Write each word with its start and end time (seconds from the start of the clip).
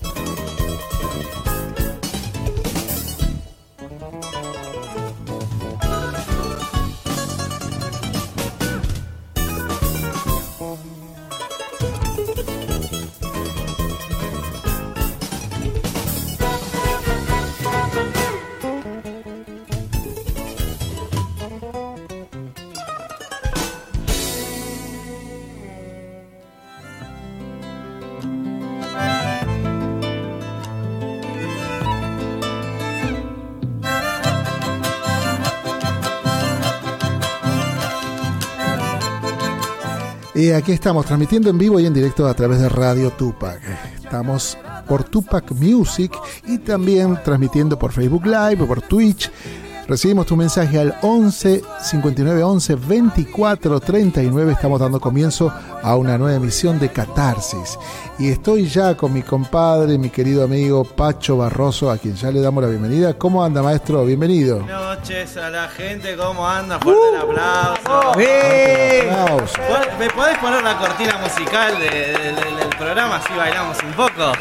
you 0.00 0.41
Y 40.42 40.50
aquí 40.50 40.72
estamos 40.72 41.06
transmitiendo 41.06 41.50
en 41.50 41.56
vivo 41.56 41.78
y 41.78 41.86
en 41.86 41.94
directo 41.94 42.26
a 42.26 42.34
través 42.34 42.58
de 42.58 42.68
Radio 42.68 43.12
Tupac. 43.12 43.60
Estamos 43.94 44.58
por 44.88 45.04
Tupac 45.04 45.52
Music 45.52 46.12
y 46.48 46.58
también 46.58 47.16
transmitiendo 47.22 47.78
por 47.78 47.92
Facebook 47.92 48.26
Live 48.26 48.60
o 48.60 48.66
por 48.66 48.82
Twitch. 48.82 49.30
Recibimos 49.86 50.26
tu 50.26 50.36
mensaje 50.36 50.80
al 50.80 50.96
11 51.00 51.62
59 51.82 52.42
11 52.42 52.74
24 52.74 53.78
39. 53.78 54.52
Estamos 54.52 54.80
dando 54.80 54.98
comienzo 54.98 55.52
a 55.82 55.96
una 55.96 56.16
nueva 56.18 56.36
emisión 56.36 56.78
de 56.78 56.90
Catarsis. 56.90 57.78
Y 58.18 58.30
estoy 58.30 58.68
ya 58.68 58.94
con 58.96 59.12
mi 59.12 59.22
compadre, 59.22 59.98
mi 59.98 60.10
querido 60.10 60.44
amigo 60.44 60.84
Pacho 60.84 61.36
Barroso, 61.38 61.90
a 61.90 61.98
quien 61.98 62.14
ya 62.14 62.30
le 62.30 62.40
damos 62.40 62.62
la 62.62 62.68
bienvenida. 62.70 63.14
¿Cómo 63.14 63.42
anda, 63.42 63.62
maestro? 63.62 64.04
Bienvenido. 64.04 64.58
Buenas 64.60 64.98
noches 64.98 65.36
a 65.36 65.50
la 65.50 65.68
gente, 65.68 66.16
¿cómo 66.16 66.46
anda? 66.46 66.78
Fuerte 66.78 67.08
el 67.08 67.16
aplauso. 67.22 68.16
¿Me 69.98 70.10
podés 70.10 70.38
poner 70.38 70.62
la 70.62 70.76
cortina 70.78 71.18
musical 71.18 71.78
de- 71.78 71.88
de- 71.88 72.32
de- 72.32 72.56
del 72.56 72.68
programa 72.78 73.16
así 73.16 73.32
bailamos 73.36 73.76
un 73.82 73.92
poco? 73.92 74.32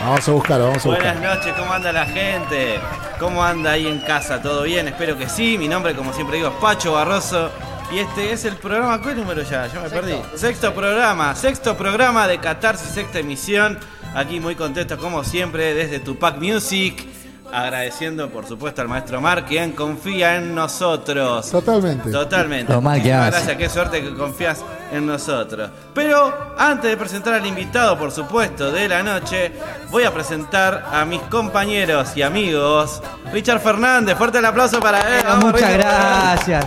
Vamos 0.00 0.28
a 0.28 0.32
buscarlo, 0.32 0.66
vamos 0.66 0.84
a 0.84 0.88
Buenas 0.88 1.14
buscarlo. 1.14 1.34
noches, 1.36 1.54
¿cómo 1.58 1.72
anda 1.72 1.92
la 1.92 2.06
gente? 2.06 2.80
¿Cómo 3.20 3.44
anda 3.44 3.72
ahí 3.72 3.86
en 3.86 4.00
casa? 4.00 4.42
¿Todo 4.42 4.62
bien? 4.62 4.88
Espero 4.88 5.16
que 5.16 5.28
sí. 5.28 5.56
Mi 5.58 5.68
nombre, 5.68 5.94
como 5.94 6.12
siempre 6.12 6.38
digo, 6.38 6.48
es 6.48 6.54
Pacho 6.56 6.92
Barroso. 6.92 7.50
Y 7.92 7.98
este 7.98 8.32
es 8.32 8.46
el 8.46 8.56
programa, 8.56 9.02
¿cuál 9.02 9.18
número 9.18 9.42
ya? 9.42 9.66
Ya 9.66 9.80
me 9.80 9.90
perdí. 9.90 10.14
Sexto 10.34 10.72
programa, 10.72 11.34
sexto 11.34 11.76
programa 11.76 12.26
de 12.26 12.38
Catarsis, 12.38 12.88
sexta 12.88 13.18
emisión. 13.18 13.78
Aquí 14.14 14.40
muy 14.40 14.54
contentos 14.54 14.98
como 14.98 15.22
siempre 15.24 15.74
desde 15.74 16.00
Tupac 16.00 16.38
Music. 16.38 17.06
Agradeciendo 17.52 18.30
por 18.30 18.46
supuesto 18.46 18.80
al 18.80 18.88
maestro 18.88 19.20
Mar, 19.20 19.44
quien 19.44 19.72
confía 19.72 20.36
en 20.36 20.54
nosotros. 20.54 21.50
Totalmente. 21.50 22.10
Totalmente. 22.10 22.72
Lo 22.72 22.80
mal 22.80 22.94
que 23.02 23.08
Muchísimas 23.08 23.28
hace. 23.28 23.36
Gracias, 23.36 23.56
qué 23.58 23.68
suerte 23.68 24.02
que 24.02 24.14
confías 24.14 24.64
en 24.90 25.06
nosotros. 25.06 25.70
Pero 25.94 26.54
antes 26.58 26.90
de 26.90 26.96
presentar 26.96 27.34
al 27.34 27.46
invitado, 27.46 27.98
por 27.98 28.10
supuesto, 28.10 28.72
de 28.72 28.88
la 28.88 29.02
noche, 29.02 29.52
voy 29.90 30.04
a 30.04 30.12
presentar 30.12 30.86
a 30.90 31.04
mis 31.04 31.20
compañeros 31.22 32.16
y 32.16 32.22
amigos. 32.22 33.02
Richard 33.32 33.60
Fernández, 33.60 34.16
fuerte 34.16 34.38
el 34.38 34.46
aplauso 34.46 34.80
para 34.80 35.00
él. 35.18 35.22
Vamos, 35.26 35.52
Muchas 35.52 35.72
Richard. 35.72 35.78
gracias. 35.78 36.66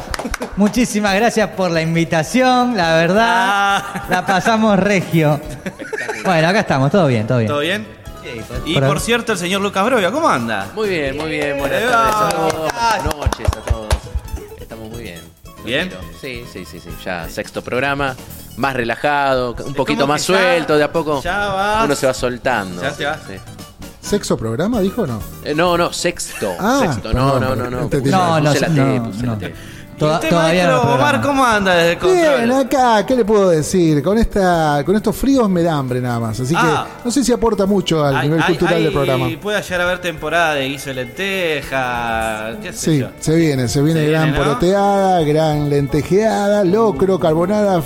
Muchísimas 0.55 1.15
gracias 1.15 1.49
por 1.49 1.71
la 1.71 1.81
invitación, 1.81 2.77
la 2.77 2.93
verdad. 2.95 3.25
Ah. 3.27 4.05
La 4.09 4.25
pasamos 4.25 4.77
regio. 4.79 5.39
Bueno, 6.23 6.47
acá 6.47 6.61
estamos, 6.61 6.89
todo 6.89 7.05
bien, 7.05 7.27
todo 7.27 7.37
bien. 7.37 7.47
¿Todo 7.47 7.59
bien? 7.59 8.04
Y 8.65 8.73
Por- 8.75 8.87
por 8.87 8.99
cierto, 8.99 9.33
el 9.33 9.37
señor 9.37 9.61
Lucas 9.61 9.85
Brovia, 9.85 10.11
¿cómo 10.11 10.27
anda? 10.27 10.67
Muy 10.73 10.89
bien, 10.89 11.17
muy 11.17 11.29
bien. 11.29 11.57
Buenas 11.59 11.83
tardes 11.91 12.15
a 12.15 12.29
todos. 12.29 12.53
Buenas 12.53 13.03
noches 13.15 13.47
a 13.47 13.71
todos. 13.71 13.87
Estamos 14.59 14.89
muy 14.89 15.03
bien. 15.03 15.21
¿Bien? 15.63 15.89
Tranquilo. 15.89 16.17
Sí, 16.21 16.43
sí, 16.51 16.65
sí, 16.65 16.79
sí. 16.79 16.89
Ya 17.03 17.29
sexto 17.29 17.61
programa. 17.63 18.15
Más 18.57 18.73
relajado, 18.73 19.53
un 19.65 19.73
poquito 19.73 20.07
más 20.07 20.21
suelto, 20.21 20.77
de 20.77 20.83
a 20.83 20.91
poco. 20.91 21.21
ya 21.21 21.47
vas. 21.49 21.85
Uno 21.85 21.95
se 21.95 22.07
va 22.07 22.13
soltando. 22.13 22.81
Ya 22.97 23.09
vas. 23.11 23.19
Sí. 23.27 23.33
¿Sexo 24.01 24.37
programa, 24.37 24.81
dijo 24.81 25.01
o 25.01 25.07
no? 25.07 25.19
Eh, 25.43 25.55
no, 25.55 25.75
no, 25.77 25.91
sexto. 25.91 26.53
Ah, 26.59 26.79
sexto. 26.81 27.11
No, 27.11 27.33
perdón, 27.39 27.41
no, 27.41 27.55
no, 27.55 27.69
no. 27.71 27.89
No, 28.05 28.39
no, 28.39 28.53
no, 28.53 29.37
puse 29.95 30.05
no. 30.05 30.11
la 30.11 30.19
T. 30.19 30.27
¿Y 30.27 30.29
Toda- 30.29 30.39
usted, 30.45 30.59
todavía 30.59 30.67
no. 30.67 30.81
Omar, 30.81 31.21
cómo 31.21 31.45
anda 31.45 31.73
desde 31.75 31.91
el 31.93 31.97
control? 31.97 32.45
Bien, 32.45 32.51
acá, 32.51 33.05
¿qué 33.05 33.15
le 33.15 33.25
puedo 33.25 33.49
decir? 33.49 34.03
Con 34.03 34.17
esta, 34.17 34.83
con 34.85 34.95
estos 34.95 35.15
fríos 35.15 35.49
me 35.49 35.63
da 35.63 35.73
hambre 35.75 36.01
nada 36.01 36.19
más. 36.19 36.39
Así 36.39 36.53
Ah. 36.57 36.85
que 36.99 37.05
no 37.05 37.11
sé 37.11 37.23
si 37.23 37.31
aporta 37.31 37.65
mucho 37.65 38.03
al 38.03 38.15
Hay- 38.17 38.27
nivel 38.27 38.41
hay- 38.41 38.47
cultural 38.49 38.73
hay- 38.75 38.83
del 38.83 38.93
programa. 38.93 39.27
Puede 39.41 39.61
llegar 39.61 39.81
a 39.81 39.83
haber 39.85 39.99
temporada 39.99 40.53
de 40.55 40.67
guiso 40.67 40.89
de 40.89 40.95
lenteja, 40.95 42.57
qué 42.61 42.73
sé 42.73 42.91
Sí, 42.91 42.99
yo. 42.99 43.07
se 43.19 43.35
viene, 43.35 43.67
se 43.67 43.81
viene 43.81 44.01
Se 44.01 44.07
gran 44.09 44.23
viene, 44.23 44.37
¿no? 44.37 44.43
poroteada, 44.43 45.21
gran 45.21 45.69
lentejeada, 45.69 46.63
locro, 46.63 47.19
carbonada, 47.19 47.81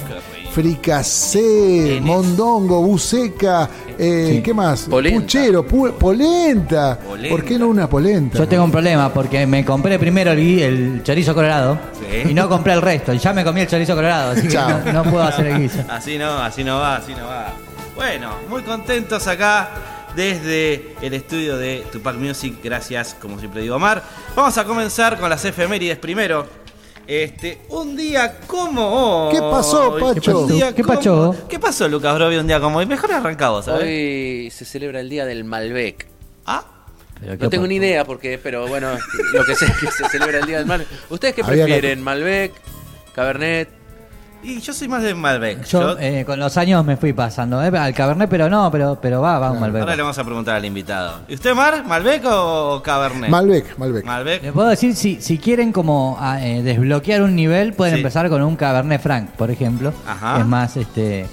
fricasé, 0.59 1.99
mondongo, 2.01 2.81
buceca, 2.81 3.69
eh, 3.97 4.41
¿qué 4.43 4.53
más? 4.53 4.81
Polenta. 4.83 5.21
Puchero, 5.21 5.65
pu- 5.65 5.93
polenta. 5.93 6.99
Polenta. 6.99 7.29
¿Por 7.29 7.45
qué 7.45 7.57
no 7.57 7.67
una 7.69 7.87
polenta? 7.89 8.37
Yo 8.37 8.47
tengo 8.47 8.63
un 8.65 8.71
problema 8.71 9.11
porque 9.13 9.45
me 9.47 9.63
compré 9.63 9.97
primero 9.97 10.31
el, 10.31 11.01
chorizo 11.03 11.33
colorado 11.33 11.79
Sí. 11.99 12.29
y 12.29 12.33
no 12.33 12.49
compré 12.49 12.73
el 12.73 12.81
resto. 12.81 13.13
Y 13.13 13.19
ya 13.19 13.33
me 13.33 13.43
comí 13.43 13.61
el 13.61 13.67
chorizo 13.67 13.95
colorado, 13.95 14.31
así 14.31 14.47
que 14.47 14.57
no 14.91 15.03
puedo 15.03 15.23
hacer 15.23 15.47
el 15.47 15.61
guiso. 15.61 15.79
Así 15.89 16.17
no, 16.17 16.31
así 16.43 16.63
no 16.63 16.77
va, 16.79 16.97
así 16.97 17.13
no 17.13 17.25
va. 17.25 17.53
Bueno, 17.95 18.31
muy 18.49 18.61
contentos 18.63 19.27
acá 19.27 19.69
desde 20.15 20.95
el 21.01 21.13
estudio 21.13 21.57
de 21.57 21.85
Tupac 21.91 22.15
Music. 22.17 22.55
Gracias, 22.63 23.15
como 23.19 23.39
siempre 23.39 23.61
digo, 23.61 23.75
Omar. 23.75 24.03
Vamos 24.35 24.57
a 24.57 24.63
comenzar 24.65 25.19
con 25.19 25.29
las 25.29 25.43
efemérides 25.45 25.97
primero. 25.97 26.47
Este, 27.09 27.57
un 27.69 27.97
día 27.97 28.37
como 28.45 28.85
hoy. 29.29 29.33
¿Qué 29.33 29.41
pasó, 29.41 29.97
Pacho? 29.99 30.41
Un 30.41 30.47
día 30.47 30.75
¿Qué 30.75 30.83
como- 30.83 30.95
pasó? 30.95 31.35
¿Qué 31.49 31.57
pasó, 31.57 31.87
Lucas 31.89 32.13
Brovi, 32.13 32.35
un 32.35 32.45
día 32.45 32.59
como 32.59 32.77
hoy? 32.77 32.85
Mejor 32.85 33.11
arranca 33.11 33.49
vos, 33.49 33.65
¿sabes? 33.65 33.81
Hoy 33.83 34.51
se 34.51 34.63
celebra 34.63 34.99
el 34.99 35.09
día 35.09 35.25
del 35.25 35.43
Malbec. 35.43 36.05
Ah, 36.45 36.63
No 37.39 37.49
tengo 37.49 37.65
ni 37.65 37.77
idea 37.77 38.05
por 38.05 38.19
qué, 38.19 38.37
pero 38.37 38.67
bueno, 38.67 38.91
lo 39.33 39.43
que 39.43 39.55
sé 39.55 39.65
es 39.65 39.77
que 39.77 39.87
se 39.89 40.07
celebra 40.07 40.37
el 40.37 40.45
día 40.45 40.57
del 40.59 40.67
Malbec. 40.67 40.87
¿Ustedes 41.09 41.33
qué 41.33 41.43
prefieren? 41.43 42.03
¿Malbec? 42.03 42.53
¿Cabernet? 43.15 43.69
Y 44.43 44.59
yo 44.61 44.73
soy 44.73 44.87
más 44.87 45.03
de 45.03 45.13
Malbec. 45.13 45.63
Yo 45.65 45.81
Yo- 45.95 45.99
eh, 45.99 46.23
con 46.25 46.39
los 46.39 46.55
años 46.57 46.83
me 46.85 46.95
fui 46.97 47.13
pasando 47.13 47.61
¿eh? 47.63 47.67
al 47.77 47.93
cabernet, 47.93 48.29
pero 48.29 48.49
no, 48.49 48.71
pero, 48.71 48.97
pero 49.01 49.21
va, 49.21 49.37
va 49.39 49.51
un 49.51 49.57
ahora 49.57 49.67
le 49.71 49.79
Malbec. 49.79 49.97
vamos 49.99 50.17
a 50.17 50.23
preguntar 50.23 50.55
al 50.55 50.65
invitado. 50.65 51.19
¿Y 51.27 51.33
usted, 51.35 51.53
Mar? 51.53 51.83
¿Malbec 51.85 52.23
o 52.25 52.81
Cabernet? 52.83 53.29
Malbec, 53.29 53.77
Malbec. 53.77 54.05
Malbec. 54.05 54.43
Les 54.43 54.51
puedo 54.51 54.67
decir, 54.69 54.95
si, 54.95 55.21
si 55.21 55.37
quieren 55.37 55.71
como 55.71 56.17
ah, 56.19 56.39
eh, 56.45 56.61
desbloquear 56.63 57.21
un 57.21 57.35
nivel, 57.35 57.73
pueden 57.73 57.95
Sí. 57.95 57.99
empezar 58.01 58.29
con 58.29 58.41
un 58.41 58.55
Cabernet 58.55 59.01
Franc, 59.01 59.29
por 59.31 59.51
ejemplo. 59.51 59.93
Ajá. 60.07 60.39
Es 60.39 60.45
más 60.45 60.77
este 60.77 61.25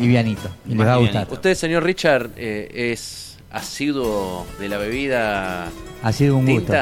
livianito 0.00 0.48
y 0.66 0.74
les 0.74 0.86
va 0.86 0.94
a 0.94 0.96
gustar. 0.96 1.26
Usted, 1.30 1.54
señor 1.54 1.84
Richard, 1.84 2.30
eh, 2.36 2.92
es 2.92 3.36
asiduo 3.52 4.46
de 4.58 4.68
la 4.68 4.78
bebida 4.78 5.66
Ha 6.02 6.12
sido 6.12 6.36
un 6.36 6.46
gusto. 6.46 6.72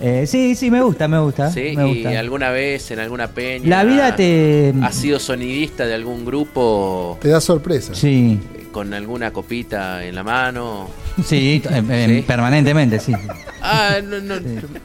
Eh, 0.00 0.26
sí, 0.26 0.54
sí, 0.54 0.70
me 0.70 0.80
gusta, 0.82 1.08
me 1.08 1.18
gusta. 1.18 1.50
Sí, 1.50 1.72
me 1.76 1.88
y 1.90 1.94
gusta. 2.04 2.18
alguna 2.20 2.50
vez 2.50 2.90
en 2.90 3.00
alguna 3.00 3.28
peña. 3.28 3.68
La 3.68 3.84
vida 3.84 4.14
te- 4.14 4.72
¿Ha 4.82 4.92
sido 4.92 5.18
sonidista 5.18 5.86
de 5.86 5.94
algún 5.94 6.24
grupo 6.24 7.18
Te 7.20 7.28
da 7.28 7.40
sorpresa. 7.40 7.94
Sí, 7.94 8.38
con 8.72 8.92
alguna 8.94 9.30
copita 9.32 10.04
en 10.04 10.14
la 10.14 10.22
mano? 10.22 10.88
sí, 11.24 11.62
Sí. 11.64 12.24
permanentemente, 12.26 13.00
sí. 13.00 13.12
Ah, 13.60 13.96
no, 14.04 14.20
no, 14.20 14.36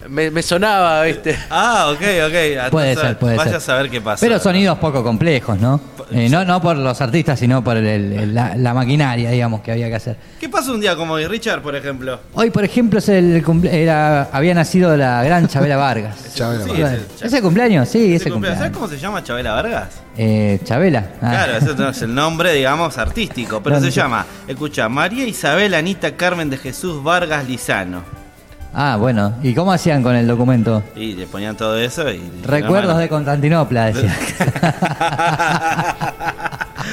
me, 0.10 0.32
me 0.32 0.42
sonaba, 0.42 1.04
¿viste? 1.04 1.38
Ah, 1.50 1.90
ok, 1.92 2.02
ok. 2.28 2.72
Puede 2.72 2.96
ser, 2.96 3.20
puede 3.20 3.38
vaya 3.38 3.52
ser. 3.52 3.58
a 3.58 3.60
saber 3.60 3.90
qué 3.92 4.02
pasa. 4.02 4.26
Pero 4.26 4.40
sonidos 4.40 4.80
poco 4.80 5.04
complejos, 5.04 5.60
¿no? 5.60 5.80
Eh, 6.12 6.28
no, 6.30 6.44
no 6.44 6.60
por 6.60 6.76
los 6.78 7.00
artistas, 7.00 7.40
sino 7.40 7.64
por 7.64 7.78
el- 7.78 7.86
el- 7.88 8.34
la, 8.34 8.56
la 8.56 8.74
maquinaria, 8.74 9.30
digamos, 9.30 9.62
que 9.62 9.72
había 9.72 9.90
que 9.90 9.96
hacer. 9.96 10.18
¿Qué 10.40 10.50
pasa 10.50 10.72
un 10.72 10.82
día 10.82 10.96
como 10.96 11.14
hoy, 11.14 11.28
Richard, 11.28 11.62
por 11.62 11.76
ejemplo? 11.76 12.20
Hoy, 12.34 12.50
por 12.50 12.64
ejemplo, 12.64 12.97
es 13.00 13.09
el 13.09 13.44
cumple- 13.46 13.72
era, 13.72 14.24
había 14.32 14.56
nacido 14.56 14.97
la 14.97 15.24
gran 15.24 15.47
Chabela 15.47 15.78
Vargas. 15.78 16.34
Chabela 16.34 16.66
Sí, 16.66 16.72
es 16.82 16.90
el- 16.91 17.06
¿Ese 17.28 17.41
cumpleaños? 17.44 17.88
Sí, 17.90 18.06
Ese 18.08 18.16
ese 18.16 18.32
cumpleaños. 18.32 18.58
¿Sabes 18.59 18.74
cómo 18.74 18.88
se 18.88 18.97
llama 18.97 19.24
Chabela 19.24 19.53
Vargas? 19.53 19.90
Eh, 20.18 20.60
Chabela. 20.64 21.10
Ah. 21.22 21.30
Claro, 21.32 21.58
ese 21.58 21.76
no 21.76 21.90
es 21.90 22.02
el 22.02 22.14
nombre, 22.14 22.54
digamos, 22.54 22.98
artístico, 22.98 23.62
pero 23.64 23.80
se 23.80 23.92
llama, 23.92 24.26
escucha, 24.48 24.88
María 24.90 25.26
Isabel 25.26 25.74
Anita 25.74 26.16
Carmen 26.16 26.50
de 26.50 26.58
Jesús 26.58 27.04
Vargas 27.04 27.48
Lizano. 27.48 28.04
Ah, 28.74 28.98
bueno. 29.00 29.36
¿Y 29.44 29.54
cómo 29.54 29.72
hacían 29.72 30.02
con 30.02 30.16
el 30.16 30.26
documento? 30.28 30.84
Y 30.96 31.14
le 31.14 31.28
ponían 31.28 31.56
todo 31.56 31.78
eso 31.78 32.10
y... 32.10 32.22
Recuerdos 32.44 32.98
de 32.98 33.08
Constantinopla, 33.08 33.92
decía. 33.92 34.16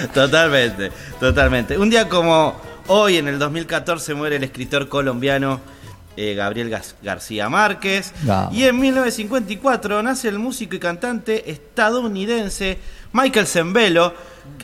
totalmente, 0.15 0.93
totalmente. 1.19 1.79
Un 1.79 1.89
día 1.89 2.07
como 2.09 2.55
hoy, 2.89 3.17
en 3.17 3.29
el 3.29 3.39
2014, 3.39 4.15
muere 4.15 4.37
el 4.37 4.45
escritor 4.45 4.89
colombiano 4.89 5.61
eh, 6.23 6.35
Gabriel 6.35 6.69
García 7.03 7.49
Márquez. 7.49 8.13
Vamos. 8.23 8.55
Y 8.55 8.65
en 8.65 8.79
1954 8.79 10.03
nace 10.03 10.29
el 10.29 10.39
músico 10.39 10.77
y 10.77 10.79
cantante 10.79 11.51
estadounidense 11.51 12.77
Michael 13.13 13.47
Zembello, 13.47 14.13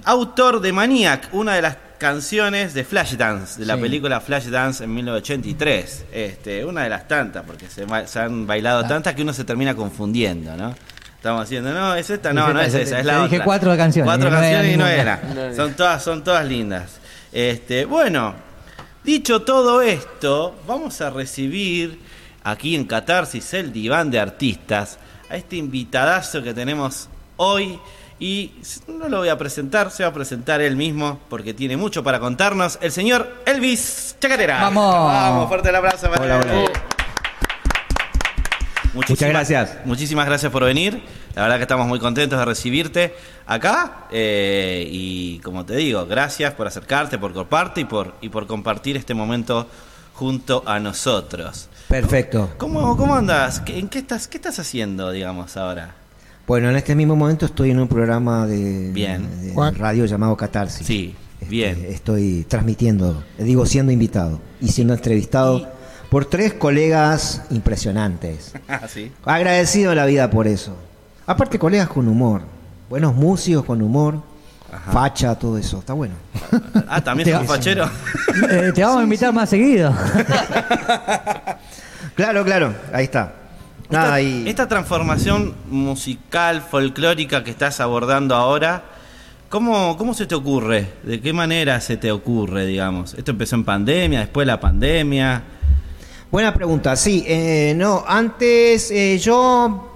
autor 0.05 0.61
de 0.61 0.73
Maniac, 0.73 1.29
una 1.33 1.55
de 1.55 1.63
las 1.63 1.77
canciones 1.99 2.75
de 2.75 2.85
Flashdance, 2.85 3.59
de 3.59 3.65
la 3.65 3.77
Sí. 3.77 3.81
película 3.81 4.21
Flashdance 4.21 4.85
en 4.85 4.95
1983. 4.95 6.05
Este, 6.13 6.63
una 6.65 6.83
de 6.83 6.91
las 6.91 7.09
tantas, 7.09 7.43
porque 7.47 7.67
se, 7.71 7.87
han 8.21 8.47
bailado 8.47 8.81
Ah. 8.85 8.89
tantas 8.89 9.15
que 9.15 9.23
uno 9.23 9.33
se 9.33 9.45
termina 9.45 9.75
confundiendo, 9.75 10.55
¿no? 10.57 10.75
Estamos 11.17 11.43
haciendo, 11.45 11.73
no, 11.73 11.95
es 11.95 12.11
esta, 12.11 12.31
Dije, 12.31 12.41
no, 12.41 12.53
no 12.53 12.61
es 12.61 12.75
esa, 12.75 12.81
es 12.99 13.03
te 13.03 13.05
la 13.05 13.23
dije 13.23 13.37
otra. 13.37 13.45
cuatro 13.45 13.77
canciones, 13.79 14.07
Cuatro 14.07 14.29
y 14.29 14.31
no 14.31 14.37
era 14.37 14.47
canciones 14.47 14.75
y 14.75 14.77
no 14.77 14.87
era. 14.87 15.21
No 15.35 15.41
era. 15.41 15.55
Son 15.57 15.73
todas, 15.75 16.05
son 16.05 16.23
todas 16.23 16.47
lindas. 16.47 16.99
Este, 17.33 17.85
bueno, 17.87 18.35
dicho 19.07 19.43
todo 19.43 19.81
esto, 19.81 20.55
vamos 20.67 21.01
a 21.01 21.11
recibir 21.11 21.99
aquí 22.43 22.75
en 22.75 22.85
Catarsis 22.85 23.55
el 23.55 23.73
diván 23.73 24.11
de 24.11 24.19
artistas 24.19 24.99
a 25.31 25.37
este 25.37 25.57
invitadazo 25.57 26.43
que 26.43 26.53
tenemos 26.53 27.09
hoy. 27.37 27.79
Y 28.19 28.53
no 28.89 29.09
lo 29.09 29.19
voy 29.19 29.29
a 29.29 29.39
presentar, 29.39 29.91
se 29.91 30.03
va 30.03 30.09
a 30.09 30.13
presentar 30.13 30.61
él 30.61 30.75
mismo 30.75 31.21
porque 31.29 31.55
tiene 31.55 31.77
mucho 31.77 32.03
para 32.03 32.19
contarnos. 32.19 32.79
El 32.81 32.91
señor 32.91 33.43
Elvis 33.47 34.17
Chacarera. 34.21 34.61
Vamos. 34.63 34.95
Vamos, 34.95 35.49
fuerte 35.49 35.69
el 35.69 35.77
abrazo 35.77 36.11
para 36.11 36.25
Hola, 36.25 36.41
él. 36.41 36.65
hola. 36.65 36.96
Muchísimas- 38.97 39.11
Muchas 39.11 39.29
gracias. 39.31 39.87
Muchísimas 39.87 40.27
gracias 40.27 40.51
por 40.51 40.65
venir. 40.65 41.01
La 41.35 41.43
verdad 41.43 41.57
que 41.57 41.63
estamos 41.63 41.87
muy 41.87 41.99
contentos 42.01 42.39
de 42.39 42.45
recibirte 42.45 43.15
acá. 43.47 44.07
eh, 44.11 44.89
y 44.91 45.39
como 45.41 45.65
te 45.65 45.77
digo, 45.77 46.07
gracias 46.07 46.55
por 46.55 46.67
acercarte, 46.67 47.19
por 47.19 47.33
coparte 47.33 47.83
y 47.83 47.85
por, 47.85 48.15
y 48.23 48.29
por 48.31 48.47
compartir 48.47 48.97
este 48.97 49.15
momento 49.15 49.67
junto 50.15 50.63
a 50.67 50.79
nosotros. 50.81 51.69
Perfecto. 51.89 52.51
¿Cómo, 52.57 52.97
cómo 52.97 53.15
andas? 53.15 53.61
¿Qué- 53.61 53.79
¿En 53.79 53.89
qué 53.89 53.99
estás, 53.99 54.27
qué 54.29 54.39
estás 54.39 54.59
haciendo, 54.59 55.11
digamos, 55.11 55.57
ahora? 55.57 55.95
Bueno, 56.47 56.71
en 56.71 56.77
este 56.77 56.95
mismo 56.95 57.17
momento 57.17 57.45
estoy 57.47 57.71
en 57.73 57.81
un 57.81 57.89
programa 57.89 58.47
de, 58.47 58.91
Bien. 58.93 59.55
de 59.55 59.71
radio 59.73 60.07
llamado 60.07 60.37
Catarsis. 60.37 60.87
Sí, 60.87 61.15
Este, 61.41 61.51
bien. 61.51 61.85
Estoy 61.91 62.47
transmitiendo, 62.49 63.23
digo, 63.37 63.67
siendo 63.67 63.93
invitado 63.93 64.41
y 64.61 64.69
siendo 64.69 64.95
entrevistado 64.95 65.59
Y- 65.59 65.67
por 66.11 66.25
tres 66.27 66.55
colegas 66.55 67.43
impresionantes. 67.51 68.53
Ah, 68.69 68.81
sí. 68.89 69.13
Agradecido 69.25 69.93
a 69.93 69.95
la 69.95 70.07
vida 70.07 70.29
por 70.31 70.47
eso. 70.47 70.77
Aparte, 71.27 71.59
colegas 71.59 71.89
con 71.89 72.09
humor. 72.09 72.43
Buenos 72.89 73.15
músicos 73.15 73.65
con 73.65 73.81
humor. 73.83 74.21
Ajá. 74.73 74.93
Facha, 74.93 75.35
todo 75.37 75.57
eso. 75.59 75.79
Está 75.79 75.93
bueno. 75.93 76.15
Ah, 76.89 77.01
también 77.03 77.29
Te 77.29 77.35
sos 77.37 77.47
fachero. 77.47 77.89
Eh, 78.51 78.71
te 78.75 78.83
vamos 78.83 79.01
a 79.01 79.03
invitar 79.05 79.33
más 79.33 79.49
seguido. 79.51 79.93
Claro, 82.15 82.45
claro. 82.45 82.75
Ahí 82.95 83.05
está. 83.05 83.35
Nada, 83.91 84.19
esta, 84.19 84.23
y- 84.23 84.49
esta 84.49 84.67
transformación 84.69 85.55
musical, 85.71 86.63
folclórica 86.63 87.45
que 87.45 87.51
estás 87.51 87.79
abordando 87.81 88.35
ahora, 88.35 88.83
¿cómo, 89.51 89.97
¿cómo 89.99 90.15
se 90.15 90.27
te 90.27 90.35
ocurre? 90.35 90.89
¿De 91.03 91.21
qué 91.21 91.33
manera 91.35 91.81
se 91.83 91.97
te 91.99 92.11
ocurre, 92.11 92.65
digamos? 92.67 93.13
¿Esto 93.15 93.33
empezó 93.33 93.57
en 93.57 93.65
pandemia, 93.65 94.21
después 94.21 94.47
de 94.47 94.53
la 94.53 94.59
pandemia? 94.61 95.43
Buena 96.37 96.53
pregunta, 96.53 96.97
sí. 96.97 97.25
eh, 97.27 97.73
no, 97.75 98.05
antes 98.07 98.91
eh, 98.91 99.17
yo 99.19 99.89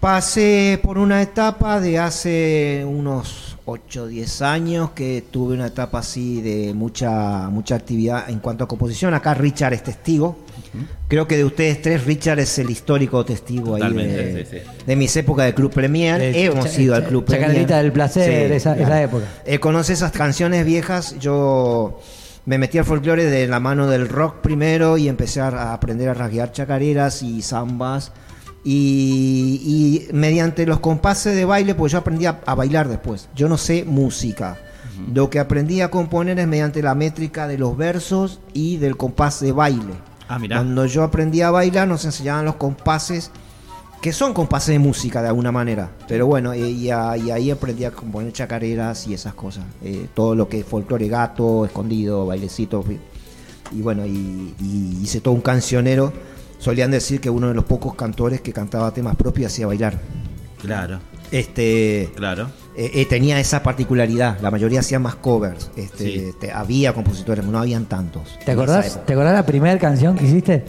pasé 0.00 0.80
por 0.82 0.96
una 0.96 1.20
etapa 1.20 1.78
de 1.78 1.98
hace 1.98 2.82
unos 2.88 3.58
8 3.66 4.04
o 4.04 4.06
10 4.06 4.40
años 4.40 4.90
que 4.92 5.24
tuve 5.30 5.52
una 5.54 5.66
etapa 5.66 5.98
así 5.98 6.40
de 6.40 6.72
mucha, 6.72 7.50
mucha 7.50 7.74
actividad 7.74 8.30
en 8.30 8.38
cuanto 8.38 8.64
a 8.64 8.66
composición. 8.66 9.12
Acá 9.12 9.34
Richard 9.34 9.74
es 9.74 9.82
testigo. 9.82 10.38
Creo 11.06 11.28
que 11.28 11.36
de 11.36 11.44
ustedes 11.44 11.82
tres, 11.82 12.06
Richard 12.06 12.38
es 12.40 12.58
el 12.58 12.70
histórico 12.70 13.22
testigo 13.22 13.74
ahí 13.74 13.92
de, 13.92 14.46
sí, 14.50 14.56
sí. 14.58 14.62
de 14.86 14.96
mis 14.96 15.14
épocas 15.18 15.44
de 15.44 15.52
Club 15.52 15.70
Premier. 15.70 16.18
De 16.18 16.46
Hemos 16.46 16.72
Cha- 16.72 16.80
ido 16.80 16.94
al 16.94 17.06
Club 17.06 17.26
Premier. 17.26 17.66
Del 17.66 17.92
Placer, 17.92 18.52
esa- 18.52 18.74
esa 18.74 19.02
época. 19.02 19.26
Eh, 19.44 19.58
conoce 19.58 19.92
esas 19.92 20.12
canciones 20.12 20.64
viejas. 20.64 21.14
Yo 21.20 22.00
me 22.44 22.58
metí 22.58 22.78
al 22.78 22.84
folclore 22.84 23.24
de 23.24 23.46
la 23.46 23.60
mano 23.60 23.86
del 23.86 24.08
rock 24.08 24.40
primero 24.40 24.98
y 24.98 25.08
empecé 25.08 25.40
a 25.40 25.72
aprender 25.72 26.08
a 26.08 26.14
rasguear 26.14 26.52
chacareras 26.52 27.22
y 27.22 27.42
zambas. 27.42 28.12
Y, 28.64 30.08
y 30.10 30.12
mediante 30.14 30.66
los 30.66 30.80
compases 30.80 31.34
de 31.34 31.44
baile, 31.44 31.74
pues 31.74 31.92
yo 31.92 31.98
aprendí 31.98 32.26
a, 32.26 32.40
a 32.46 32.54
bailar 32.54 32.88
después. 32.88 33.28
Yo 33.34 33.48
no 33.48 33.58
sé 33.58 33.84
música. 33.84 34.58
Lo 35.12 35.30
que 35.30 35.40
aprendí 35.40 35.80
a 35.80 35.90
componer 35.90 36.38
es 36.38 36.46
mediante 36.46 36.82
la 36.82 36.94
métrica 36.94 37.48
de 37.48 37.58
los 37.58 37.76
versos 37.76 38.40
y 38.52 38.76
del 38.76 38.96
compás 38.96 39.40
de 39.40 39.50
baile. 39.50 39.94
Ah, 40.28 40.38
mirá. 40.38 40.56
Cuando 40.56 40.86
yo 40.86 41.02
aprendí 41.02 41.42
a 41.42 41.50
bailar 41.50 41.88
nos 41.88 42.04
enseñaban 42.04 42.44
los 42.44 42.56
compases 42.56 43.30
que 44.02 44.12
son 44.12 44.34
compases 44.34 44.72
de 44.74 44.78
música 44.80 45.22
de 45.22 45.28
alguna 45.28 45.52
manera. 45.52 45.88
Pero 46.08 46.26
bueno, 46.26 46.52
eh, 46.52 46.68
y, 46.68 46.90
a- 46.90 47.16
y 47.16 47.30
ahí 47.30 47.50
aprendí 47.50 47.84
a 47.84 47.92
componer 47.92 48.32
chacareras 48.32 49.06
y 49.06 49.14
esas 49.14 49.32
cosas. 49.34 49.64
Eh, 49.82 50.08
todo 50.12 50.34
lo 50.34 50.48
que 50.48 50.60
es 50.60 50.66
folclore 50.66 51.08
gato, 51.08 51.64
escondido, 51.64 52.26
bailecito. 52.26 52.84
Y 53.70 53.80
bueno, 53.80 54.04
y, 54.04 54.54
y 54.60 54.98
hice 55.02 55.20
todo 55.20 55.32
un 55.34 55.40
cancionero. 55.40 56.12
Solían 56.58 56.90
decir 56.90 57.20
que 57.20 57.30
uno 57.30 57.48
de 57.48 57.54
los 57.54 57.64
pocos 57.64 57.94
cantores 57.94 58.40
que 58.40 58.52
cantaba 58.52 58.92
temas 58.92 59.16
propios 59.16 59.52
hacía 59.52 59.66
bailar. 59.66 59.98
Claro, 60.60 60.98
Este 61.30 62.10
claro. 62.14 62.50
eh, 62.76 62.90
eh, 62.94 63.06
tenía 63.06 63.40
esa 63.40 63.62
particularidad. 63.62 64.38
La 64.40 64.50
mayoría 64.50 64.80
hacían 64.80 65.02
más 65.02 65.14
covers. 65.16 65.70
Este, 65.76 66.04
Sí. 66.04 66.30
te- 66.40 66.52
había 66.52 66.92
compositores, 66.92 67.44
no 67.44 67.58
habían 67.58 67.86
tantos. 67.86 68.38
¿Te 68.44 68.52
acordás. 68.52 69.04
¿Te 69.06 69.12
acordás 69.14 69.34
la 69.34 69.46
primera 69.46 69.78
canción 69.78 70.16
que 70.16 70.24
hiciste? 70.24 70.64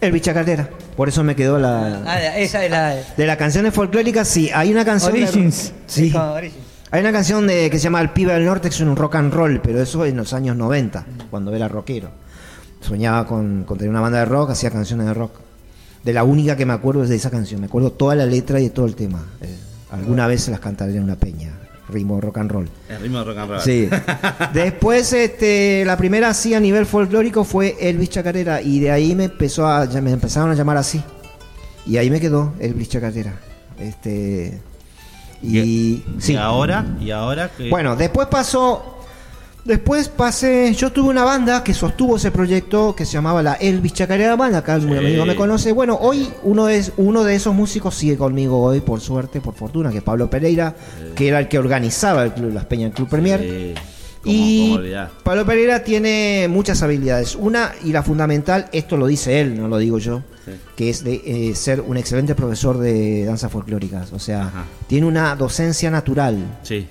El 0.00 0.12
Bichacarera. 0.12 0.70
Por 0.96 1.08
eso 1.08 1.24
me 1.24 1.34
quedó 1.34 1.58
la. 1.58 2.02
Ah, 2.06 2.36
esa 2.38 2.64
es 2.64 2.70
la 2.70 2.94
De 3.16 3.26
las 3.26 3.36
canciones 3.36 3.74
folclóricas, 3.74 4.28
sí. 4.28 4.50
Hay 4.54 4.70
una 4.72 4.84
canción. 4.84 5.12
de- 5.12 5.22
Origins. 5.24 5.72
sí. 5.86 6.12
Origins. 6.14 6.62
Hay 6.90 7.00
una 7.00 7.10
canción 7.12 7.46
de, 7.48 7.68
que 7.70 7.78
se 7.78 7.84
llama 7.84 8.00
El 8.00 8.10
Pibe 8.10 8.32
del 8.34 8.44
Norte, 8.44 8.68
que 8.68 8.74
es 8.74 8.80
un 8.80 8.94
rock 8.94 9.16
and 9.16 9.32
roll, 9.32 9.60
pero 9.60 9.82
eso 9.82 10.04
en 10.06 10.16
los 10.16 10.32
años 10.32 10.56
90, 10.56 11.04
cuando 11.30 11.52
era 11.52 11.66
rockero. 11.66 12.10
Soñaba 12.80 13.26
con, 13.26 13.64
con 13.64 13.78
tener 13.78 13.90
una 13.90 14.00
banda 14.00 14.18
de 14.20 14.26
rock, 14.26 14.50
hacía 14.50 14.70
canciones 14.70 15.06
de 15.06 15.14
rock. 15.14 15.32
De 16.04 16.12
la 16.12 16.22
única 16.22 16.54
que 16.56 16.66
me 16.66 16.72
acuerdo 16.74 17.02
es 17.02 17.08
de 17.08 17.16
esa 17.16 17.30
canción. 17.30 17.60
Me 17.60 17.66
acuerdo 17.66 17.90
toda 17.90 18.14
la 18.14 18.26
letra 18.26 18.60
y 18.60 18.64
de 18.64 18.70
todo 18.70 18.86
el 18.86 18.94
tema. 18.94 19.24
Eh, 19.40 19.56
alguna 19.90 20.26
vez 20.28 20.42
se 20.44 20.50
las 20.52 20.60
cantaré 20.60 20.94
en 20.96 21.02
una 21.02 21.16
peña. 21.16 21.50
Ritmo 21.88 22.20
rock 22.20 22.38
and 22.38 22.50
roll. 22.50 22.68
El 22.88 23.00
ritmo 23.00 23.18
de 23.18 23.24
rock 23.24 23.38
and 23.38 23.50
roll. 23.50 23.60
Sí. 23.60 23.88
Después, 24.54 25.12
este, 25.12 25.84
la 25.84 25.96
primera 25.96 26.30
así 26.30 26.54
a 26.54 26.60
nivel 26.60 26.86
folclórico 26.86 27.44
fue 27.44 27.76
Elvis 27.80 28.10
Chacarera 28.10 28.62
y 28.62 28.80
de 28.80 28.90
ahí 28.90 29.14
me 29.14 29.24
empezó 29.24 29.66
a, 29.66 29.86
me 29.86 30.10
empezaron 30.12 30.50
a 30.50 30.54
llamar 30.54 30.76
así 30.78 31.02
y 31.86 31.96
ahí 31.98 32.10
me 32.10 32.20
quedó 32.20 32.54
Elvis 32.58 32.88
Chacarera. 32.88 33.34
Este 33.78 34.60
y, 35.42 35.58
¿Y 35.58 36.04
sí. 36.18 36.36
ahora? 36.36 36.86
¿Y 37.00 37.10
ahora? 37.10 37.50
qué? 37.56 37.68
Bueno, 37.68 37.96
después 37.96 38.28
pasó. 38.28 38.93
Después 39.64 40.08
pasé. 40.08 40.74
Yo 40.74 40.92
tuve 40.92 41.08
una 41.08 41.24
banda 41.24 41.64
que 41.64 41.72
sostuvo 41.72 42.16
ese 42.16 42.30
proyecto 42.30 42.94
que 42.94 43.06
se 43.06 43.12
llamaba 43.14 43.42
la 43.42 43.54
Elvis 43.54 43.94
Chacarera 43.94 44.36
Banda. 44.36 44.58
Acá 44.58 44.78
Sí. 44.78 44.84
un 44.86 44.96
amigo 44.98 45.24
me 45.24 45.34
conoce. 45.34 45.72
Bueno, 45.72 45.96
hoy 46.02 46.28
uno 46.42 46.68
es 46.68 46.92
uno 46.98 47.24
de 47.24 47.34
esos 47.34 47.54
músicos 47.54 47.94
sigue 47.94 48.18
conmigo 48.18 48.60
hoy, 48.62 48.80
por 48.80 49.00
suerte, 49.00 49.40
por 49.40 49.54
fortuna, 49.54 49.90
que 49.90 49.98
es 49.98 50.02
Pablo 50.04 50.28
Pereira, 50.28 50.74
que 51.14 51.28
era 51.28 51.38
el 51.38 51.48
que 51.48 51.58
organizaba 51.58 52.24
el 52.24 52.32
club 52.34 52.52
Las 52.52 52.66
Peñas, 52.66 52.90
el 52.90 52.94
Club 52.94 53.08
Premier. 53.08 53.40
Sí, 53.40 53.74
¿cómo- 54.22 54.34
Y 54.36 54.70
cómo? 54.92 55.08
Pablo 55.22 55.46
Pereira 55.46 55.82
tiene 55.82 56.46
muchas 56.50 56.82
habilidades. 56.82 57.34
Una, 57.34 57.72
y 57.82 57.92
la 57.92 58.02
fundamental, 58.02 58.66
esto 58.70 58.98
lo 58.98 59.06
dice 59.06 59.40
él, 59.40 59.58
no 59.58 59.68
lo 59.68 59.78
digo 59.78 59.98
yo, 59.98 60.22
Sí. 60.44 60.52
que 60.76 60.90
es 60.90 61.02
de 61.04 61.22
eh, 61.24 61.54
ser 61.54 61.80
un 61.80 61.96
excelente 61.96 62.34
profesor 62.34 62.76
de 62.78 63.24
danzas 63.24 63.50
folclóricas. 63.50 64.12
O 64.12 64.18
sea, 64.18 64.42
Ajá. 64.42 64.64
tiene 64.88 65.06
una 65.06 65.34
docencia 65.36 65.90
natural. 65.90 66.58
Sí. 66.62 66.86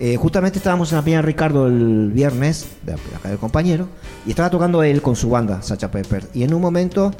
Eh, 0.00 0.16
justamente 0.16 0.58
estábamos 0.58 0.92
en 0.92 0.96
la 0.98 1.02
Peña 1.02 1.22
Ricardo 1.22 1.66
el 1.66 2.10
viernes, 2.12 2.66
de 2.86 2.92
acá 2.94 3.28
del 3.30 3.38
compañero, 3.38 3.88
y 4.26 4.30
estaba 4.30 4.48
tocando 4.50 4.82
él 4.82 5.02
con 5.02 5.16
su 5.16 5.28
banda, 5.30 5.60
Sacha 5.62 5.90
Pepper. 5.90 6.28
Y 6.34 6.44
en 6.44 6.54
un 6.54 6.60
momento 6.62 7.12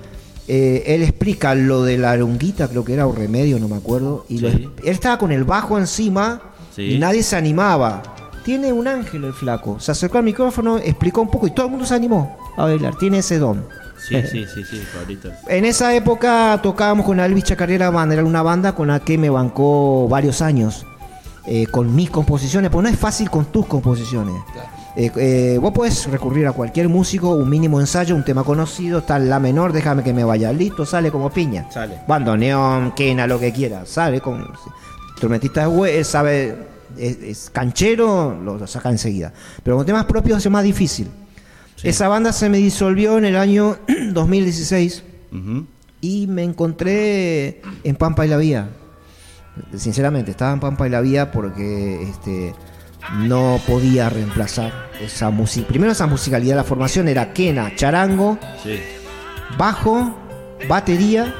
eh, 0.47 0.85
él 0.87 1.03
explica 1.03 1.55
lo 1.57 1.83
de 1.83 1.99
la 1.99 2.13
arunguita, 2.13 2.69
creo 2.69 2.85
que 2.85 2.95
era 2.95 3.07
o 3.07 3.13
remedio, 3.13 3.59
no 3.59 3.69
me 3.69 3.77
acuerdo. 3.77 4.25
Y 4.29 4.39
lo- 4.39 4.49
él 4.49 4.71
estaba 4.85 5.19
con 5.19 5.33
el 5.33 5.45
bajo 5.45 5.77
encima 5.79 6.41
Sí. 6.75 6.83
y 6.95 6.99
nadie 6.99 7.23
se 7.25 7.35
animaba. 7.37 8.03
Tiene 8.45 8.73
un 8.73 8.87
ángel 8.87 9.25
el 9.25 9.33
flaco. 9.35 9.79
Se 9.81 9.91
acercó 9.91 10.19
al 10.19 10.25
micrófono, 10.25 10.79
explicó 10.79 11.21
un 11.21 11.31
poco 11.31 11.47
y 11.49 11.51
todo 11.51 11.67
el 11.67 11.71
mundo 11.73 11.85
se 11.85 11.95
animó 11.95 12.37
a 12.57 12.63
bailar. 12.65 12.95
Tiene 12.97 13.19
ese 13.19 13.39
don. 13.39 13.67
Sí, 14.09 14.15
sí, 14.31 14.45
sí, 14.55 14.63
sí, 14.65 14.81
Pablito. 14.97 15.31
En 15.49 15.65
esa 15.65 15.93
época 15.95 16.59
tocábamos 16.63 17.05
con 17.05 17.17
la 17.17 17.27
Elvis 17.27 17.45
Chacarera 17.45 17.91
Banda, 17.91 18.15
era 18.15 18.25
una 18.25 18.43
banda 18.43 18.75
con 18.77 18.89
la 18.89 19.01
que 19.01 19.19
me 19.19 19.29
bancó 19.29 20.07
varios 20.09 20.41
años, 20.41 20.87
eh, 21.51 21.67
con 21.67 21.95
mis 21.95 22.11
composiciones, 22.11 22.71
porque 22.71 22.85
no 22.85 22.95
es 22.95 22.99
fácil 22.99 23.31
con 23.31 23.47
tus 23.47 23.67
composiciones. 23.67 24.35
Eh, 24.97 25.11
eh, 25.17 25.59
vos 25.61 25.73
podés 25.73 26.07
recurrir 26.11 26.47
a 26.47 26.53
cualquier 26.53 26.89
músico, 26.89 27.31
un 27.31 27.49
mínimo 27.49 27.81
ensayo, 27.81 28.15
un 28.17 28.25
tema 28.25 28.43
conocido, 28.45 29.03
tal 29.03 29.29
la 29.31 29.39
menor, 29.39 29.73
déjame 29.73 30.03
que 30.03 30.13
me 30.13 30.25
vaya, 30.25 30.53
listo, 30.53 30.85
sale 30.85 31.11
como 31.11 31.31
piña. 31.31 31.67
Sale. 31.71 32.01
Bandoneón, 32.07 32.93
quena, 32.93 33.27
lo 33.27 33.39
que 33.41 33.53
quiera, 33.53 33.87
sale 33.87 34.21
con 34.21 34.45
instrumentista 35.11 35.69
hue- 35.69 36.03
sabe, 36.05 36.57
es, 36.97 37.19
es 37.23 37.51
canchero, 37.51 38.37
lo, 38.43 38.59
lo 38.59 38.67
saca 38.67 38.91
enseguida. 38.91 39.33
Pero 39.63 39.77
con 39.77 39.87
temas 39.87 40.05
propios 40.05 40.45
es 40.45 40.51
más 40.51 40.65
difícil. 40.65 41.09
Sí. 41.77 41.89
Esa 41.89 42.09
banda 42.09 42.33
se 42.33 42.49
me 42.49 42.59
disolvió 42.59 43.19
en 43.19 43.25
el 43.25 43.37
año 43.37 43.77
2016 44.13 45.05
Ujú. 45.33 45.65
y 46.01 46.27
me 46.27 46.43
encontré 46.43 47.63
en 47.85 47.95
Pampa 47.97 48.27
y 48.27 48.29
la 48.29 48.37
Vía. 48.37 48.69
Sinceramente, 49.77 50.31
estaba 50.31 50.53
en 50.53 50.61
Pampa 50.61 50.87
y 50.87 50.91
la 50.91 51.01
Vía 51.01 51.31
porque 51.31 52.03
este, 52.03 52.55
no 53.21 53.61
podía 53.67 54.09
reemplazar 54.09 54.73
esa 55.01 55.31
música. 55.31 55.69
Primero 55.69 55.93
esa 55.93 56.07
musicalidad, 56.07 56.57
la 56.57 56.65
formación 56.65 57.09
era 57.09 57.33
quena, 57.33 57.75
charango, 57.77 58.39
Sí. 58.63 58.81
bajo, 59.57 60.15
batería, 60.69 61.35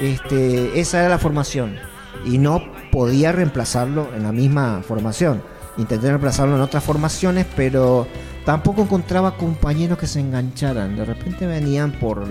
este, 0.00 0.80
esa 0.80 1.00
era 1.00 1.08
la 1.08 1.18
formación. 1.18 1.76
Y 2.24 2.38
no 2.38 2.62
podía 2.90 3.32
reemplazarlo 3.32 4.08
en 4.14 4.22
la 4.22 4.32
misma 4.32 4.82
formación. 4.86 5.42
Intenté 5.78 6.08
reemplazarlo 6.08 6.54
en 6.56 6.60
otras 6.60 6.84
formaciones, 6.84 7.46
pero 7.56 8.06
tampoco 8.44 8.82
encontraba 8.82 9.36
compañeros 9.36 9.98
que 9.98 10.06
se 10.06 10.20
engancharan. 10.20 10.96
De 10.96 11.04
repente 11.04 11.46
venían 11.46 11.92
por 11.92 12.26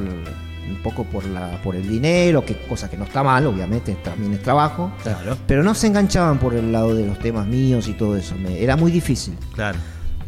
un 0.71 0.81
poco 0.81 1.03
por 1.03 1.25
la 1.25 1.61
por 1.63 1.75
el 1.75 1.87
dinero, 1.87 2.43
que 2.45 2.55
cosa 2.67 2.89
que 2.89 2.97
no 2.97 3.03
está 3.05 3.23
mal, 3.23 3.45
obviamente 3.45 3.95
también 4.03 4.33
es 4.33 4.41
trabajo, 4.41 4.91
Claro. 5.03 5.37
pero 5.47 5.63
no 5.63 5.73
se 5.75 5.87
enganchaban 5.87 6.39
por 6.39 6.53
el 6.55 6.71
lado 6.71 6.95
de 6.95 7.05
los 7.05 7.19
temas 7.19 7.45
míos 7.47 7.87
y 7.87 7.93
todo 7.93 8.15
eso. 8.17 8.35
Me- 8.35 8.61
era 8.61 8.75
muy 8.75 8.91
difícil. 8.91 9.35
Claro. 9.53 9.77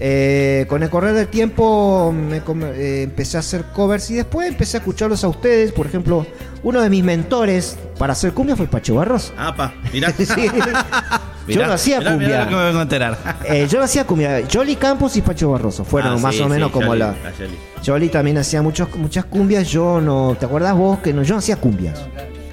Eh, 0.05 0.65
con 0.67 0.83
el 0.83 0.89
correr 0.89 1.13
del 1.13 1.29
tiempo 1.29 2.11
me 2.13 2.41
eh, 2.75 3.03
empecé 3.03 3.37
a 3.37 3.39
hacer 3.39 3.63
covers 3.73 4.11
y 4.11 4.15
después 4.15 4.49
empecé 4.49 4.75
a 4.75 4.79
escucharlos 4.81 5.23
a 5.23 5.29
ustedes. 5.29 5.71
Por 5.71 5.85
ejemplo, 5.87 6.27
uno 6.61 6.81
de 6.81 6.89
mis 6.89 7.05
mentores 7.05 7.77
para 7.97 8.11
hacer 8.11 8.33
cumbia 8.33 8.57
fue 8.57 8.67
Pacho 8.67 8.95
Barros. 8.95 9.31
Apa, 9.37 9.73
mirá. 9.93 10.13
Sí. 11.45 11.55
Yo 11.55 11.65
no 11.67 11.73
hacía 11.73 11.99
mirá, 11.99 12.11
mirá 12.15 12.19
cumbia. 12.19 12.43
lo 12.43 12.49
que 12.49 12.55
me 12.55 12.63
vengo 12.65 12.79
a 12.79 12.81
enterar. 12.83 13.17
Eh, 13.45 13.67
yo 13.69 13.77
no 13.77 13.83
hacía 13.85 14.05
cumbia. 14.05 14.41
Jolly 14.51 14.75
Campos 14.77 15.15
y 15.17 15.21
Pacho 15.21 15.51
Barroso 15.51 15.83
fueron 15.85 16.13
Ah, 16.13 16.17
más 16.17 16.35
sí, 16.35 16.41
o 16.41 16.47
menos 16.49 16.69
sí, 16.69 16.73
como 16.73 16.95
la. 16.95 17.15
Jolly 17.85 18.07
también 18.09 18.37
hacía 18.37 18.61
muchos, 18.61 18.93
muchas 18.95 19.23
cumbias. 19.25 19.67
Yo 19.69 19.99
no. 20.01 20.35
¿Te 20.39 20.45
acuerdas 20.45 20.73
vos 20.75 20.99
que 20.99 21.13
no? 21.13 21.21
Yo 21.23 21.35
no 21.35 21.39
hacía 21.39 21.55
cumbias. 21.57 21.99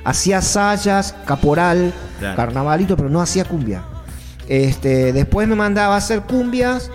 Hacía 0.04 0.40
sayas, 0.42 1.14
caporal, 1.24 1.92
Claro. 2.20 2.36
carnavalito, 2.36 2.96
pero 2.96 3.08
no 3.08 3.20
hacía 3.20 3.44
cumbia. 3.44 3.82
Este, 4.48 5.12
después 5.12 5.46
me 5.48 5.54
mandaba 5.56 5.94
a 5.94 5.98
hacer 5.98 6.22
cumbias. 6.22 6.90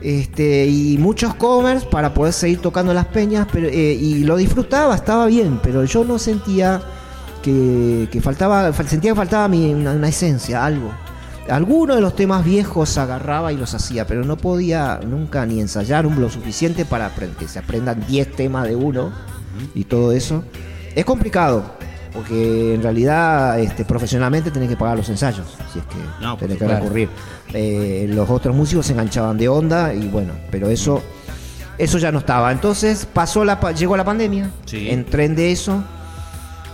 Este, 0.00 0.66
y 0.66 0.98
muchos 0.98 1.34
covers 1.34 1.84
para 1.84 2.12
poder 2.12 2.32
seguir 2.32 2.60
tocando 2.60 2.92
las 2.92 3.06
peñas, 3.06 3.48
pero, 3.50 3.66
eh, 3.68 3.94
y 3.94 4.24
lo 4.24 4.36
disfrutaba, 4.36 4.94
estaba 4.94 5.26
bien, 5.26 5.58
pero 5.62 5.84
yo 5.84 6.04
no 6.04 6.18
sentía 6.18 6.82
que, 7.42 8.08
faltaba, 8.20 8.70
fal- 8.72 8.86
sentía 8.86 9.12
que 9.12 9.16
faltaba 9.16 9.48
mi- 9.48 9.72
una, 9.72 10.08
esencia, 10.08 10.64
algo. 10.64 10.90
Algunos 11.48 11.96
de 11.96 12.02
los 12.02 12.14
temas 12.16 12.44
viejos 12.44 12.98
agarraba 12.98 13.52
y 13.52 13.56
los 13.56 13.72
hacía, 13.72 14.06
pero 14.06 14.24
no 14.24 14.36
podía 14.36 15.00
nunca 15.06 15.46
ni 15.46 15.60
ensayar 15.60 16.04
un 16.06 16.20
lo 16.20 16.28
suficiente 16.28 16.84
para 16.84 17.08
que 17.38 17.46
se 17.48 17.60
aprendan 17.60 18.04
10 18.06 18.32
temas 18.34 18.66
de 18.66 18.74
uno 18.76 19.12
y 19.74 19.84
todo 19.84 20.10
eso. 20.12 20.42
Es 20.94 21.04
complicado, 21.04 21.74
porque 22.16 22.74
en 22.74 22.82
realidad 22.82 23.60
este, 23.60 23.84
profesionalmente 23.84 24.50
tenés 24.50 24.68
que 24.70 24.76
pagar 24.76 24.96
los 24.96 25.08
ensayos, 25.08 25.46
si 25.72 25.78
es 25.78 25.84
que 25.84 25.96
No, 26.20 26.36
tenés 26.36 26.56
que 26.58 26.66
recurrir. 26.66 27.08
Eh, 27.52 28.06
los 28.08 28.28
otros 28.30 28.56
músicos 28.56 28.86
se 28.86 28.92
enganchaban 28.92 29.36
de 29.36 29.48
onda 29.48 29.92
y 29.94 30.08
bueno, 30.08 30.32
pero 30.50 30.68
eso, 30.70 31.02
eso 31.78 31.98
ya 31.98 32.10
no 32.10 32.18
estaba. 32.20 32.50
Entonces 32.50 33.06
pasó 33.12 33.44
la, 33.44 33.60
llegó 33.72 33.96
la 33.96 34.04
pandemia, 34.04 34.50
Sí. 34.64 34.88
entré 34.90 35.26
en 35.26 35.36
de 35.36 35.52
eso. 35.52 35.84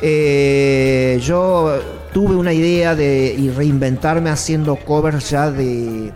Eh, 0.00 1.20
yo 1.22 1.78
tuve 2.12 2.34
una 2.34 2.52
idea 2.52 2.94
de 2.94 3.52
reinventarme 3.56 4.30
haciendo 4.30 4.76
covers 4.76 5.30
ya 5.30 5.50
de, 5.50 6.12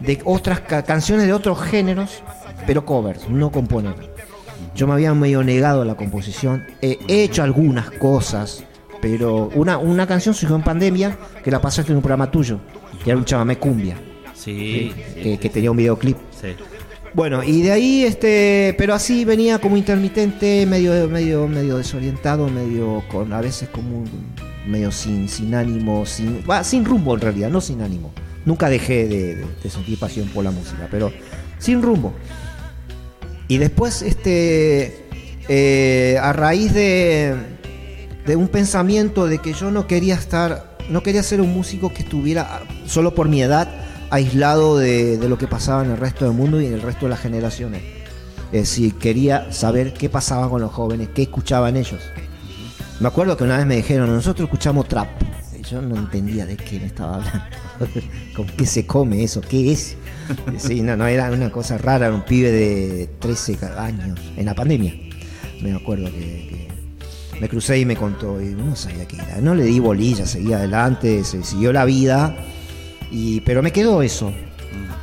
de 0.00 0.20
otras 0.24 0.60
ca- 0.60 0.82
canciones 0.82 1.26
de 1.26 1.32
otros 1.32 1.60
géneros, 1.62 2.22
pero 2.66 2.84
covers, 2.84 3.28
no 3.28 3.50
componer. 3.50 4.11
Yo 4.74 4.86
me 4.86 4.94
había 4.94 5.12
medio 5.14 5.42
negado 5.42 5.82
a 5.82 5.84
la 5.84 5.94
composición. 5.96 6.64
Eh, 6.80 6.98
he 7.08 7.22
hecho 7.24 7.42
algunas 7.42 7.90
cosas, 7.90 8.64
pero 9.00 9.50
una, 9.54 9.78
una 9.78 10.06
canción 10.06 10.34
surgió 10.34 10.56
en 10.56 10.62
pandemia 10.62 11.18
que 11.44 11.50
la 11.50 11.60
pasaste 11.60 11.92
en 11.92 11.96
un 11.96 12.02
programa 12.02 12.30
tuyo, 12.30 12.58
que 13.04 13.10
era 13.10 13.18
un 13.18 13.24
chamamé 13.24 13.58
cumbia, 13.58 13.96
Sí. 14.34 14.92
que, 15.22 15.38
que 15.38 15.48
tenía 15.48 15.70
un 15.70 15.76
videoclip. 15.76 16.16
Sí. 16.40 16.48
Bueno, 17.14 17.42
y 17.44 17.60
de 17.60 17.72
ahí, 17.72 18.04
este, 18.04 18.74
pero 18.78 18.94
así 18.94 19.26
venía 19.26 19.58
como 19.58 19.76
intermitente, 19.76 20.64
medio, 20.64 21.06
medio, 21.08 21.46
medio 21.46 21.76
desorientado, 21.76 22.48
medio 22.48 23.02
con, 23.10 23.32
a 23.34 23.40
veces 23.42 23.68
como 23.68 23.98
un- 23.98 24.10
medio 24.66 24.90
sin, 24.90 25.28
sin 25.28 25.54
ánimo, 25.54 26.06
sin, 26.06 26.42
va, 26.48 26.64
sin 26.64 26.84
rumbo 26.86 27.14
en 27.14 27.20
realidad, 27.20 27.50
no 27.50 27.60
sin 27.60 27.82
ánimo. 27.82 28.12
Nunca 28.46 28.70
dejé 28.70 29.06
de, 29.08 29.34
de- 29.36 29.44
de 29.62 29.70
sentir 29.70 29.98
pasión 29.98 30.28
por 30.28 30.42
la 30.42 30.50
música, 30.52 30.88
pero 30.90 31.12
sin 31.58 31.82
rumbo. 31.82 32.14
Y 33.52 33.58
después, 33.58 34.00
este, 34.00 35.04
eh, 35.46 36.18
a 36.22 36.32
raíz 36.32 36.72
de, 36.72 37.36
de 38.24 38.34
un 38.34 38.48
pensamiento 38.48 39.26
de 39.26 39.40
que 39.40 39.52
yo 39.52 39.70
no 39.70 39.86
quería 39.86 40.14
estar, 40.14 40.78
no 40.88 41.02
quería 41.02 41.22
ser 41.22 41.42
un 41.42 41.52
músico 41.52 41.92
que 41.92 42.02
estuviera 42.02 42.62
solo 42.86 43.14
por 43.14 43.28
mi 43.28 43.42
edad 43.42 43.68
aislado 44.08 44.78
de, 44.78 45.18
de 45.18 45.28
lo 45.28 45.36
que 45.36 45.48
pasaba 45.48 45.84
en 45.84 45.90
el 45.90 45.98
resto 45.98 46.24
del 46.24 46.32
mundo 46.32 46.62
y 46.62 46.66
en 46.66 46.72
el 46.72 46.80
resto 46.80 47.04
de 47.04 47.10
las 47.10 47.20
generaciones. 47.20 47.82
Es 48.52 48.70
decir, 48.70 48.94
quería 48.94 49.52
saber 49.52 49.92
qué 49.92 50.08
pasaba 50.08 50.48
con 50.48 50.62
los 50.62 50.72
jóvenes, 50.72 51.10
qué 51.14 51.24
escuchaban 51.24 51.76
ellos. 51.76 52.00
Me 53.00 53.08
acuerdo 53.08 53.36
que 53.36 53.44
una 53.44 53.58
vez 53.58 53.66
me 53.66 53.76
dijeron, 53.76 54.14
nosotros 54.14 54.46
escuchamos 54.46 54.88
trap. 54.88 55.08
Yo 55.70 55.80
no 55.80 55.96
entendía 55.96 56.44
de 56.46 56.56
qué 56.56 56.78
me 56.80 56.86
estaba 56.86 57.16
hablando. 57.16 57.42
¿Con 58.36 58.46
qué 58.46 58.66
se 58.66 58.86
come 58.86 59.22
eso? 59.24 59.40
¿Qué 59.40 59.72
es? 59.72 59.96
Sí, 60.58 60.82
no, 60.82 60.96
no, 60.96 61.06
era 61.06 61.30
una 61.30 61.50
cosa 61.50 61.78
rara, 61.78 62.06
era 62.06 62.14
un 62.14 62.22
pibe 62.24 62.50
de 62.50 63.08
13 63.18 63.58
años, 63.78 64.18
en 64.36 64.46
la 64.46 64.54
pandemia. 64.54 64.94
Me 65.62 65.72
acuerdo 65.74 66.06
que, 66.06 66.68
que 67.32 67.40
me 67.40 67.48
crucé 67.48 67.78
y 67.78 67.84
me 67.84 67.96
contó, 67.96 68.40
y 68.40 68.46
no 68.54 68.74
sabía 68.76 69.06
qué 69.06 69.16
era. 69.16 69.40
No 69.40 69.54
le 69.54 69.64
di 69.64 69.78
bolilla, 69.80 70.26
seguía 70.26 70.56
adelante, 70.58 71.22
se 71.24 71.42
siguió 71.44 71.72
la 71.72 71.84
vida, 71.84 72.36
y, 73.10 73.40
pero 73.42 73.62
me 73.62 73.72
quedó 73.72 74.02
eso. 74.02 74.32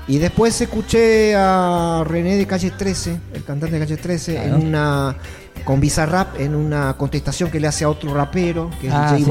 Y 0.08 0.18
después 0.18 0.60
escuché 0.60 1.36
a 1.36 2.04
René 2.06 2.36
de 2.36 2.48
Calle 2.48 2.72
13, 2.72 3.18
el 3.34 3.44
cantante 3.44 3.76
de 3.80 3.86
Calle 3.86 3.98
13, 3.98 4.34
Claro. 4.34 4.56
en 4.58 4.68
una 4.68 5.16
con 5.64 5.80
Bizarrap, 5.80 6.40
en 6.40 6.56
una 6.56 6.96
contestación 6.98 7.52
que 7.52 7.60
le 7.60 7.68
hace 7.68 7.84
a 7.84 7.90
otro 7.90 8.14
rapero, 8.14 8.72
que 8.82 8.88
es 8.88 8.94
Ah, 8.94 9.10
J 9.10 9.18
sí. 9.18 9.24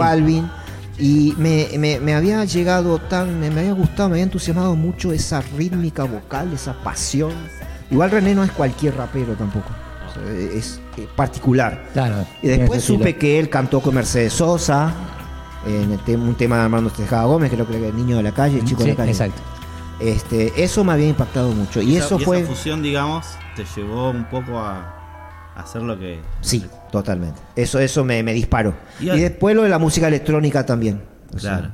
Y 0.99 1.35
me, 1.39 1.69
me- 1.79 2.01
me 2.01 2.15
había 2.15 2.45
llegado 2.45 2.99
tan, 2.99 3.39
me, 3.39 3.51
me 3.51 3.61
había 3.61 3.73
gustado, 3.73 4.09
me 4.09 4.15
había 4.15 4.25
entusiasmado 4.25 4.75
mucho 4.75 5.13
esa 5.13 5.41
rítmica 5.57 6.03
vocal, 6.05 6.53
esa 6.53 6.73
pasión. 6.83 7.33
Igual 7.91 8.11
René 8.11 8.35
no 8.35 8.43
es 8.45 8.51
cualquier 8.51 8.97
rapero 8.97 9.35
tampoco, 9.35 9.69
o 10.11 10.13
sea, 10.13 10.33
es 10.33 10.81
eh, 10.97 11.07
particular. 11.15 11.85
Claro. 11.93 12.27
Y 12.43 12.49
después 12.49 12.83
supe 12.83 13.17
que 13.17 13.39
él 13.39 13.49
cantó 13.49 13.81
con 13.81 13.95
Mercedes 13.95 14.33
Sosa, 14.33 14.93
en 15.67 15.93
el 15.93 15.99
tem- 16.01 16.21
un 16.21 16.35
tema 16.35 16.57
de 16.57 16.63
Armando 16.63 16.91
Tejada 16.91 17.25
Gómez, 17.25 17.51
creo 17.53 17.67
que 17.67 17.77
era 17.79 17.87
el 17.89 17.97
niño 17.97 18.17
de 18.17 18.25
la 18.25 18.33
calle, 18.33 18.59
el 18.59 18.65
chico 18.65 18.81
Sí, 18.83 18.87
de 18.89 18.93
la 18.93 18.97
calle. 18.97 19.11
exacto. 19.13 19.41
Este, 20.01 20.63
eso 20.63 20.85
me 20.85 20.93
había 20.93 21.09
impactado 21.09 21.51
mucho. 21.53 21.81
Y 21.81 21.97
Esa- 21.97 22.07
eso 22.07 22.19
fue. 22.19 22.41
Esa 22.41 22.49
fusión, 22.49 22.83
digamos, 22.83 23.27
te 23.57 23.65
llevó 23.77 24.11
un 24.11 24.25
poco 24.25 24.59
a 24.59 24.98
hacer 25.59 25.83
lo 25.83 25.99
que. 25.99 26.19
Sí, 26.41 26.65
totalmente. 26.93 27.41
Eso, 27.57 27.79
eso 27.79 28.05
me, 28.05 28.23
me 28.23 28.33
disparó. 28.33 28.75
Y 29.01 29.07
después 29.07 29.55
lo 29.57 29.63
de 29.63 29.69
la 29.69 29.79
música 29.79 30.09
electrónica 30.09 30.65
también. 30.67 31.01
O 31.35 31.39
sea, 31.39 31.59
Claro. 31.59 31.73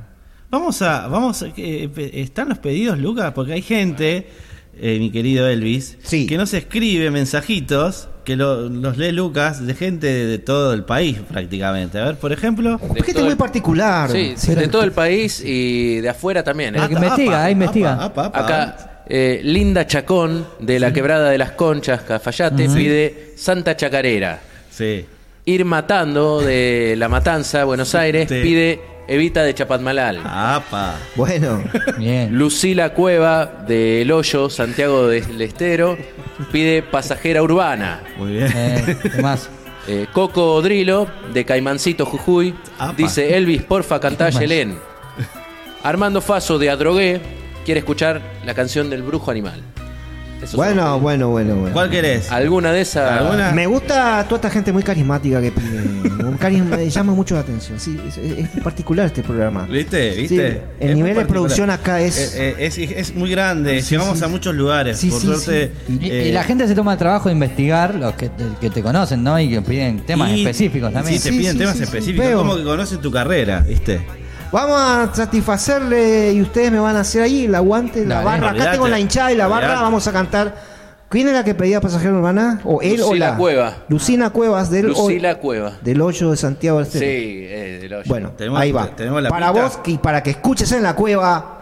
Vamos 0.51 0.81
a. 0.81 1.07
vamos 1.07 1.41
a- 1.43 1.51
que- 1.53 1.89
pe- 1.93 2.21
¿Están 2.21 2.49
los 2.49 2.59
pedidos, 2.59 2.97
Lucas? 2.99 3.31
Porque 3.33 3.53
hay 3.53 3.61
gente, 3.61 4.29
eh, 4.77 4.99
mi 4.99 5.11
querido 5.11 5.47
Elvis, 5.47 5.97
Sí. 6.03 6.27
que 6.27 6.37
nos 6.37 6.53
escribe 6.53 7.09
mensajitos 7.11 8.07
que 8.23 8.35
lo- 8.35 8.69
los 8.69 8.97
lee 8.97 9.11
Lucas 9.11 9.65
de 9.65 9.73
gente 9.75 10.07
de, 10.07 10.25
de 10.25 10.37
todo 10.39 10.73
el 10.73 10.83
país 10.83 11.19
prácticamente. 11.29 11.99
A 11.99 12.05
ver, 12.05 12.15
por 12.17 12.31
ejemplo. 12.31 12.77
¿Por 12.79 12.95
qué 13.03 13.11
todo 13.11 13.19
es 13.21 13.25
muy 13.25 13.31
el- 13.33 13.37
particular? 13.37 14.09
Sí, 14.11 14.33
sí, 14.37 14.55
de 14.55 14.67
todo 14.67 14.83
el 14.83 14.91
país 14.93 15.41
y 15.45 15.97
de 16.01 16.09
afuera 16.09 16.43
también. 16.43 16.75
¿eh? 16.75 16.79
Ah, 16.81 16.87
que 16.87 16.93
investiga, 16.95 17.43
ahí 17.43 17.51
investiga. 17.53 18.03
apa, 18.03 18.25
apa. 18.25 18.39
Acá, 18.39 18.94
eh, 19.07 19.41
Linda 19.43 19.85
Chacón, 19.87 20.47
de 20.59 20.79
la 20.79 20.91
Quebrada 20.93 21.29
de 21.29 21.37
las 21.37 21.51
Conchas, 21.51 22.01
Cafayate, 22.01 22.67
pide 22.69 23.33
Santa 23.35 23.75
Chacarera. 23.77 24.39
Sí. 24.71 25.05
Ir 25.45 25.63
Matando, 25.65 26.41
de 26.41 26.95
La 26.97 27.07
Matanza, 27.07 27.63
Buenos 27.65 27.93
Aires, 27.95 28.27
Sí. 28.29 28.39
pide 28.41 28.79
Evita 29.07 29.43
de 29.43 29.53
Chapatmalal. 29.53 30.21
Apa. 30.25 30.95
Bueno, 31.15 31.63
Bien. 31.99 32.35
Lucila 32.35 32.89
Cueva, 32.95 33.45
de 33.67 34.01
El 34.01 34.11
Hoyo, 34.11 34.49
Santiago 34.49 35.07
del 35.07 35.39
Estero, 35.41 35.95
pide 36.51 36.81
Pasajera 36.81 37.43
Urbana. 37.43 38.01
Muy 38.17 38.31
bien. 38.33 38.51
Eh, 38.55 38.97
¿Qué 39.01 39.21
más? 39.21 39.49
Eh, 39.87 40.07
Coco 40.11 40.59
Drilo, 40.63 41.05
de 41.31 41.45
Caimancito 41.45 42.07
Jujuy, 42.07 42.55
Apa. 42.79 42.93
dice 42.97 43.37
Elvis, 43.37 43.61
porfa, 43.61 43.99
cantá 43.99 44.31
Yelén. 44.31 44.79
Armando 45.83 46.21
Faso, 46.21 46.57
de 46.57 46.71
Adrogué, 46.71 47.21
quiere 47.65 47.79
escuchar 47.79 48.21
la 48.45 48.53
canción 48.53 48.89
del 48.89 49.01
brujo 49.03 49.31
animal. 49.31 49.61
Eso 50.41 50.57
Bueno, 50.57 50.99
bueno, 50.99 51.29
bueno, 51.29 51.55
bueno. 51.55 51.73
¿Cuál 51.73 51.89
querés? 51.89 52.29
¿Alguna 52.29 52.71
de 52.73 52.81
esas? 52.81 53.09
¿Alguna? 53.21 53.51
Me 53.53 53.65
gusta 53.67 54.23
toda 54.25 54.35
esta 54.35 54.49
gente 54.49 54.73
muy 54.73 54.83
carismática 54.83 55.41
que 55.41 55.51
pide. 55.51 55.79
Un 56.25 56.35
carisma 56.37 56.75
me 56.75 56.89
llama 56.89 57.13
mucho 57.13 57.35
la 57.35 57.41
atención. 57.41 57.79
Sí, 57.79 57.97
es, 58.05 58.17
es 58.17 58.49
particular 58.61 59.05
este 59.07 59.23
programa. 59.23 59.65
¿Viste? 59.65 60.13
Sí, 60.13 60.21
¿Viste? 60.21 60.61
el 60.81 60.89
Es 60.89 60.95
nivel 60.95 61.15
de 61.15 61.25
producción 61.25 61.69
acá 61.69 62.01
es- 62.01 62.35
Eh, 62.35 62.49
eh, 62.59 62.65
es, 62.65 62.77
es 62.77 63.15
muy 63.15 63.31
grande. 63.31 63.81
Sí, 63.81 63.91
Llegamos 63.95 64.19
sí, 64.19 64.25
a 64.25 64.27
muchos 64.27 64.53
lugares. 64.53 64.97
Sí, 64.99 65.09
por 65.09 65.21
sí, 65.21 65.25
suerte. 65.27 65.71
sí. 65.87 65.99
Y, 66.01 66.09
eh, 66.11 66.27
y 66.27 66.31
la 66.33 66.43
gente 66.43 66.67
se 66.67 66.75
toma 66.75 66.91
el 66.93 66.99
trabajo 66.99 67.29
de 67.29 67.33
investigar, 67.33 67.95
los 67.95 68.13
que, 68.15 68.29
que 68.59 68.69
te 68.69 68.83
conocen, 68.83 69.23
¿no? 69.23 69.39
Y 69.39 69.49
que 69.49 69.61
piden 69.61 70.05
temas 70.05 70.29
y- 70.31 70.41
específicos 70.41 70.91
también. 70.91 71.17
Sí, 71.17 71.23
te 71.23 71.33
Sí, 71.33 71.37
piden 71.39 71.53
sí, 71.53 71.57
temas 71.59 71.73
sí, 71.73 71.79
sí. 71.79 71.83
específicos. 71.85 72.33
Como 72.33 72.57
que 72.57 72.63
conocen 72.63 72.99
tu 72.99 73.09
carrera, 73.09 73.61
¿viste? 73.61 74.01
Vamos 74.55 74.79
a 74.79 75.09
satisfacerle 75.13 76.31
y 76.31 76.41
ustedes 76.41 76.71
me 76.71 76.79
van 76.79 76.95
a 76.95 77.01
hacer 77.01 77.23
ahí 77.23 77.43
el 77.43 77.55
aguante, 77.55 78.05
la 78.05 78.15
Dale, 78.15 78.25
barra. 78.25 78.37
Acá 78.45 78.51
olvidate. 78.51 78.71
tengo 78.71 78.87
la 78.87 78.99
hinchada 79.01 79.31
y 79.33 79.35
la 79.35 79.47
barra. 79.47 79.65
Olvidate. 79.65 79.83
Vamos 79.83 80.07
a 80.07 80.13
cantar. 80.13 80.55
¿Quién 81.09 81.27
era 81.27 81.43
que 81.43 81.53
pedía 81.55 81.81
pasajero 81.81 82.17
urbana? 82.19 82.61
¿O 82.63 82.81
él 82.81 83.01
o 83.01 83.07
Lucila 83.07 83.31
la? 83.31 83.35
Cueva. 83.37 83.73
Lucina 83.89 84.29
Cuevas 84.29 84.69
del, 84.71 84.87
Lucila 84.87 85.35
Cueva. 85.39 85.73
del 85.81 85.99
8 86.01 86.31
de 86.31 86.37
Santiago 86.37 86.77
del 86.79 86.87
Sí, 86.87 86.93
Estero. 86.97 87.11
eh, 87.11 87.79
del 87.81 87.93
hoyo. 87.95 88.03
Bueno, 88.07 88.31
Tenemos- 88.37 88.61
ahí 88.61 88.71
va. 88.71 88.87
tenemos 88.95 89.21
la 89.21 89.29
para 89.29 89.51
vos 89.51 89.77
y 89.85 89.97
para 89.97 90.23
que 90.23 90.29
escuches 90.29 90.71
en 90.71 90.83
la 90.83 90.95
cueva 90.95 91.59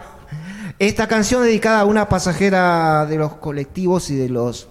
esta 0.78 1.08
canción 1.08 1.42
dedicada 1.42 1.80
a 1.80 1.84
una 1.86 2.08
pasajera 2.08 3.06
de 3.06 3.16
los 3.16 3.34
colectivos 3.34 4.08
y 4.10 4.14
de 4.16 4.28
los 4.28 4.68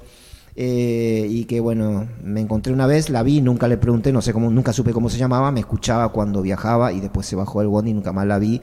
eh, 0.55 1.25
y 1.29 1.45
que 1.45 1.59
bueno 1.59 2.07
me 2.23 2.41
encontré 2.41 2.73
una 2.73 2.87
vez, 2.87 3.09
la 3.09 3.23
vi, 3.23 3.41
nunca 3.41 3.67
le 3.67 3.77
pregunté, 3.77 4.11
no 4.11 4.21
sé 4.21 4.33
cómo, 4.33 4.51
nunca 4.51 4.73
supe 4.73 4.93
cómo 4.93 5.09
se 5.09 5.17
llamaba, 5.17 5.51
me 5.51 5.61
escuchaba 5.61 6.09
cuando 6.09 6.41
viajaba 6.41 6.93
y 6.93 6.99
después 6.99 7.25
se 7.25 7.35
bajó 7.35 7.59
del 7.59 7.69
bondi 7.69 7.91
y 7.91 7.93
nunca 7.93 8.13
más 8.13 8.27
la 8.27 8.39
vi 8.39 8.61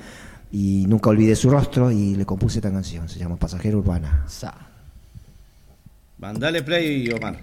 y 0.53 0.85
nunca 0.89 1.11
olvidé 1.11 1.37
su 1.37 1.51
rostro 1.51 1.91
y 1.91 2.15
le 2.17 2.27
compuse 2.27 2.59
esta 2.59 2.71
canción, 2.71 3.09
se 3.09 3.19
llama 3.19 3.37
Pasajera 3.37 3.77
Urbana. 3.77 4.25
Sa. 4.27 4.55
Mandale 6.19 6.63
play, 6.63 7.09
Omar. 7.13 7.39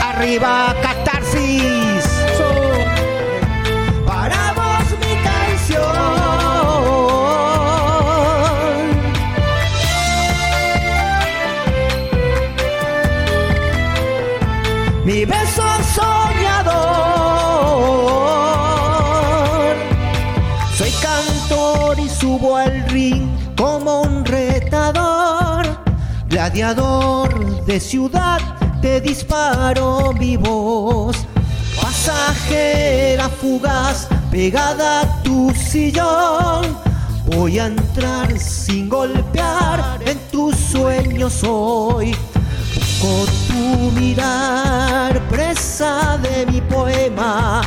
Arriba 0.00 0.74
Catarsis. 0.80 2.61
De 26.52 27.80
ciudad, 27.80 28.38
te 28.82 29.00
disparo 29.00 30.12
mi 30.12 30.36
voz, 30.36 31.16
pasajera 31.80 33.30
fugaz, 33.30 34.06
pegada 34.30 35.00
a 35.00 35.22
tu 35.22 35.50
sillón. 35.54 36.76
Voy 37.24 37.58
a 37.58 37.68
entrar 37.68 38.38
sin 38.38 38.90
golpear 38.90 39.98
en 40.04 40.18
tus 40.30 40.54
sueños 40.56 41.42
hoy. 41.42 42.14
Busco 42.74 43.32
tu 43.48 43.90
mirar, 43.98 45.26
presa 45.28 46.18
de 46.18 46.44
mi 46.52 46.60
poema. 46.60 47.62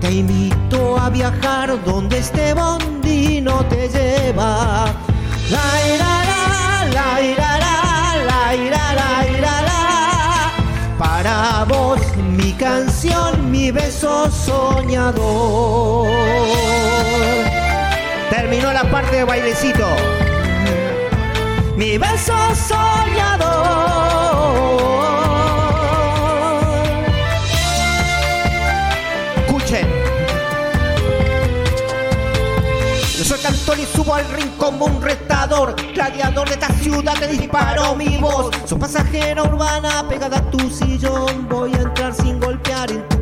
Te 0.00 0.10
invito 0.10 0.98
a 0.98 1.10
viajar 1.10 1.78
donde 1.84 2.18
este 2.18 2.54
bondi 2.54 3.40
no 3.40 3.64
te 3.66 3.88
lleva. 3.88 4.92
La, 5.48 5.62
la 5.98 6.45
Terminó 18.30 18.72
la 18.72 18.82
parte 18.90 19.16
de 19.16 19.24
bailecito. 19.24 19.86
Mi 21.76 21.96
beso 21.96 22.34
soñador. 22.56 23.46
Escuchen. 29.46 29.86
Yo 33.16 33.24
soy 33.24 33.38
cantor 33.38 33.78
y 33.78 33.86
subo 33.86 34.14
al 34.14 34.28
ring 34.30 34.50
como 34.56 34.86
un 34.86 35.00
retador, 35.00 35.76
gladiador 35.94 36.48
de 36.48 36.54
esta 36.54 36.70
ciudad 36.70 37.14
que 37.14 37.28
disparo 37.28 37.94
mi 37.94 38.16
voz. 38.16 38.50
Soy 38.64 38.78
pasajera 38.78 39.44
urbana 39.44 40.04
pegada 40.08 40.38
a 40.38 40.50
tu 40.50 40.68
sillón, 40.68 41.48
voy 41.48 41.72
a 41.74 41.82
entrar 41.82 42.12
sin 42.12 42.40
golpear 42.40 42.90
en 42.90 43.08
tu 43.08 43.15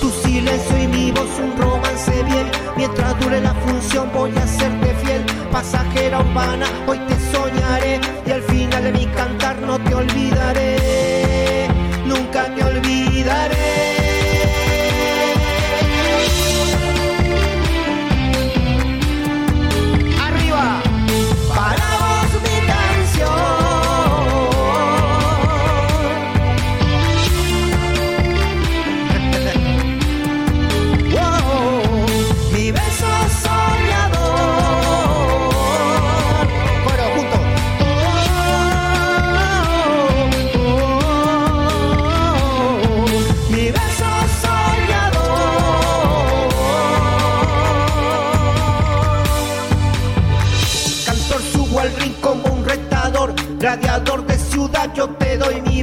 Tu 0.00 0.08
silencio 0.08 0.78
y 0.78 0.86
mi 0.86 1.10
voz 1.12 1.28
un 1.38 1.54
romance 1.60 2.22
bien, 2.22 2.50
mientras 2.74 3.20
dure 3.20 3.38
la 3.38 3.52
función 3.54 4.10
voy 4.14 4.30
a 4.30 4.46
serte 4.46 4.94
fiel. 5.04 5.22
Pasajera 5.50 6.20
urbana, 6.20 6.66
hoy 6.86 6.98
te 7.06 7.14
soñaré 7.36 8.00
y 8.26 8.30
al 8.30 8.42
final 8.42 8.84
de 8.84 8.92
mi 8.92 9.06
cantar 9.06 9.58
no 9.60 9.78
te 9.78 9.94
olvidaré, 9.94 11.68
nunca 12.06 12.46
te 12.54 12.64
olvidaré. 12.64 13.81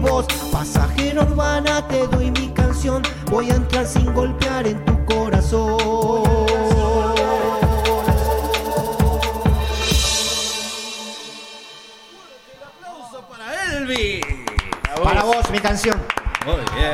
Pasajero 0.01 1.23
urbana, 1.23 1.85
te 1.89 2.07
doy 2.07 2.31
mi 2.31 2.47
canción. 2.53 3.03
Voy 3.29 3.49
a 3.51 3.55
entrar 3.55 3.85
sin 3.85 4.13
golpear 4.13 4.65
en 4.65 4.83
tu 4.85 5.05
corazón. 5.05 5.77
Aplauso 12.65 13.21
para 13.29 13.77
Elvi. 13.77 14.21
Para 15.03 15.23
vos, 15.23 15.49
mi 15.51 15.59
canción. 15.59 15.99
Muy 16.45 16.55
bien. 16.75 16.91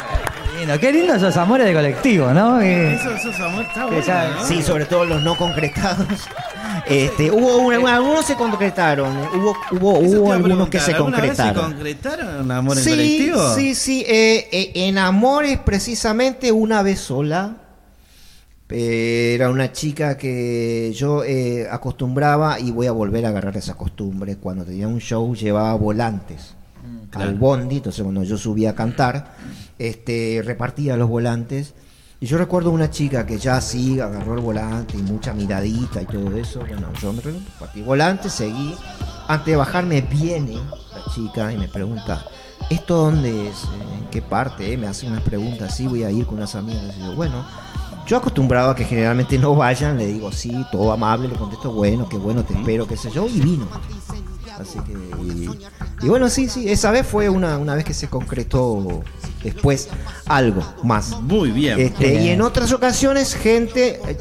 Lindo, 0.59 0.79
qué 0.79 0.91
lindo 0.91 1.13
esos 1.15 1.35
amores 1.37 1.65
de 1.67 1.73
colectivo, 1.73 2.31
¿no? 2.31 2.59
Que- 2.59 2.93
Eso, 2.95 3.11
eso, 3.11 3.45
amor, 3.45 3.63
está 3.65 3.81
Que 3.81 3.85
bueno. 3.87 4.01
ya- 4.05 4.29
¿no? 4.35 4.43
Sí, 4.45 4.61
sobre 4.61 4.85
todo 4.85 5.05
los 5.05 5.21
no 5.21 5.35
concretados. 5.35 6.07
Este, 6.87 7.31
hubo 7.31 7.57
una- 7.57 7.95
algunos 7.95 8.25
se 8.25 8.35
concretaron, 8.35 9.15
hubo, 9.35 9.55
hubo, 9.99 10.31
algunos 10.33 10.69
que 10.69 10.79
se 10.79 10.93
¿alguna 10.93 11.19
vez 11.19 11.29
concretaron. 11.31 11.69
¿Se 11.69 11.75
concretaron 11.75 12.51
amor 12.51 12.77
en 12.77 12.83
Sí, 12.83 12.89
colectivo? 12.91 13.55
sí, 13.55 13.75
sí. 13.75 14.05
eh, 14.07 14.47
eh, 14.51 14.71
en 14.75 14.97
Amores, 14.97 15.59
precisamente 15.59 16.51
una 16.51 16.81
vez 16.83 16.99
sola. 16.99 17.57
Eh, 18.69 19.33
Era 19.35 19.49
una 19.51 19.71
chica 19.71 20.17
que 20.17 20.91
yo 20.95 21.23
eh, 21.23 21.67
acostumbraba 21.69 22.59
y 22.59 22.71
voy 22.71 22.87
a 22.87 22.91
volver 22.91 23.25
a 23.25 23.29
agarrar 23.29 23.55
esa 23.57 23.75
costumbre. 23.75 24.37
Cuando 24.37 24.65
tenía 24.65 24.87
un 24.87 24.99
show 24.99 25.35
llevaba 25.35 25.73
volantes 25.75 26.55
al 27.13 27.35
bondi, 27.35 27.77
entonces 27.77 28.01
cuando 28.03 28.23
yo 28.23 28.37
subía 28.37 28.71
a 28.71 28.75
cantar, 28.75 29.35
este, 29.79 30.41
repartía 30.43 30.97
los 30.97 31.07
volantes. 31.09 31.73
Y 32.25 32.27
yo 32.27 32.39
recuerdo 32.39 32.71
una 32.71 32.89
chica 32.89 33.23
que 33.23 33.37
ya 33.37 33.61
sí 33.61 33.99
agarró 33.99 34.33
el 34.33 34.39
volante 34.39 34.97
y 34.97 35.01
mucha 35.03 35.31
miradita 35.31 36.01
y 36.01 36.05
todo 36.07 36.35
eso. 36.35 36.61
Bueno, 36.61 36.91
yo 36.99 37.13
me 37.13 37.21
repartí 37.21 37.81
el 37.81 37.85
volante, 37.85 38.31
seguí. 38.31 38.73
Antes 39.27 39.45
de 39.45 39.55
bajarme 39.55 40.01
viene 40.01 40.55
la 40.55 41.13
chica 41.13 41.53
y 41.53 41.57
me 41.59 41.67
pregunta, 41.67 42.25
¿esto 42.71 42.95
dónde 42.95 43.49
es? 43.49 43.65
¿En 43.99 44.09
qué 44.09 44.23
parte? 44.23 44.73
eh?". 44.73 44.75
Me 44.75 44.87
hace 44.87 45.05
unas 45.05 45.21
preguntas 45.21 45.71
así, 45.71 45.85
voy 45.85 46.01
a 46.01 46.09
ir 46.09 46.25
con 46.25 46.37
unas 46.37 46.55
amigas. 46.55 46.95
Y 46.97 47.01
yo, 47.01 47.13
bueno, 47.13 47.45
yo 48.07 48.17
acostumbrado 48.17 48.71
a 48.71 48.75
que 48.75 48.85
generalmente 48.85 49.37
no 49.37 49.53
vayan, 49.53 49.95
le 49.95 50.07
digo 50.07 50.31
sí, 50.31 50.65
todo 50.71 50.91
amable, 50.91 51.27
le 51.27 51.35
contesto, 51.35 51.71
bueno, 51.71 52.09
qué 52.09 52.17
bueno, 52.17 52.43
te 52.43 52.55
espero, 52.55 52.87
qué 52.87 52.97
sé 52.97 53.11
yo, 53.11 53.27
y 53.27 53.39
vino. 53.39 53.67
Así 54.59 54.79
que, 54.79 54.93
y, 55.23 55.49
y 56.05 56.07
bueno, 56.09 56.29
sí, 56.29 56.47
sí, 56.49 56.69
esa 56.69 56.91
vez 56.91 57.05
fue 57.05 57.29
una, 57.29 57.57
una 57.57 57.75
vez 57.75 57.83
que 57.85 57.93
se 57.93 58.07
concretó 58.07 59.03
después 59.43 59.89
algo 60.25 60.63
más. 60.83 61.11
Muy 61.21 61.51
bien. 61.51 61.79
Este, 61.79 62.11
Bien. 62.11 62.23
y 62.23 62.29
en 62.29 62.41
otras 62.41 62.71
ocasiones, 62.71 63.35
gente, 63.35 63.99
eh, 64.07 64.17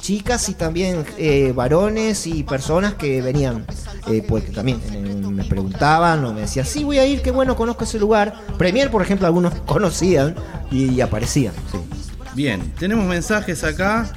chicas 0.00 0.48
y 0.48 0.54
también 0.54 1.04
eh, 1.18 1.52
varones 1.54 2.26
y 2.26 2.42
personas 2.44 2.94
que 2.94 3.20
venían, 3.20 3.66
eh, 4.06 4.24
pues 4.26 4.44
que 4.44 4.52
también 4.52 4.80
eh, 4.92 4.98
me 4.98 5.44
preguntaban 5.44 6.24
o 6.24 6.32
me 6.32 6.42
decían, 6.42 6.66
sí, 6.66 6.84
voy 6.84 6.98
a 6.98 7.06
ir, 7.06 7.20
qué 7.22 7.30
bueno, 7.30 7.56
conozco 7.56 7.84
ese 7.84 7.98
lugar. 7.98 8.34
Premier, 8.58 8.90
por 8.90 9.02
ejemplo, 9.02 9.26
algunos 9.26 9.54
conocían 9.66 10.34
y, 10.70 10.90
y 10.92 11.00
aparecían. 11.00 11.52
sí. 11.70 11.78
Bien, 12.34 12.72
tenemos 12.80 13.04
mensajes 13.06 13.62
acá. 13.62 14.10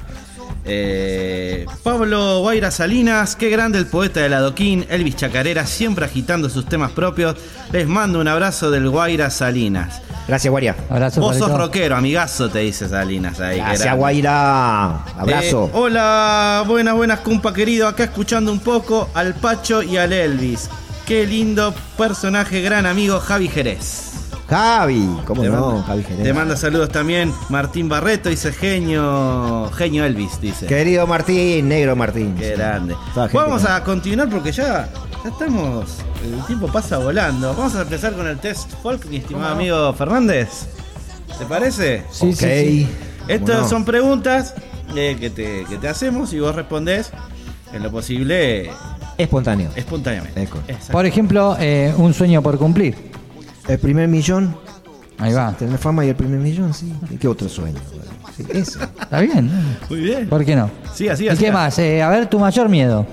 Eh, 0.64 1.66
Pablo 1.82 2.40
Guaira 2.40 2.70
Salinas, 2.70 3.36
qué 3.36 3.48
grande 3.48 3.78
el 3.78 3.86
poeta 3.86 4.20
del 4.20 4.34
adoquín, 4.34 4.86
Elvis 4.90 5.16
Chacarera, 5.16 5.66
siempre 5.66 6.04
agitando 6.04 6.50
sus 6.50 6.66
temas 6.66 6.90
propios. 6.92 7.36
Les 7.72 7.86
mando 7.86 8.20
un 8.20 8.28
abrazo 8.28 8.70
del 8.70 8.88
Guaira 8.88 9.30
Salinas. 9.30 10.02
Gracias, 10.26 10.50
Guaira. 10.50 10.76
Abrazo, 10.90 11.22
Vos 11.22 11.38
sos 11.38 11.50
rockero, 11.50 11.96
amigazo, 11.96 12.50
te 12.50 12.58
dice 12.58 12.86
Salinas 12.86 13.40
ahí. 13.40 13.58
Gracias. 13.58 13.96
Guaira. 13.96 15.04
Abrazo. 15.16 15.66
Eh, 15.66 15.70
hola, 15.72 16.64
buenas, 16.66 16.94
buenas, 16.94 17.20
cumpa 17.20 17.54
querido. 17.54 17.88
Acá 17.88 18.04
escuchando 18.04 18.52
un 18.52 18.60
poco 18.60 19.08
al 19.14 19.34
Pacho 19.34 19.82
y 19.82 19.96
al 19.96 20.12
Elvis. 20.12 20.68
Qué 21.06 21.26
lindo 21.26 21.74
personaje, 21.96 22.60
gran 22.60 22.84
amigo 22.84 23.18
Javi 23.20 23.48
Jerez. 23.48 24.17
Javi, 24.48 25.06
¿cómo 25.26 25.42
Te 25.42 25.48
no? 25.50 25.66
manda- 25.72 25.82
Javi 25.84 26.02
Jerez. 26.04 26.22
Te 26.24 26.32
manda 26.32 26.56
saludos 26.56 26.88
también 26.88 27.32
Martín 27.50 27.88
Barreto, 27.88 28.30
dice 28.30 28.50
genio, 28.52 29.70
genio 29.76 30.04
Elvis, 30.06 30.40
dice. 30.40 30.66
Querido 30.66 31.06
Martín, 31.06 31.68
negro 31.68 31.94
Martín. 31.94 32.34
Qué 32.34 32.52
grande. 32.56 32.96
Vamos 33.32 33.64
a 33.66 33.84
continuar 33.84 34.30
porque 34.30 34.50
ya, 34.52 34.88
ya 35.22 35.30
estamos. 35.30 35.98
El 36.24 36.42
tiempo 36.46 36.66
pasa 36.68 36.96
volando. 36.98 37.54
Vamos 37.54 37.74
a 37.76 37.82
empezar 37.82 38.14
con 38.14 38.26
el 38.26 38.38
test 38.38 38.72
folk, 38.82 39.04
mi 39.06 39.18
estimado 39.18 39.52
amigo 39.54 39.92
Fernández. 39.92 40.48
¿Te 41.38 41.44
parece? 41.44 42.04
Sí, 42.10 42.28
Ok. 42.30 42.34
sí, 42.36 42.46
sí. 42.46 42.88
Estas 43.28 43.68
son 43.68 43.84
preguntas 43.84 44.54
eh, 44.96 45.16
que, 45.20 45.28
te, 45.28 45.66
que 45.68 45.76
te 45.76 45.88
hacemos 45.88 46.32
y 46.32 46.40
vos 46.40 46.54
respondés 46.56 47.10
en 47.74 47.82
lo 47.82 47.90
posible 47.90 48.70
Espontáneo. 49.18 49.70
espontáneamente. 49.76 50.48
Por 50.90 51.04
ejemplo, 51.04 51.54
eh, 51.60 51.92
un 51.98 52.14
sueño 52.14 52.40
por 52.42 52.56
cumplir. 52.56 52.96
El 53.68 53.78
primer 53.78 54.08
millón. 54.08 54.56
Ahí 55.18 55.32
va. 55.32 55.52
Tener 55.52 55.78
fama 55.78 56.04
y 56.04 56.08
el 56.10 56.16
primer 56.16 56.38
millón, 56.40 56.72
sí. 56.72 56.92
¿Y 57.10 57.16
qué 57.16 57.28
otro 57.28 57.48
sueño? 57.48 57.78
Bueno, 57.90 58.10
sí, 58.36 58.44
eso. 58.52 58.80
Está 58.82 59.20
bien. 59.20 59.50
Muy 59.90 60.00
bien. 60.00 60.28
¿Por 60.28 60.44
qué 60.44 60.54
no? 60.56 60.70
Siga, 60.94 61.14
¿Y 61.14 61.16
siga, 61.16 61.36
qué 61.36 61.50
más? 61.52 61.78
Eh, 61.78 62.02
a 62.02 62.08
ver, 62.08 62.28
tu 62.28 62.38
mayor 62.38 62.68
miedo. 62.68 63.06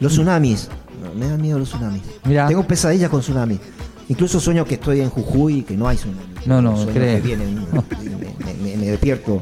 Los 0.00 0.12
tsunamis. 0.12 0.68
Me 1.16 1.28
dan 1.28 1.40
miedo 1.40 1.58
los 1.58 1.68
tsunamis. 1.68 2.02
Mirá. 2.24 2.48
Tengo 2.48 2.66
pesadillas 2.66 3.08
con 3.10 3.20
tsunamis. 3.20 3.60
Incluso 4.08 4.40
sueño 4.40 4.64
que 4.64 4.74
estoy 4.74 5.00
en 5.00 5.10
Jujuy 5.10 5.58
y 5.58 5.62
que 5.62 5.76
no 5.76 5.86
hay 5.86 5.96
tsunami. 5.96 6.20
No, 6.46 6.60
no, 6.60 6.76
Sueño 6.76 6.92
que 6.92 7.22
y 7.24 7.36
me, 7.36 8.54
me- 8.70 8.76
me 8.76 8.86
despierto. 8.90 9.40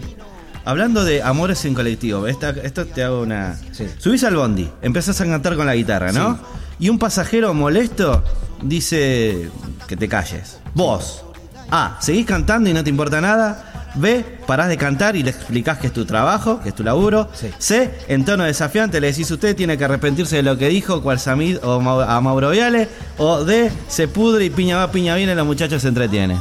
Hablando 0.64 1.04
de 1.04 1.22
amores 1.22 1.64
en 1.64 1.74
colectivo, 1.74 2.26
esta- 2.28 2.50
esto 2.50 2.86
te 2.86 3.02
hago 3.02 3.22
una. 3.22 3.56
Sí. 3.72 3.86
Subís 3.98 4.22
al 4.24 4.36
bondi, 4.36 4.68
empezás 4.82 5.20
a 5.20 5.24
cantar 5.24 5.56
con 5.56 5.66
la 5.66 5.74
guitarra, 5.74 6.12
¿no? 6.12 6.38
Y 6.78 6.88
un 6.88 6.98
pasajero 6.98 7.54
molesto 7.54 8.22
dice 8.62 9.48
que 9.92 9.96
te 9.98 10.08
calles. 10.08 10.58
Vos, 10.72 11.22
A, 11.70 11.98
seguís 12.00 12.24
cantando 12.24 12.70
y 12.70 12.72
no 12.72 12.82
te 12.82 12.88
importa 12.88 13.20
nada. 13.20 13.90
B, 13.94 14.24
parás 14.46 14.70
de 14.70 14.78
cantar 14.78 15.16
y 15.16 15.22
le 15.22 15.28
explicás 15.28 15.76
que 15.76 15.88
es 15.88 15.92
tu 15.92 16.06
trabajo, 16.06 16.60
que 16.62 16.70
es 16.70 16.74
tu 16.74 16.82
laburo. 16.82 17.28
Sí. 17.34 17.50
C, 17.58 17.90
en 18.08 18.24
tono 18.24 18.44
desafiante 18.44 19.02
le 19.02 19.08
decís 19.08 19.30
usted 19.30 19.54
tiene 19.54 19.76
que 19.76 19.84
arrepentirse 19.84 20.36
de 20.36 20.42
lo 20.42 20.56
que 20.56 20.70
dijo, 20.70 21.02
cual 21.02 21.20
Samid 21.20 21.58
o 21.62 21.78
a 22.00 22.20
Mauro 22.22 22.48
Viale. 22.48 22.88
O 23.18 23.44
D, 23.44 23.70
se 23.86 24.08
pudre 24.08 24.46
y 24.46 24.50
piña 24.50 24.78
va, 24.78 24.90
piña 24.90 25.14
viene, 25.14 25.34
los 25.34 25.44
muchachos 25.44 25.82
se 25.82 25.88
entretienen. 25.88 26.40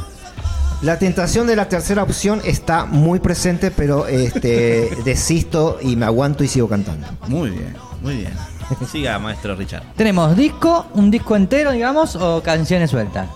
La 0.80 0.98
tentación 0.98 1.46
de 1.46 1.54
la 1.54 1.68
tercera 1.68 2.02
opción 2.02 2.40
está 2.42 2.86
muy 2.86 3.20
presente, 3.20 3.70
pero 3.70 4.06
este 4.06 4.96
desisto 5.04 5.78
y 5.82 5.94
me 5.96 6.06
aguanto 6.06 6.42
y 6.42 6.48
sigo 6.48 6.70
cantando. 6.70 7.06
Muy 7.28 7.50
bien, 7.50 7.76
muy 8.00 8.16
bien. 8.16 8.32
Siga, 8.90 9.18
maestro 9.18 9.54
Richard. 9.56 9.82
Tenemos 9.94 10.34
disco, 10.34 10.86
un 10.94 11.10
disco 11.10 11.36
entero, 11.36 11.72
digamos, 11.72 12.16
o 12.16 12.42
canciones 12.42 12.90
sueltas. 12.90 13.28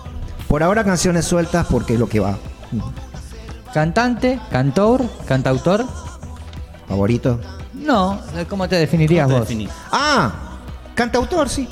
Por 0.47 0.63
ahora 0.63 0.83
canciones 0.83 1.25
sueltas 1.25 1.67
porque 1.69 1.93
es 1.95 1.99
lo 1.99 2.07
que 2.07 2.19
va. 2.19 2.37
Cantante, 3.73 4.39
cantor, 4.49 5.03
cantautor. 5.27 5.85
Favorito. 6.87 7.39
No, 7.73 8.19
¿cómo 8.49 8.67
te 8.67 8.77
definirías 8.77 9.25
¿Cómo 9.25 9.35
te 9.35 9.39
vos? 9.41 9.49
definís? 9.49 9.69
Ah, 9.91 10.31
cantautor, 10.95 11.49
sí. 11.49 11.67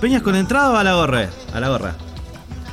¿Peñas 0.00 0.22
con 0.22 0.34
entrada 0.34 0.70
o 0.72 0.76
a 0.76 0.84
la 0.84 0.94
gorra? 0.94 1.28
A 1.52 1.60
la 1.60 1.68
gorra. 1.68 1.94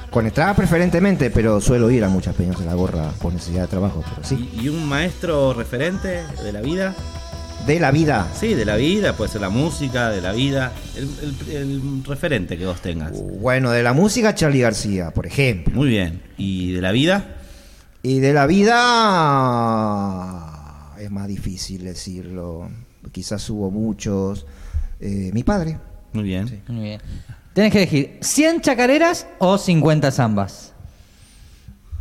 Con 0.09 0.25
entrada 0.25 0.53
preferentemente, 0.55 1.29
pero 1.29 1.61
suelo 1.61 1.89
ir 1.91 2.03
a 2.03 2.09
muchas 2.09 2.35
peñas 2.35 2.59
a 2.59 2.65
la 2.65 2.73
gorra 2.73 3.09
por 3.21 3.31
necesidad 3.33 3.61
de 3.63 3.67
trabajo, 3.67 4.03
pero 4.09 4.27
sí. 4.27 4.49
¿Y, 4.53 4.63
y 4.65 4.69
un 4.69 4.87
maestro 4.87 5.53
referente 5.53 6.23
de 6.43 6.51
la 6.51 6.61
vida? 6.61 6.93
De 7.67 7.79
la 7.79 7.91
vida. 7.91 8.27
Sí, 8.33 8.53
de 8.55 8.65
la 8.65 8.75
vida, 8.75 9.13
puede 9.15 9.31
ser 9.31 9.41
la 9.41 9.49
música, 9.49 10.09
de 10.09 10.19
la 10.21 10.31
vida. 10.31 10.71
El, 10.95 11.09
el- 11.21 11.55
el 11.55 12.03
referente 12.03 12.57
que 12.57 12.65
vos 12.65 12.81
tengas. 12.81 13.11
Bueno, 13.39 13.69
de 13.71 13.83
la 13.83 13.93
música 13.93 14.33
Charlie 14.33 14.61
García, 14.61 15.11
por 15.11 15.27
ejemplo. 15.27 15.73
Muy 15.75 15.89
bien. 15.89 16.21
¿Y 16.37 16.71
de 16.73 16.81
la 16.81 16.91
vida? 16.91 17.35
Y 18.03 18.19
de 18.19 18.33
la 18.33 18.47
vida 19.61 20.93
es 20.99 21.11
más 21.11 21.27
difícil 21.27 21.83
decirlo. 21.83 22.69
Quizás 23.11 23.47
hubo 23.49 23.69
muchos. 23.71 24.45
Eh, 24.99 25.29
mi 25.33 25.43
padre. 25.43 25.77
Muy 26.13 26.23
bien. 26.23 26.63
Muy 26.67 26.83
bien. 26.83 27.01
Tenés 27.53 27.71
que 27.71 27.79
elegir 27.79 28.17
100 28.21 28.61
chacareras 28.61 29.27
o 29.39 29.57
50 29.57 30.11
zambas. 30.11 30.70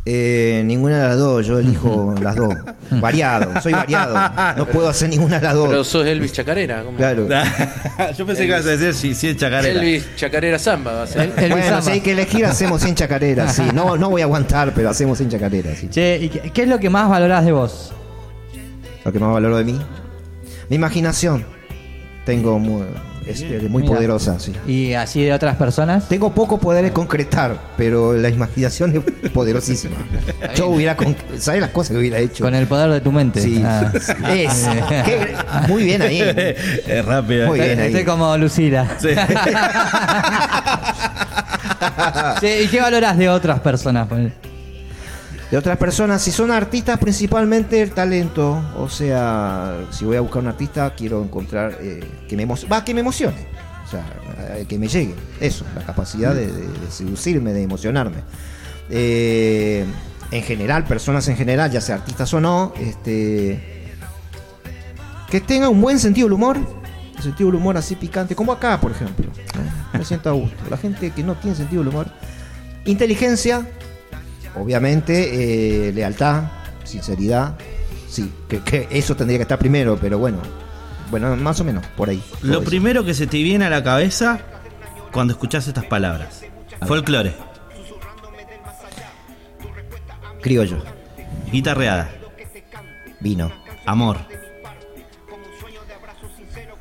Eh, 0.07 0.63
ninguna 0.65 1.03
de 1.03 1.09
las 1.09 1.19
dos, 1.19 1.47
yo 1.47 1.59
elijo 1.59 2.15
las 2.23 2.35
dos. 2.35 2.55
Variado, 2.91 3.61
soy 3.61 3.73
variado. 3.73 4.17
No 4.57 4.67
puedo 4.67 4.89
hacer 4.89 5.11
ninguna 5.11 5.37
de 5.39 5.43
las 5.45 5.55
dos. 5.55 5.69
Pero 5.69 5.85
sos 5.85 6.07
Elvis 6.07 6.33
Chacarera. 6.33 6.83
¿cómo? 6.83 6.97
Claro. 6.97 7.29
Yo 8.17 8.25
pensé 8.27 8.43
que 8.43 8.49
ibas 8.49 8.65
a 8.67 8.71
decir 8.71 8.95
si, 8.95 9.15
si 9.15 9.29
es 9.29 9.37
chacarera. 9.37 9.79
Elvis 9.81 10.17
Chacarera 10.17 10.59
Samba 10.59 10.93
va 10.93 11.03
a 11.03 11.07
ser. 11.07 11.33
Elvis 11.37 11.51
bueno, 11.51 11.67
Samba. 11.67 11.83
si 11.83 11.91
hay 11.91 12.01
que 12.01 12.13
elegir, 12.13 12.47
hacemos 12.47 12.81
sin 12.81 12.95
chacareras. 12.95 13.55
Sí. 13.55 13.63
No, 13.75 13.97
no 13.99 14.09
voy 14.09 14.23
a 14.23 14.25
aguantar, 14.25 14.73
pero 14.75 14.89
hacemos 14.89 15.19
sin 15.19 15.29
chacareras. 15.29 15.79
Sí. 15.79 15.89
Che, 15.91 16.19
¿y 16.19 16.29
qué, 16.31 16.51
qué 16.51 16.63
es 16.63 16.69
lo 16.69 16.79
que 16.79 16.89
más 16.89 17.09
valorás 17.09 17.45
de 17.45 17.53
vos? 17.53 17.93
Lo 19.05 19.13
que 19.13 19.19
más 19.19 19.33
valoro 19.33 19.59
de 19.59 19.65
mí. 19.65 19.79
Mi 20.71 20.77
imaginación. 20.77 21.45
Tengo 22.25 22.59
muy, 22.59 22.85
es, 23.31 23.41
eh, 23.43 23.67
muy 23.69 23.83
Mira. 23.83 23.95
poderosa, 23.95 24.39
sí. 24.39 24.53
¿Y 24.67 24.93
así 24.95 25.23
de 25.23 25.33
otras 25.33 25.57
personas? 25.57 26.09
Tengo 26.09 26.33
poco 26.35 26.59
poder 26.59 26.85
de 26.85 26.93
concretar, 26.93 27.57
pero 27.77 28.13
la 28.15 28.29
imaginación 28.29 29.03
es 29.23 29.31
poderosísima. 29.33 29.97
Yo 30.55 30.69
hubiera, 30.69 30.97
con... 30.97 31.17
¿sabes 31.39 31.61
las 31.61 31.71
cosas 31.71 31.93
que 31.93 31.99
hubiera 31.99 32.19
hecho? 32.19 32.45
Con 32.45 32.55
el 32.55 32.67
poder 32.67 32.91
de 32.91 33.01
tu 33.01 33.13
mente. 33.13 33.41
Sí, 33.41 33.63
Ah. 33.65 33.91
es. 34.33 34.69
Qué- 35.05 35.35
muy 35.69 35.85
bien 35.85 36.03
ahí. 36.03 36.21
es 36.87 37.05
rápido. 37.05 37.47
Muy 37.49 37.59
bien. 37.59 37.71
Estoy, 37.71 37.85
ahí. 37.85 37.89
estoy 37.93 38.05
como 38.05 38.37
Lucila. 38.37 38.87
Sí. 42.41 42.47
¿Y 42.65 42.69
qué 42.69 42.81
valorás 42.81 43.17
de 43.17 43.29
otras 43.29 43.61
personas? 43.61 44.07
De 45.51 45.57
otras 45.57 45.77
personas, 45.79 46.23
si 46.23 46.31
son 46.31 46.53
artistas, 46.53 46.99
principalmente 46.99 47.83
el 47.83 47.91
talento. 47.91 48.63
O 48.77 48.89
sea, 48.89 49.85
si 49.91 50.05
voy 50.05 50.17
a 50.17 50.21
buscar 50.21 50.43
un 50.43 50.49
artista, 50.49 50.95
quiero 50.95 51.23
encontrar 51.25 51.77
eh, 51.81 52.05
que 52.29 52.37
me 52.37 52.47
emo- 52.47 52.71
va, 52.71 52.85
que 52.85 52.95
me 52.95 53.01
emocione. 53.01 53.49
O 53.85 53.91
sea, 53.91 54.05
eh, 54.57 54.65
que 54.69 54.79
me 54.79 54.87
llegue. 54.87 55.15
Eso, 55.41 55.65
la 55.75 55.83
capacidad 55.85 56.33
de, 56.37 56.53
seducirme, 56.89 57.53
de 57.53 57.65
emocionarme. 57.65 58.19
Eh, 58.89 59.85
en 60.31 60.43
general, 60.45 60.85
personas 60.85 61.27
en 61.27 61.37
general, 61.37 61.69
ya 61.73 61.81
sea 61.81 61.97
artistas 61.97 62.33
o 62.33 62.41
no, 62.41 62.73
este, 62.79 63.89
que 65.29 65.41
tengan 65.41 65.71
un 65.71 65.81
buen 65.81 65.99
sentido 65.99 66.27
del 66.29 66.35
humor. 66.35 66.59
Un 66.59 67.23
sentido 67.23 67.51
del 67.51 67.57
humor 67.61 67.77
así 67.77 67.97
picante, 67.97 68.37
como 68.37 68.53
acá, 68.53 68.81
por 68.81 68.93
ejemplo. 68.93 69.27
Me 69.93 70.05
siento 70.05 70.29
a 70.31 70.33
gusto. 70.33 70.57
La 70.71 70.77
gente 70.77 71.11
que 71.11 71.25
no 71.25 71.35
tiene 71.35 71.57
sentido 71.57 71.83
del 71.83 71.89
humor. 71.93 72.07
Inteligencia, 72.85 73.67
Obviamente, 74.57 75.89
eh, 75.89 75.93
lealtad, 75.93 76.45
sinceridad. 76.85 77.57
Sí, 78.09 78.33
que, 78.49 78.61
que 78.61 78.89
eso 78.91 79.15
tendría 79.15 79.39
que 79.39 79.43
estar 79.43 79.59
primero, 79.59 79.97
pero 80.01 80.19
bueno. 80.19 80.39
Bueno, 81.11 81.35
más 81.37 81.61
o 81.61 81.65
menos, 81.65 81.85
por 81.97 82.09
ahí. 82.09 82.23
Lo 82.43 82.63
primero 82.63 83.05
que 83.05 83.15
se 83.15 83.27
te 83.27 83.39
viene 83.43 83.65
a 83.67 83.71
la 83.71 83.83
cabeza 83.83 84.41
cuando 85.13 85.33
escuchás 85.33 85.67
estas 85.67 85.85
palabras. 85.85 86.43
Folclore, 86.87 87.35
Criollo, 90.41 90.83
guitarreada, 91.53 92.11
vino, 93.21 93.53
amor, 93.85 94.19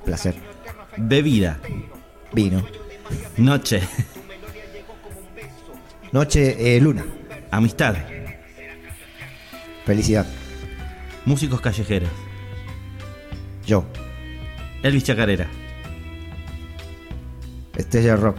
placer, 0.06 0.36
bebida, 0.96 1.60
vino. 2.32 2.64
noche, 3.38 3.82
Noche, 6.12 6.76
eh, 6.76 6.80
luna, 6.80 7.06
amistad, 7.52 7.96
felicidad, 9.86 10.26
músicos 11.26 11.62
callejeros, 11.62 12.10
yo, 13.66 13.86
Elvis 14.84 15.04
Chacarera, 15.04 15.48
Estrella 17.76 18.16
Rock. 18.16 18.38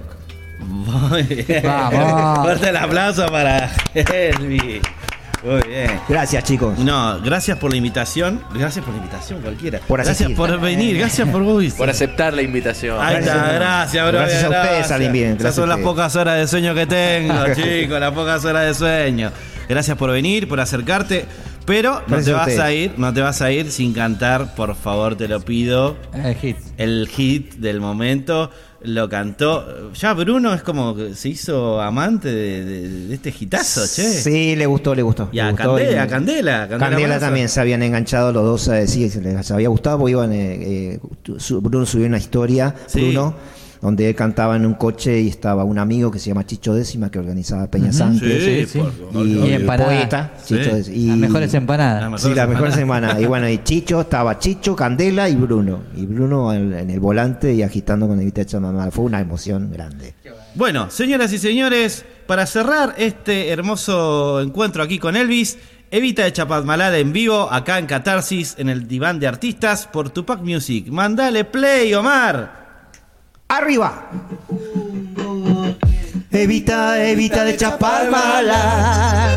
Vamos. 0.61 1.11
Fuerte 2.43 2.69
el 2.69 2.77
aplauso 2.77 3.27
para 3.29 3.71
Elvis. 3.95 4.83
Muy 5.43 5.63
bien. 5.63 6.01
Gracias, 6.09 6.45
chicos. 6.45 6.79
No, 6.79 7.21
gracias 7.21 7.57
por 7.59 7.71
la 7.71 7.77
invitación. 7.77 8.43
Gracias 8.53 8.85
por 8.85 8.93
la 8.95 8.99
invitación, 9.01 9.41
cualquiera. 9.41 9.79
Por 9.81 9.99
gracias 9.99 10.17
asistir. 10.17 10.37
por 10.37 10.61
venir. 10.61 10.99
Gracias 10.99 11.29
por 11.29 11.43
vos. 11.43 11.65
Por 11.75 11.89
aceptar 11.89 12.35
la 12.35 12.43
invitación. 12.43 12.99
Ahí 13.01 13.17
está, 13.17 13.35
Gracias. 13.35 13.55
gracias, 13.55 14.09
bro. 14.09 14.19
Gracias 14.19 14.45
a 14.45 14.49
ustedes, 14.49 14.91
Alvin, 14.91 15.13
bien, 15.13 15.37
Esas 15.39 15.55
son 15.55 15.69
las 15.69 15.79
pocas 15.79 16.15
horas 16.17 16.39
de 16.39 16.47
sueño 16.47 16.75
que 16.75 16.87
tengo, 16.87 17.35
chicos, 17.55 18.01
las 18.01 18.13
pocas 18.13 18.45
horas 18.45 18.67
de 18.67 18.75
sueño. 18.75 19.33
Gracias 19.69 19.97
por 19.97 20.11
venir, 20.11 20.49
por 20.49 20.61
acercarte. 20.61 21.27
Pero 21.65 22.03
no 22.09 22.21
te 22.21 22.33
vas 22.33 22.59
a 22.59 22.73
ir, 22.73 22.95
no 22.97 23.13
te 23.13 23.21
vas 23.21 23.43
a 23.43 23.53
ir 23.53 23.71
sin 23.71 23.93
cantar, 23.93 24.55
por 24.57 24.75
favor, 24.75 25.17
te 25.17 25.29
lo 25.29 25.41
pido. 25.41 25.97
El 26.13 26.35
hit. 26.35 26.57
El 26.79 27.09
hit 27.09 27.55
del 27.55 27.81
momento 27.81 28.51
lo 28.83 29.09
cantó. 29.09 29.93
Ya 29.93 30.15
Bruno 30.15 30.55
es 30.55 30.63
como 30.63 30.95
que 30.97 31.15
se 31.15 31.29
hizo 31.29 31.81
amante 31.81 32.29
de, 32.33 32.65
de- 32.65 32.89
de 33.09 33.15
este 33.15 33.35
hitazo, 33.39 33.83
che. 33.83 34.03
Sí, 34.05 34.57
le 34.57 34.67
gustó, 34.67 34.95
le 34.95 35.03
gustó. 35.03 35.29
Y 35.33 35.37
le 35.37 35.43
a 35.43 35.51
gustó 35.51 35.75
Candela, 35.77 36.03
a 36.03 36.07
Candela, 36.09 36.53
Candela 36.69 36.79
Candela 36.79 37.09
Manso. 37.09 37.27
también 37.27 37.49
se 37.49 37.61
habían 37.61 37.83
enganchado 37.83 38.33
los 38.33 38.45
dos, 38.45 38.69
eh, 38.69 38.87
sí, 38.87 39.11
se 39.11 39.21
les 39.21 39.51
había 39.51 39.69
gustado 39.69 39.99
porque 39.99 40.13
iban, 40.13 40.33
eh, 40.33 40.95
eh, 40.95 41.01
Bruno 41.61 41.85
subió 41.87 42.07
una 42.07 42.19
historia, 42.19 42.75
Sí. 42.87 43.01
Bruno, 43.03 43.35
donde 43.81 44.09
él 44.11 44.15
cantaba 44.15 44.57
en 44.57 44.67
un 44.67 44.75
coche 44.75 45.21
y 45.21 45.29
estaba 45.29 45.65
un 45.65 45.79
amigo 45.79 46.11
que 46.11 46.19
se 46.19 46.29
llama 46.29 46.45
Chicho 46.45 46.75
Décima 46.75 47.11
que 47.11 47.19
organizaba 47.19 47.67
Peña 47.67 47.93
Santos 47.93 48.29
Sí, 48.29 48.67
sí. 48.67 48.79
por- 48.79 49.27
y, 49.27 49.33
Y 49.39 49.53
empanadas. 49.55 49.95
poeta. 49.95 50.33
Chicho 50.45 50.75
Décima. 50.77 50.97
Y- 50.97 51.07
Las 51.07 51.17
mejores 51.17 51.55
empanadas. 51.55 52.21
Sí, 52.23 52.35
la 52.35 52.47
mejor 52.47 52.73
semana. 52.73 53.09
semana. 53.09 53.21
Y 53.21 53.27
bueno, 53.27 53.49
y 53.49 53.59
Chicho, 53.65 54.03
estaba 54.03 54.39
Chicho, 54.39 54.77
Candela 54.77 55.29
y 55.29 55.35
Bruno. 55.37 55.81
Y 55.97 56.05
Bruno 56.07 56.53
en, 56.53 56.73
en 56.75 56.91
el 56.91 57.01
volante 57.01 57.55
y 57.55 57.63
agitando 57.63 58.07
con 58.07 58.19
el 58.19 58.25
vista 58.27 58.43
hecha 58.43 58.61
mamá. 58.61 58.91
Fue 58.91 59.05
una 59.07 59.21
emoción 59.21 59.71
grande. 59.73 60.15
Bueno, 60.55 60.91
señoras 60.91 61.33
y 61.33 61.39
señores, 61.39 62.05
para 62.27 62.45
cerrar 62.47 62.95
este 62.99 63.49
hermoso 63.51 64.41
encuentro 64.41 64.83
aquí 64.83 64.99
con 64.99 65.17
Elvis, 65.17 65.57
Evita 65.93 66.23
de 66.25 66.33
Chapadmalada 66.33 66.99
en 66.99 67.13
vivo, 67.13 67.49
acá 67.51 67.79
en 67.79 67.87
Catarsis, 67.87 68.55
en 68.59 68.69
el 68.69 68.87
diván 68.87 69.19
de 69.19 69.27
artistas, 69.27 69.89
por 69.93 70.11
Tupac 70.11 70.41
Music. 70.43 70.87
Mandale 70.89 71.45
play, 71.45 71.93
Omar. 71.95 72.60
¡Arriba! 73.51 74.05
Evita, 76.31 77.05
evita 77.05 77.45
de 77.45 77.57
chapar 77.57 78.09
mala. 78.09 79.29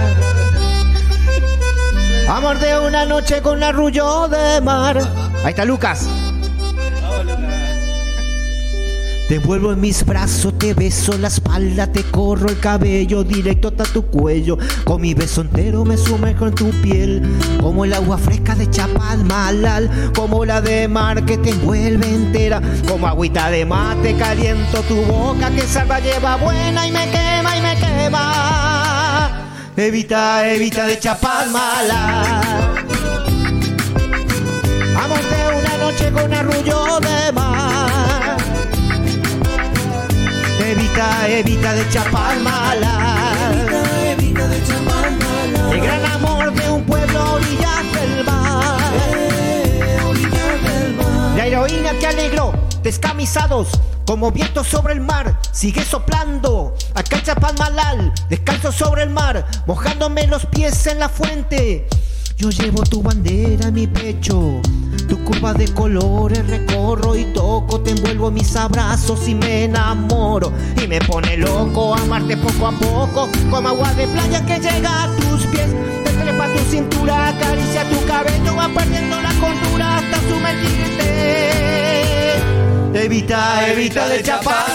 Amor 2.30 2.60
de 2.60 2.80
una 2.80 3.06
noche 3.06 3.42
con 3.42 3.64
arrullo 3.64 4.28
de 4.28 4.62
mar. 4.62 5.00
Ahí 5.44 5.50
está 5.50 5.66
Lucas. 5.66 6.08
Te 9.28 9.36
envuelvo 9.36 9.72
en 9.72 9.80
mis 9.80 10.06
brazos, 10.06 10.58
te 10.60 10.74
beso 10.74 11.18
la 11.18 11.30
espalda, 11.30 11.88
te 11.88 12.04
corro 12.04 12.50
el 12.50 12.60
cabello 12.60 13.24
directo 13.24 13.70
hasta 13.70 13.86
tu 13.86 14.06
cuello. 14.08 14.58
Con 14.84 15.02
mi 15.02 15.14
beso 15.14 15.42
entero 15.42 15.86
me 15.86 15.96
sumerjo 15.96 16.48
en 16.48 16.56
tu 16.56 16.70
piel, 16.82 17.22
como 17.62 17.86
el 17.86 17.94
agua 17.94 18.18
fresca 18.18 18.54
de 18.54 18.70
Chapadmalal, 18.70 20.12
como 20.14 20.44
la 20.44 20.60
de 20.60 20.90
mar 20.90 21.24
que 21.24 21.38
te 21.38 21.52
envuelve 21.52 22.06
entera, 22.06 22.62
como 22.86 23.08
agüita 23.08 23.50
de 23.50 23.66
mate 23.66 24.14
caliento 24.18 24.82
tu 24.90 24.96
boca 25.04 25.50
que 25.52 25.62
salva 25.62 26.02
lleva 26.02 26.36
buena 26.36 26.86
y 26.86 26.92
me 26.92 27.10
quema 27.10 27.58
y 27.58 27.62
me 27.62 27.76
quema. 27.78 29.50
Evita, 29.78 30.52
evita 30.52 30.86
de 30.86 31.00
Chapadmalal. 31.00 32.44
Amor 35.02 35.20
de 35.20 35.60
una 35.60 35.78
noche 35.78 36.12
con 36.12 36.34
arrullo 36.34 37.00
de 37.00 37.32
mar. 37.32 37.53
Evita, 40.74 41.28
evita 41.30 41.74
de 41.76 41.88
chapar 41.90 42.40
mala. 42.40 43.32
El 45.72 45.82
gran 45.82 46.04
amor 46.14 46.52
de 46.52 46.68
un 46.72 46.84
pueblo 46.84 47.20
a 47.20 47.34
orillas 47.34 47.94
del 47.94 48.26
mar. 48.26 48.92
La 51.38 51.46
heroína 51.46 51.92
que 52.00 52.08
alegró, 52.08 52.54
descamisados, 52.82 53.68
como 54.08 54.32
vientos 54.32 54.66
sobre 54.66 54.94
el 54.94 55.02
mar, 55.02 55.40
sigue 55.52 55.86
soplando. 55.86 56.74
Acá 56.96 57.18
en 57.18 57.24
Chapadmalal, 57.24 58.12
descalzo 58.30 58.72
sobre 58.72 59.04
el 59.04 59.12
mar, 59.12 59.46
mojándome 59.68 60.26
los 60.26 60.48
pies 60.48 60.88
en 60.88 60.98
la 60.98 61.10
fuente. 61.10 61.88
Yo 62.36 62.50
llevo 62.50 62.82
tu 62.82 63.04
bandera 63.04 63.68
en 63.68 63.76
mi 63.76 63.86
pecho, 63.86 64.60
tu 65.04 65.24
curva 65.24 65.54
de 65.54 65.72
colores 65.74 66.46
recorro 66.48 67.16
y 67.16 67.26
toco, 67.26 67.82
te 67.82 67.92
envuelvo 67.92 68.30
en 68.30 68.36
mis 68.36 68.56
abrazos 68.56 69.28
y 69.28 69.36
me 69.36 69.66
enamoro. 69.66 70.52
Y 70.82 70.88
me 70.88 71.00
pone 71.00 71.38
loco 71.38 71.96
amarte 71.96 72.38
poco 72.38 72.68
a 72.68 72.72
poco, 72.72 73.30
como 73.50 73.70
agua 73.70 73.94
de 73.94 74.08
playa 74.08 74.46
que 74.46 74.60
llega 74.60 75.04
a 75.04 75.16
tus 75.16 75.46
pies. 75.48 75.68
Te 76.04 76.12
trepa 76.12 76.48
tu 76.54 76.60
cintura, 76.70 77.30
acaricia 77.30 77.90
tu 77.90 78.06
cabello, 78.06 78.56
va 78.56 78.70
perdiendo 78.70 79.22
la 79.22 79.34
cordura 79.40 79.98
hasta 79.98 80.20
sumergirte. 80.30 80.94
Evita, 82.94 83.68
evita 83.70 84.08
de 84.08 84.22
chapar 84.22 84.66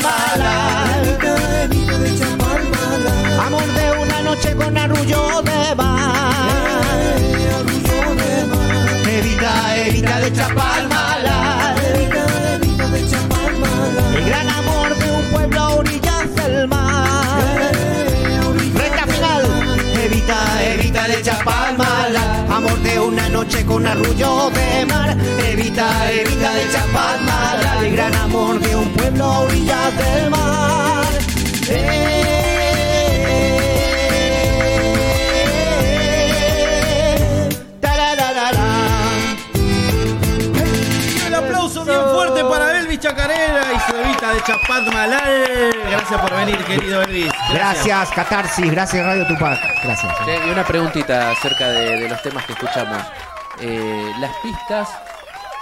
Amor 3.46 3.62
de 3.62 4.02
una 4.02 4.22
noche 4.22 4.54
con 4.56 4.76
arrullo 4.76 5.42
de 5.42 5.74
Evita, 9.98 10.14
evita 10.14 10.20
de 10.20 10.30
chapar 13.10 13.50
El 14.14 14.24
gran 14.26 14.48
amor 14.48 14.96
de 14.96 15.10
un 15.10 15.24
pueblo 15.32 15.60
a 15.60 15.68
orillas 15.74 16.34
del 16.36 16.68
mar. 16.68 17.72
Recta 18.74 19.06
final. 19.06 19.42
Evita, 20.04 20.38
evita 20.72 21.08
de 21.08 21.22
chapar 21.22 21.74
Amor 22.48 22.78
de 22.82 23.00
una 23.00 23.28
noche 23.28 23.66
con 23.66 23.84
arrullo 23.88 24.50
de 24.50 24.86
mar. 24.86 25.16
Evita, 25.50 26.12
evita 26.12 26.54
de 26.54 26.70
chapar 26.70 27.18
El 27.82 27.96
gran 27.96 28.14
amor 28.14 28.60
de 28.60 28.76
un 28.76 28.88
pueblo 28.90 29.24
a 29.24 29.40
orillas 29.40 29.98
del 29.98 30.30
mar. 30.30 31.06
Eh, 31.70 32.17
Evita 44.30 44.34
de 44.34 44.42
Chapadmalal. 44.42 45.72
Gracias 45.90 46.20
por 46.20 46.34
venir, 46.34 46.58
querido 46.64 47.02
Elvis. 47.02 47.32
Gracias, 47.52 48.10
Catarsis. 48.10 48.70
Gracias, 48.70 49.04
Radio 49.04 49.26
Tupac. 49.26 49.58
Gracias. 49.84 50.12
Y 50.46 50.50
una 50.50 50.66
preguntita 50.66 51.30
acerca 51.30 51.68
de, 51.68 52.00
de 52.00 52.08
los 52.08 52.22
temas 52.22 52.44
que 52.44 52.52
escuchamos. 52.52 53.02
Eh, 53.60 54.12
las 54.20 54.32
pistas. 54.42 54.88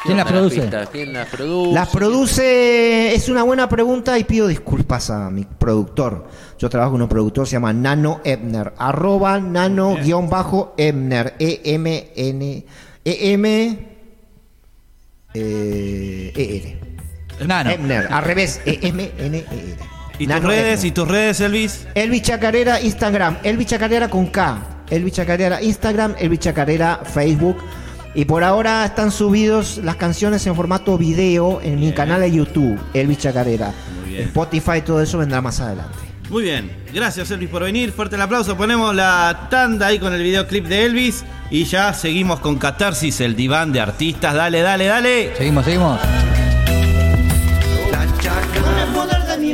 ¿qué 0.03 0.09
¿Quién 0.09 0.17
las 0.19 0.27
produce? 0.27 0.61
pistas? 0.61 0.89
¿Quién 0.91 1.13
las 1.13 1.29
produce? 1.29 1.73
Las 1.75 1.89
produce, 1.89 3.15
es 3.15 3.29
una 3.29 3.43
buena 3.43 3.69
pregunta 3.69 4.19
y 4.19 4.25
pido 4.25 4.47
disculpas 4.47 5.11
a 5.11 5.31
mi 5.31 5.45
productor. 5.45 6.27
Yo 6.59 6.69
trabajo 6.69 6.93
con 6.93 7.03
un 7.03 7.09
productor, 7.09 7.47
se 7.47 7.53
llama 7.53 7.73
Nano 7.73 8.21
Ebner, 8.25 8.73
arroba 8.79 9.41
nano-ebner, 9.41 11.35
E-M-N, 11.39 12.67
E-M, 13.05 13.89
eh, 15.35 16.33
E-R. 16.35 16.86
Nano. 17.45 17.71
Ebner, 17.71 18.09
al 18.11 18.25
revés, 18.25 18.61
E-M-N-E-R. 18.65 19.77
¿Y 20.19 20.27
tus 20.27 20.43
redes? 20.43 20.85
¿Y 20.85 20.91
tus 20.93 21.09
redes, 21.09 21.41
Elvis? 21.41 21.87
Elvis 21.95 22.23
Chacarera, 22.23 22.81
Instagram. 22.81 23.37
Elvis 23.43 23.67
Chacarera 23.67 24.09
con 24.09 24.27
K. 24.29 24.59
Elvis 24.89 25.15
Chacarera, 25.15 25.63
Instagram. 25.63 26.15
Elvis 26.19 26.41
Chacarera, 26.41 27.01
Facebook. 27.05 27.59
Y 28.15 28.25
por 28.25 28.43
ahora 28.43 28.87
están 28.87 29.11
subidos 29.11 29.79
las 29.85 29.97
canciones 29.97 30.47
en 30.47 30.57
formato 30.57 30.97
video 30.97 31.61
en 31.61 31.79
mi 31.79 31.93
canal 31.93 32.23
de 32.23 32.33
YouTube, 32.33 32.81
Elvis 32.95 33.19
Chacarera. 33.19 33.75
Muy 34.01 34.15
bien. 34.15 34.29
Spotify, 34.29 34.81
todo 34.81 35.03
eso 35.03 35.19
vendrá 35.19 35.43
más 35.43 35.61
adelante. 35.61 35.99
Muy 36.31 36.43
bien, 36.43 36.73
gracias 36.95 37.31
Elvis 37.31 37.51
por 37.51 37.63
venir. 37.63 37.93
Fuerte 37.93 38.17
el 38.17 38.23
aplauso. 38.23 38.57
Ponemos 38.57 38.95
la 38.95 39.49
tanda 39.51 39.89
ahí 39.89 39.99
con 39.99 40.15
el 40.15 40.23
videoclip 40.23 40.65
de 40.65 40.87
Elvis. 40.87 41.25
Y 41.51 41.65
ya 41.65 41.93
seguimos 41.93 42.41
con 42.41 42.57
Catarsis, 42.57 43.21
el 43.21 43.37
diván 43.37 43.73
de 43.73 43.81
artistas. 43.81 44.35
Dale, 44.35 44.63
dale, 44.63 44.87
dale. 44.87 45.37
Seguimos, 45.37 45.65
seguimos. 45.67 46.01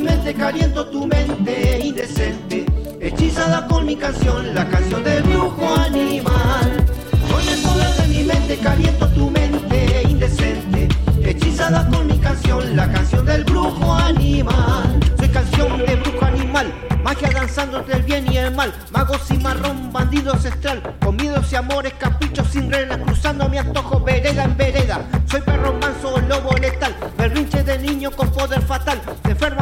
Mente 0.02 0.34
caliento 0.34 0.86
tu 0.86 1.06
mente 1.06 1.80
indecente, 1.82 2.66
hechizada 3.00 3.66
con 3.66 3.86
mi 3.86 3.96
canción, 3.96 4.54
la 4.54 4.68
canción 4.68 5.04
del 5.04 5.22
brujo 5.22 5.74
animal. 5.74 6.84
Con 7.30 7.48
el 7.48 7.60
poder 7.62 7.94
de 7.96 8.08
mi 8.08 8.24
mente 8.24 8.58
caliento 8.58 9.08
tu 9.08 9.30
mente 9.30 10.02
indecente, 10.08 10.88
hechizada 11.24 11.86
con 11.88 12.06
mi 12.06 12.18
canción, 12.18 12.76
la 12.76 12.90
canción 12.90 13.24
del 13.24 13.44
brujo 13.44 13.92
animal. 13.94 15.00
Soy 15.18 15.28
canción 15.28 15.78
de 15.78 15.96
brujo 15.96 16.24
animal, 16.24 16.72
magia 17.02 17.30
danzando 17.32 17.78
entre 17.78 17.96
el 17.96 18.02
bien 18.02 18.32
y 18.32 18.36
el 18.38 18.54
mal, 18.54 18.72
magos 18.90 19.30
y 19.30 19.38
marrón, 19.38 19.92
bandido 19.92 20.32
ancestral, 20.32 20.82
con 21.00 21.16
miedos 21.16 21.50
y 21.52 21.56
amores, 21.56 21.92
caprichos 21.98 22.48
sin 22.48 22.70
reglas, 22.70 22.98
cruzando 22.98 23.48
mi 23.48 23.58
antojo 23.58 24.00
vereda 24.00 24.44
en 24.44 24.56
vereda. 24.56 25.00
Soy 25.26 25.40
perro 25.40 25.72
manso, 25.74 26.20
lobo 26.28 26.54
letal, 26.56 26.94
berrinche 27.16 27.62
de 27.62 27.78
niño 27.78 28.10
con 28.10 28.30
poder 28.30 28.60
fatal, 28.62 29.00
te 29.22 29.30
enferma 29.30 29.61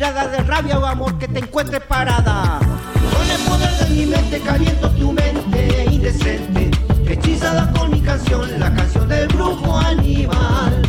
cura 0.00 0.42
rabia 0.46 0.78
o 0.78 0.86
amor 0.86 1.18
que 1.18 1.28
te 1.28 1.40
encuentre 1.40 1.78
parada. 1.78 2.58
Con 2.58 3.30
el 3.30 3.40
poder 3.46 3.70
de 3.84 3.94
mi 3.94 4.06
mente 4.06 4.40
caliento 4.40 4.90
tu 4.92 5.12
mente 5.12 5.86
indecente, 5.90 6.70
hechizada 7.06 7.70
con 7.72 7.90
mi 7.90 8.00
canción, 8.00 8.58
la 8.58 8.74
canción 8.74 9.08
del 9.08 9.28
brujo 9.28 9.76
animal. 9.76 10.82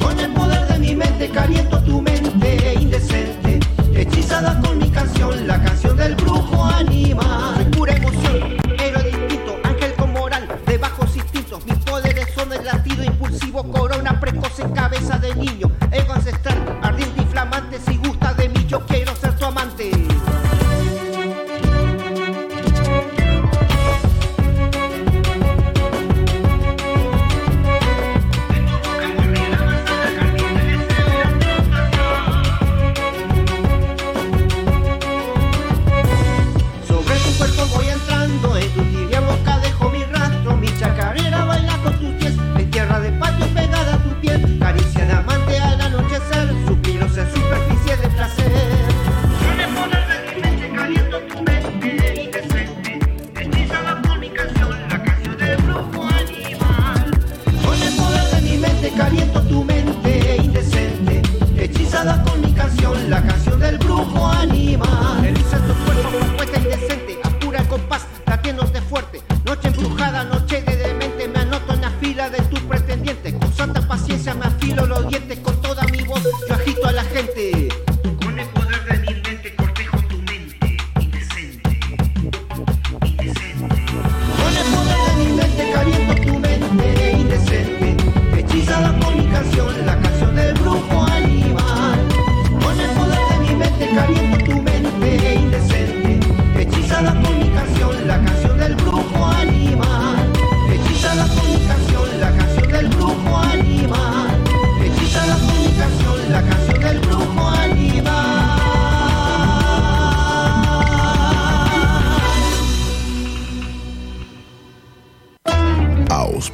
Con 0.00 0.18
el 0.18 0.32
poder 0.32 0.66
de 0.66 0.78
mi 0.80 0.96
mente 0.96 1.30
caliento 1.30 1.80
tu 1.84 2.02
mente 2.02 2.74
indecente, 2.80 3.60
hechizada 3.94 4.60
con 4.60 4.78
mi 4.78 4.90
canción, 4.90 5.46
la 5.46 5.62
canción 5.62 5.96
del 5.96 6.16
brujo 6.16 6.64
animal. 6.64 7.70
Pura 7.70 7.94
emoción, 7.94 8.56
héroe 8.80 9.04
distinto, 9.04 9.58
ángel 9.62 9.94
con 9.94 10.12
moral, 10.12 10.48
de 10.66 10.78
bajos 10.78 11.16
instintos. 11.16 11.64
Mis 11.66 11.76
poderes 11.76 12.26
son 12.34 12.52
el 12.52 12.64
latido 12.64 13.04
impulsivo, 13.04 13.62
corona 13.70 14.18
precoz 14.18 14.58
en 14.58 14.70
cabeza 14.72 15.18
de 15.18 15.34
niño, 15.36 15.70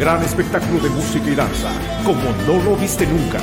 Gran 0.00 0.22
espectáculo 0.22 0.80
de 0.80 0.88
música 0.88 1.28
y 1.28 1.34
danza, 1.34 1.70
como 2.06 2.22
no 2.46 2.64
lo 2.64 2.74
viste 2.74 3.06
nunca. 3.06 3.38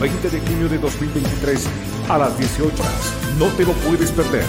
20 0.00 0.30
de 0.30 0.40
junio 0.40 0.68
de 0.68 0.78
2023 0.78 1.66
a 2.08 2.16
las 2.16 2.38
18 2.38 2.80
horas. 2.80 3.12
No 3.40 3.46
te 3.46 3.64
lo 3.64 3.72
puedes 3.72 4.12
perder. 4.12 4.44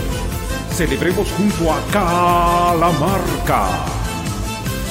Celebremos 0.72 1.32
junto 1.32 1.74
a 1.74 1.82
Calamarca. 1.92 3.70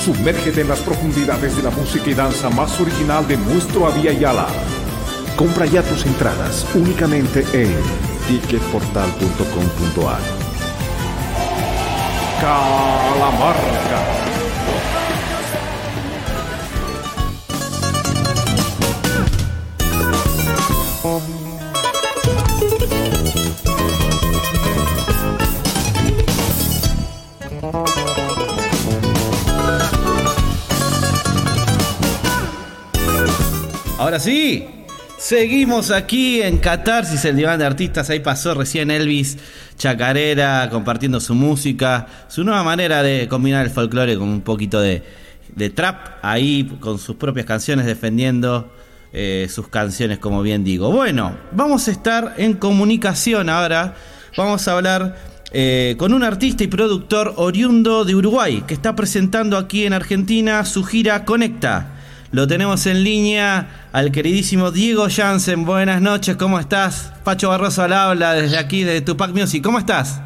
Sumérgete 0.05 0.63
en 0.63 0.69
las 0.71 0.81
profundidades 0.81 1.57
de 1.57 1.63
la 1.63 1.71
música 1.71 2.11
y 2.11 2.15
danza 2.15 2.51
más 2.51 2.81
original 2.81 3.29
de 3.29 3.37
nuestro 3.37 3.87
Avia 3.87 4.13
Yala. 4.13 4.49
Compra 5.37 5.67
ya 5.67 5.85
tus 5.85 6.05
entradas 6.05 6.67
únicamente 6.75 7.47
en 7.53 7.77
ticketportal.com.ar. 8.27 10.21
Calamarca. 12.41 14.30
Ahora 34.01 34.19
sí, 34.19 34.67
seguimos 35.19 35.91
aquí 35.91 36.41
en 36.41 36.57
Catarsis, 36.57 37.23
el 37.27 37.37
diván 37.37 37.59
de 37.59 37.67
artistas. 37.67 38.09
Ahí 38.09 38.21
pasó 38.21 38.55
recién 38.55 38.91
Elvis 38.91 39.37
Chacarera 39.77 40.71
compartiendo 40.71 41.21
su 41.21 41.35
música, 41.35 42.07
su 42.27 42.43
nueva 42.43 42.63
manera 42.63 43.03
de 43.03 43.29
combinar 43.29 43.63
el 43.67 43.71
folclore 43.71 44.17
con 44.17 44.31
un 44.31 44.41
poquito 44.41 44.81
de, 44.81 45.03
trap, 45.75 46.17
ahí 46.23 46.79
con 46.81 46.99
sus 46.99 47.17
propias 47.17 47.45
canciones 47.45 47.85
defendiendo 47.85 48.73
eh, 49.13 49.49
sus 49.51 49.69
canciones, 49.69 50.19
como 50.19 50.41
bien 50.41 50.65
digo. 50.65 50.91
Bueno, 50.91 51.37
vamos 51.53 51.87
a 51.87 51.91
estar 51.91 52.37
en 52.39 52.55
comunicación 52.55 53.51
ahora. 53.51 53.97
Vamos 54.35 54.67
a 54.67 54.73
hablar 54.73 55.19
eh, 55.53 55.95
con 55.99 56.15
un 56.15 56.23
artista 56.23 56.65
y 56.65 56.69
productor 56.69 57.35
oriundo 57.37 58.07
de 58.07 58.15
Uruguay 58.15 58.65
que 58.67 58.73
está 58.73 58.97
presentando 58.97 59.59
aquí 59.59 59.85
en 59.85 59.93
Argentina 59.93 60.65
su 60.65 60.85
gira 60.85 61.27
Conecta. 61.27 62.00
Lo 62.33 62.47
tenemos 62.47 62.87
en 62.87 63.03
línea 63.03 63.89
al 63.93 64.13
queridísimo 64.13 64.71
Diego 64.71 65.07
Jansen. 65.11 65.65
Buenas 65.65 66.01
noches, 66.01 66.37
¿cómo 66.37 66.61
estás? 66.61 67.13
Pacho 67.25 67.49
Barroso 67.49 67.83
al 67.83 67.93
habla 67.93 68.35
desde 68.35 68.57
aquí 68.57 68.85
de 68.85 69.01
Tupac 69.01 69.31
Music. 69.33 69.63
¿Cómo 69.65 69.79
estás? 69.81 70.21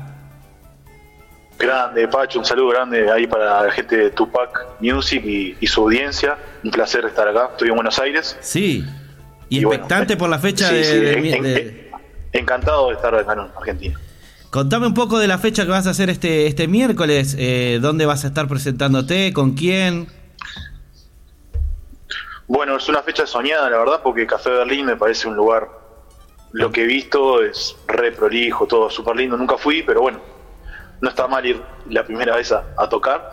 Grande, 1.58 2.06
Pacho, 2.08 2.40
un 2.40 2.44
saludo 2.44 2.68
grande 2.70 3.10
ahí 3.10 3.26
para 3.26 3.62
la 3.64 3.70
gente 3.72 3.96
de 3.96 4.10
Tupac 4.10 4.66
Music 4.80 5.22
y, 5.24 5.56
y 5.60 5.66
su 5.66 5.80
audiencia. 5.82 6.36
Un 6.62 6.70
placer 6.72 7.06
estar 7.06 7.26
acá. 7.26 7.48
Estoy 7.52 7.68
en 7.68 7.74
Buenos 7.76 7.98
Aires. 7.98 8.36
Sí. 8.42 8.84
Y, 9.48 9.60
Y 9.60 9.64
bueno, 9.64 9.82
expectante 9.82 10.16
por 10.18 10.28
la 10.28 10.38
fecha 10.38 10.68
sí, 10.68 10.74
de, 10.74 10.84
sí, 10.84 10.92
de- 10.98 11.12
en- 11.18 11.26
en- 11.34 11.42
de- 11.42 11.90
Encantado 12.32 12.88
de 12.88 12.94
estar 12.96 13.14
acá 13.14 13.32
en 13.32 13.38
Argentina. 13.56 13.98
Contame 14.50 14.88
un 14.88 14.94
poco 14.94 15.18
de 15.20 15.28
la 15.28 15.38
fecha 15.38 15.64
que 15.64 15.70
vas 15.70 15.86
a 15.86 15.90
hacer 15.90 16.10
este, 16.10 16.48
este 16.48 16.66
miércoles. 16.68 17.34
eh, 17.38 17.78
¿Dónde 17.80 18.04
vas 18.06 18.24
a 18.24 18.28
estar 18.28 18.46
presentándote? 18.48 19.32
¿Con 19.32 19.52
quién? 19.54 20.08
Bueno, 22.46 22.76
es 22.76 22.88
una 22.88 23.02
fecha 23.02 23.26
soñada, 23.26 23.70
la 23.70 23.78
verdad, 23.78 24.00
porque 24.02 24.26
Café 24.26 24.50
Berlín 24.50 24.86
me 24.86 24.96
parece 24.96 25.28
un 25.28 25.34
lugar, 25.36 25.68
lo 26.52 26.70
que 26.70 26.82
he 26.82 26.86
visto 26.86 27.42
es 27.42 27.76
re 27.86 28.12
prolijo, 28.12 28.66
todo 28.66 28.90
súper 28.90 29.16
lindo. 29.16 29.36
Nunca 29.36 29.56
fui, 29.56 29.82
pero 29.82 30.02
bueno, 30.02 30.20
no 31.00 31.08
está 31.08 31.26
mal 31.26 31.44
ir 31.44 31.60
la 31.88 32.04
primera 32.04 32.36
vez 32.36 32.52
a, 32.52 32.64
a 32.76 32.88
tocar. 32.88 33.32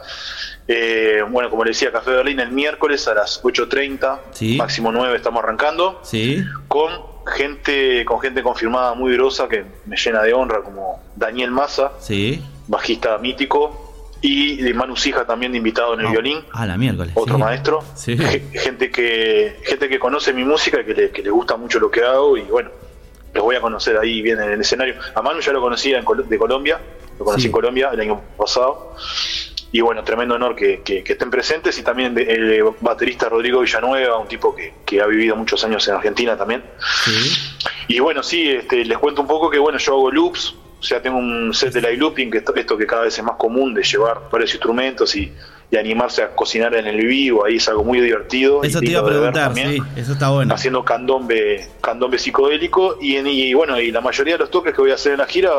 Eh, 0.68 1.22
bueno, 1.30 1.50
como 1.50 1.64
le 1.66 1.72
decía, 1.72 1.92
Café 1.92 2.12
Berlín 2.12 2.40
el 2.40 2.52
miércoles 2.52 3.08
a 3.08 3.14
las 3.14 3.44
8.30, 3.44 4.20
Sí. 4.32 4.56
máximo 4.58 4.92
9 4.92 5.16
estamos 5.18 5.44
arrancando, 5.44 6.00
Sí. 6.04 6.44
con 6.68 6.90
gente, 7.28 8.04
con 8.06 8.20
gente 8.22 8.42
confirmada 8.42 8.94
muy 8.94 9.14
grosa 9.14 9.48
que 9.48 9.66
me 9.86 9.98
llena 9.98 10.24
de 10.24 10.34
honra, 10.34 10.62
como 10.62 11.04
Daniel 11.16 11.52
Massa, 11.52 11.92
Sí. 12.00 12.44
bajista 12.68 13.18
mítico, 13.18 13.91
y 14.22 14.58
de 14.58 14.74
Manu 14.74 14.96
Sija 14.96 15.26
también 15.26 15.52
de 15.52 15.58
invitado 15.58 15.96
en 15.96 16.02
el 16.02 16.08
Ah, 16.08 16.12
violín 16.12 16.40
Ah, 16.54 16.66
la 16.68 16.78
miércoles. 16.78 17.12
otro 17.16 17.36
sí. 17.36 17.42
maestro, 17.42 17.80
Sí. 17.96 18.18
Gente 18.54 18.92
que 18.92 19.58
gente 19.64 19.90
que 19.90 20.00
conoce 20.00 20.32
mi 20.34 20.44
música 20.44 20.82
y 20.82 20.86
que 20.86 20.94
le, 20.94 21.10
que 21.12 21.24
le 21.24 21.30
gusta 21.32 21.58
mucho 21.58 21.80
lo 21.80 21.90
que 21.90 22.04
hago 22.04 22.38
y 22.38 22.42
bueno, 22.44 22.70
los 23.34 23.44
voy 23.44 23.56
a 23.56 23.62
conocer 23.62 23.98
ahí 23.98 24.22
bien 24.22 24.40
en 24.42 24.52
el 24.52 24.62
escenario. 24.62 24.96
A 25.16 25.22
Manu 25.22 25.40
ya 25.42 25.52
lo 25.54 25.62
conocía 25.62 26.04
Col- 26.04 26.28
de 26.28 26.38
Colombia, 26.38 26.80
lo 27.18 27.26
conocí 27.26 27.44
Sí. 27.44 27.48
en 27.48 27.52
Colombia 27.54 27.90
el 27.94 28.00
año 28.02 28.22
pasado. 28.38 28.96
Y 29.74 29.80
bueno, 29.80 30.04
tremendo 30.04 30.36
honor 30.36 30.54
que, 30.54 30.82
que- 30.84 31.02
que 31.02 31.14
estén 31.14 31.32
presentes 31.32 31.80
y 31.80 31.82
también 31.82 32.14
de- 32.14 32.24
el 32.24 32.64
baterista 32.82 33.30
Rodrigo 33.30 33.62
Villanueva, 33.62 34.18
un 34.18 34.28
tipo 34.28 34.54
que, 34.54 34.74
que 34.86 35.02
ha 35.02 35.06
vivido 35.06 35.34
muchos 35.38 35.64
años 35.64 35.88
en 35.88 35.96
Argentina 35.96 36.36
también. 36.38 36.62
Y 37.88 38.00
bueno, 38.00 38.22
sí, 38.22 38.50
este, 38.50 38.84
les 38.86 38.98
cuento 38.98 39.22
un 39.22 39.28
poco 39.30 39.50
que 39.50 39.60
bueno, 39.60 39.78
yo 39.80 39.94
hago 39.94 40.12
loops, 40.12 40.56
o 40.82 40.84
sea, 40.84 41.00
tengo 41.02 41.20
un 41.20 41.54
set 41.54 41.72
de 41.74 41.80
live 41.82 41.98
looping, 41.98 42.32
que 42.32 42.40
esto, 42.40 42.56
esto 42.56 42.76
que 42.78 42.88
cada 42.88 43.04
vez 43.04 43.16
es 43.18 43.24
más 43.24 43.36
común 43.38 43.74
de 43.74 43.84
llevar 43.84 44.22
varios 44.32 44.52
instrumentos 44.54 45.16
y, 45.16 45.32
y 45.70 45.78
animarse 45.78 46.24
a 46.24 46.30
cocinar 46.36 46.74
en 46.76 46.88
el 46.88 47.06
vivo, 47.06 47.46
ahí 47.46 47.58
es 47.58 47.70
algo 47.70 47.84
muy 47.84 48.02
divertido. 48.02 48.62
y 48.64 48.68
Eso 48.68 48.80
te 48.80 48.88
iba 48.90 49.00
a 49.02 49.06
preguntar, 49.06 49.34
también 49.46 49.74
sí, 49.74 49.80
eso 49.96 50.14
está 50.14 50.30
bueno. 50.32 50.54
haciendo 50.56 50.84
candombe, 50.84 51.68
candombe 51.82 52.18
psicodélico 52.18 52.98
y, 53.00 53.16
en- 53.18 53.28
y 53.28 53.54
bueno, 53.54 53.80
y 53.80 53.92
la 53.92 54.02
mayoría 54.02 54.34
de 54.34 54.40
los 54.40 54.50
toques 54.52 54.74
que 54.74 54.82
voy 54.82 54.90
a 54.92 54.96
hacer 54.96 55.12
en 55.14 55.20
la 55.20 55.28
gira 55.28 55.52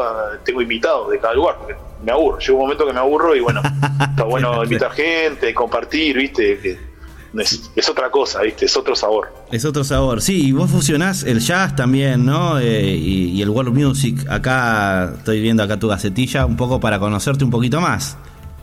tengo 0.44 0.60
invitados 0.60 1.08
de 1.10 1.18
cada 1.20 1.34
lugar, 1.34 1.56
porque 1.58 1.76
me 2.04 2.10
aburro, 2.12 2.38
llega 2.40 2.52
un 2.54 2.58
momento 2.60 2.84
que 2.86 2.92
me 2.92 2.98
aburro 2.98 3.36
y 3.36 3.40
bueno, 3.40 3.62
está 4.10 4.24
bueno 4.24 4.64
invitar 4.64 4.90
gente, 4.90 5.54
compartir, 5.54 6.16
viste, 6.16 6.58
que 6.58 6.91
es, 7.38 7.70
es 7.74 7.88
otra 7.88 8.10
cosa, 8.10 8.42
viste, 8.42 8.66
es 8.66 8.76
otro 8.76 8.94
sabor. 8.94 9.32
Es 9.50 9.64
otro 9.64 9.84
sabor. 9.84 10.20
Sí, 10.20 10.48
y 10.48 10.52
vos 10.52 10.70
fusionás 10.70 11.22
el 11.22 11.40
jazz 11.40 11.74
también, 11.76 12.24
¿no? 12.26 12.58
Eh, 12.58 12.82
y, 12.94 13.30
y 13.30 13.42
el 13.42 13.48
world 13.48 13.72
music. 13.74 14.26
Acá 14.28 15.14
estoy 15.18 15.40
viendo 15.40 15.62
acá 15.62 15.78
tu 15.78 15.88
gacetilla 15.88 16.44
un 16.46 16.56
poco 16.56 16.80
para 16.80 16.98
conocerte 16.98 17.44
un 17.44 17.50
poquito 17.50 17.80
más. 17.80 18.16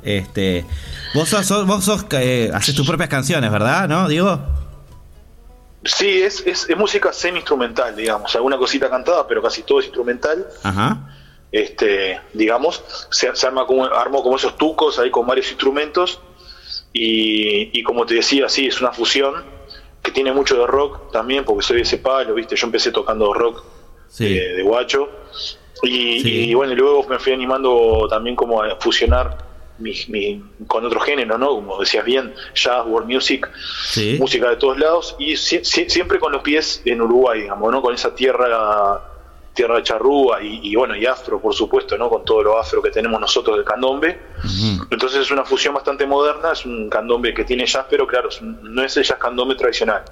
Este, 0.03 0.65
vos 1.13 1.28
sos, 1.30 1.45
sos- 1.45 1.65
vos 1.65 1.84
sos, 1.84 2.05
eh, 2.11 2.51
haces 2.53 2.74
tus 2.76 2.88
propias 2.88 3.09
canciones, 3.09 3.51
¿verdad? 3.51 3.88
¿No, 3.89 4.07
Diego? 4.07 4.39
Sí, 5.84 6.22
es, 6.22 6.41
es, 6.45 6.70
es 6.70 6.78
música 6.78 7.13
semi-instrumental, 7.13 7.95
digamos, 7.95 8.36
alguna 8.36 8.57
cosita 8.57 8.89
cantada, 8.89 9.26
pero 9.28 9.41
casi 9.41 9.63
todo 9.63 9.80
es 9.80 9.86
instrumental. 9.86 10.45
Ajá. 10.63 11.15
este 11.51 12.20
digamos 12.34 12.84
se, 13.09 13.34
se 13.36 13.47
arma 13.47 13.65
como 13.65 13.86
armó 13.86 14.22
como 14.22 14.36
esos 14.36 14.55
tucos 14.57 14.99
ahí 14.99 15.09
con 15.09 15.26
varios 15.26 15.47
instrumentos 15.49 16.20
y, 16.94 17.78
y 17.78 17.84
como 17.84 18.06
te 18.06 18.16
decía 18.16 18.50
sí 18.50 18.68
es 18.68 18.82
una 18.82 18.92
fusión 18.92 19.44
que 20.02 20.12
tiene 20.12 20.32
mucho 20.34 20.56
de 20.60 20.66
rock 20.68 21.12
también 21.12 21.44
porque 21.46 21.64
soy 21.64 21.78
de 21.78 21.84
ese 21.84 21.98
palo 21.98 22.34
viste 22.34 22.56
yo 22.56 22.66
empecé 22.68 22.92
tocando 22.92 23.34
rock 23.34 23.64
Sí. 24.08 24.34
de, 24.34 24.56
de 24.56 24.64
guacho 24.64 25.08
y, 25.84 26.20
Sí. 26.22 26.50
y 26.50 26.54
bueno 26.56 26.74
luego 26.74 27.06
me 27.08 27.20
fui 27.20 27.32
animando 27.34 28.08
también 28.10 28.36
como 28.36 28.62
a 28.64 28.76
fusionar 28.78 29.38
mi, 29.78 29.94
mi- 30.08 30.44
con 30.68 30.84
otro 30.86 31.00
género 31.00 31.38
no 31.38 31.50
como 31.50 31.80
decías 31.80 32.04
bien 32.04 32.34
jazz 32.56 32.86
world 32.88 33.08
music 33.08 33.48
Sí. 33.92 34.18
música 34.20 34.50
de 34.50 34.56
todos 34.58 34.80
lados 34.80 35.16
y 35.20 35.34
sie- 35.34 35.62
sie- 35.64 35.88
siempre 35.90 36.18
con 36.20 36.32
los 36.32 36.42
pies 36.42 36.82
en 36.86 37.02
Uruguay, 37.02 37.42
digamos, 37.44 37.72
¿no? 37.72 37.82
Con 37.82 37.94
esa 37.94 38.14
tierra 38.16 39.00
tierra 39.54 39.76
de 39.76 39.84
charrúa 39.84 40.41
y, 40.41 40.60
y, 40.64 40.76
bueno, 40.76 40.95
y 40.95 41.06
afro, 41.06 41.39
por 41.39 41.54
supuesto, 41.54 41.97
¿no? 41.97 42.10
Con 42.10 42.24
todo 42.24 42.43
lo 42.43 42.58
afro 42.58 42.82
que 42.82 42.91
tenemos 42.91 43.20
nosotros 43.20 43.58
del 43.58 43.66
candombe. 43.66 44.20
Entonces 44.89 45.22
es 45.22 45.32
una 45.32 45.43
fusión 45.43 45.74
bastante 45.74 46.06
moderna, 46.06 46.52
es 46.54 46.66
un 46.66 46.89
candombe 46.89 47.34
que 47.34 47.43
tiene 47.43 47.66
jazz, 47.66 47.86
pero 47.89 48.08
claro, 48.08 48.30
no 48.41 48.84
es 48.84 48.95
el 48.97 49.04
jazz 49.04 49.18
candombe 49.18 49.56
tradicional. 49.56 50.04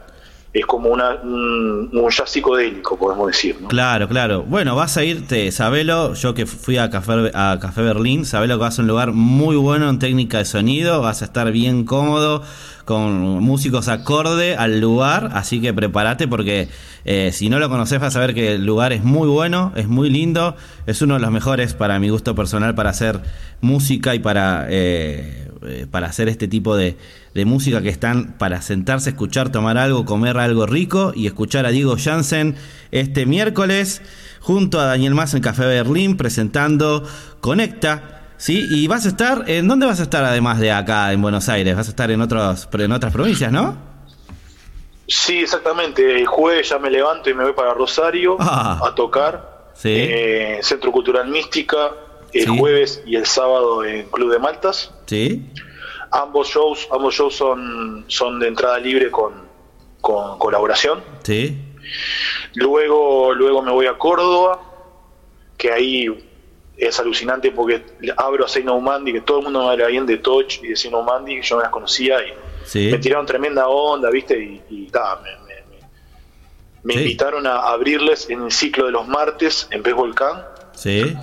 Es 0.53 0.65
como 0.65 0.89
una, 0.89 1.15
un, 1.21 1.89
un 1.91 2.09
jazz 2.09 2.29
psicodélico, 2.29 2.97
podemos 2.97 3.27
decir, 3.27 3.57
¿no? 3.61 3.67
Claro, 3.67 4.07
claro. 4.07 4.43
Bueno, 4.43 4.75
vas 4.75 4.97
a 4.97 5.03
irte, 5.03 5.51
sabelo, 5.51 6.13
yo 6.13 6.33
que 6.33 6.45
fui 6.45 6.77
a 6.77 6.89
Café, 6.89 7.31
a 7.33 7.57
Café 7.61 7.81
Berlín, 7.81 8.25
sabelo 8.25 8.55
que 8.55 8.61
vas 8.61 8.79
a 8.79 8.81
un 8.81 8.87
lugar 8.87 9.11
muy 9.11 9.55
bueno 9.55 9.89
en 9.89 9.99
técnica 9.99 10.39
de 10.39 10.45
sonido, 10.45 11.01
vas 11.01 11.21
a 11.21 11.25
estar 11.25 11.51
bien 11.51 11.83
cómodo, 11.83 12.43
con 12.87 13.43
músicos 13.43 13.89
acorde 13.89 14.55
al 14.55 14.79
lugar, 14.79 15.31
así 15.33 15.59
que 15.59 15.73
prepárate 15.73 16.25
porque 16.25 16.69
eh, 17.03 17.31
si 17.33 17.49
no 17.49 17.59
lo 17.59 17.67
conoces 17.69 17.99
vas 17.99 18.15
a 18.15 18.21
ver 18.21 18.33
que 18.33 18.53
el 18.53 18.65
lugar 18.65 18.93
es 18.93 19.03
muy 19.03 19.27
bueno, 19.27 19.73
es 19.75 19.89
muy 19.89 20.09
lindo, 20.09 20.55
es 20.85 21.01
uno 21.01 21.15
de 21.15 21.19
los 21.19 21.29
mejores 21.29 21.73
para 21.73 21.99
mi 21.99 22.07
gusto 22.07 22.33
personal 22.33 22.75
para 22.75 22.91
hacer 22.91 23.19
música 23.59 24.15
y 24.15 24.19
para, 24.19 24.67
eh, 24.69 25.46
eh, 25.65 25.87
para 25.89 26.07
hacer 26.07 26.27
este 26.29 26.47
tipo 26.47 26.75
de, 26.75 26.97
de 27.33 27.45
música 27.45 27.81
que 27.81 27.89
están 27.89 28.37
para 28.37 28.61
sentarse, 28.61 29.09
escuchar, 29.11 29.51
tomar 29.51 29.77
algo, 29.77 30.05
comer 30.05 30.37
algo 30.37 30.65
rico 30.65 31.11
y 31.15 31.27
escuchar 31.27 31.65
a 31.65 31.69
Diego 31.69 31.95
Jansen 31.97 32.55
este 32.91 33.25
miércoles 33.25 34.01
junto 34.39 34.79
a 34.79 34.85
Daniel 34.85 35.13
Más 35.15 35.33
en 35.33 35.41
Café 35.41 35.65
Berlín 35.65 36.17
presentando 36.17 37.03
Conecta. 37.41 38.13
Sí, 38.37 38.67
y 38.69 38.87
vas 38.87 39.05
a 39.05 39.09
estar, 39.09 39.45
¿en 39.47 39.67
dónde 39.67 39.85
vas 39.87 39.99
a 39.99 40.03
estar 40.03 40.23
además 40.23 40.59
de 40.59 40.71
acá 40.71 41.11
en 41.11 41.21
Buenos 41.21 41.49
Aires? 41.49 41.75
Vas 41.75 41.87
a 41.87 41.89
estar 41.89 42.11
en 42.11 42.21
otros, 42.21 42.69
en 42.71 42.91
otras 42.91 43.11
provincias, 43.11 43.51
¿no? 43.51 43.75
Sí, 45.07 45.39
exactamente. 45.39 46.19
El 46.19 46.25
jueves 46.27 46.69
ya 46.69 46.79
me 46.79 46.89
levanto 46.91 47.29
y 47.29 47.33
me 47.33 47.43
voy 47.43 47.53
para 47.53 47.73
Rosario 47.73 48.37
Ah. 48.39 48.79
a 48.85 48.93
tocar. 48.93 49.71
Sí. 49.73 49.89
Eh, 49.91 50.59
Centro 50.61 50.91
Cultural 50.91 51.27
Mística, 51.29 51.91
el 52.33 52.45
Sí. 52.45 52.57
jueves 52.59 53.01
y 53.05 53.15
el 53.15 53.25
sábado 53.25 53.83
en 53.85 54.07
Club 54.09 54.31
de 54.31 54.39
Maltas. 54.39 54.91
Sí. 55.07 55.43
Ambos 56.11 56.47
shows, 56.49 56.87
ambos 56.91 57.15
shows 57.15 57.35
son, 57.35 58.05
son 58.07 58.39
de 58.39 58.47
entrada 58.47 58.77
libre 58.79 59.09
con, 59.11 59.33
con 60.01 60.37
colaboración. 60.37 61.03
Sí. 61.23 61.57
Luego, 62.53 63.33
luego 63.33 63.61
me 63.61 63.71
voy 63.71 63.87
a 63.87 63.97
Córdoba, 63.97 64.61
que 65.57 65.71
ahí 65.71 66.07
es 66.77 66.99
alucinante 66.99 67.51
porque 67.51 67.83
abro 68.17 68.45
a 68.45 68.47
Seino 68.47 68.79
Mandi, 68.79 69.13
que 69.13 69.21
todo 69.21 69.39
el 69.39 69.43
mundo 69.45 69.63
me 69.65 69.71
habla 69.71 69.87
bien 69.87 70.05
de 70.05 70.17
Touch 70.17 70.59
y 70.63 70.67
de 70.67 70.75
Seino 70.75 71.01
Mandi, 71.03 71.41
yo 71.41 71.55
no 71.55 71.61
las 71.63 71.71
conocía 71.71 72.21
y 72.23 72.33
Sí. 72.65 72.89
me 72.91 72.97
tiraron 72.99 73.25
tremenda 73.25 73.67
onda, 73.67 74.09
¿viste? 74.09 74.37
Y, 74.37 74.61
y 74.69 74.87
ta, 74.87 75.19
me, 75.23 75.31
me- 75.47 75.61
me- 75.69 75.87
me 76.83 76.93
Sí. 76.93 76.99
invitaron 76.99 77.47
a 77.47 77.59
abrirles 77.69 78.29
en 78.29 78.43
el 78.43 78.51
ciclo 78.51 78.85
de 78.85 78.91
los 78.91 79.07
martes 79.07 79.67
en 79.71 79.81
Pez 79.83 79.93
Volcán 79.95 80.43
Sí. 80.73 81.15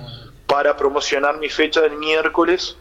para 0.47 0.75
promocionar 0.75 1.37
mi 1.37 1.49
fecha 1.49 1.81
del 1.81 1.97
miércoles, 1.97 2.77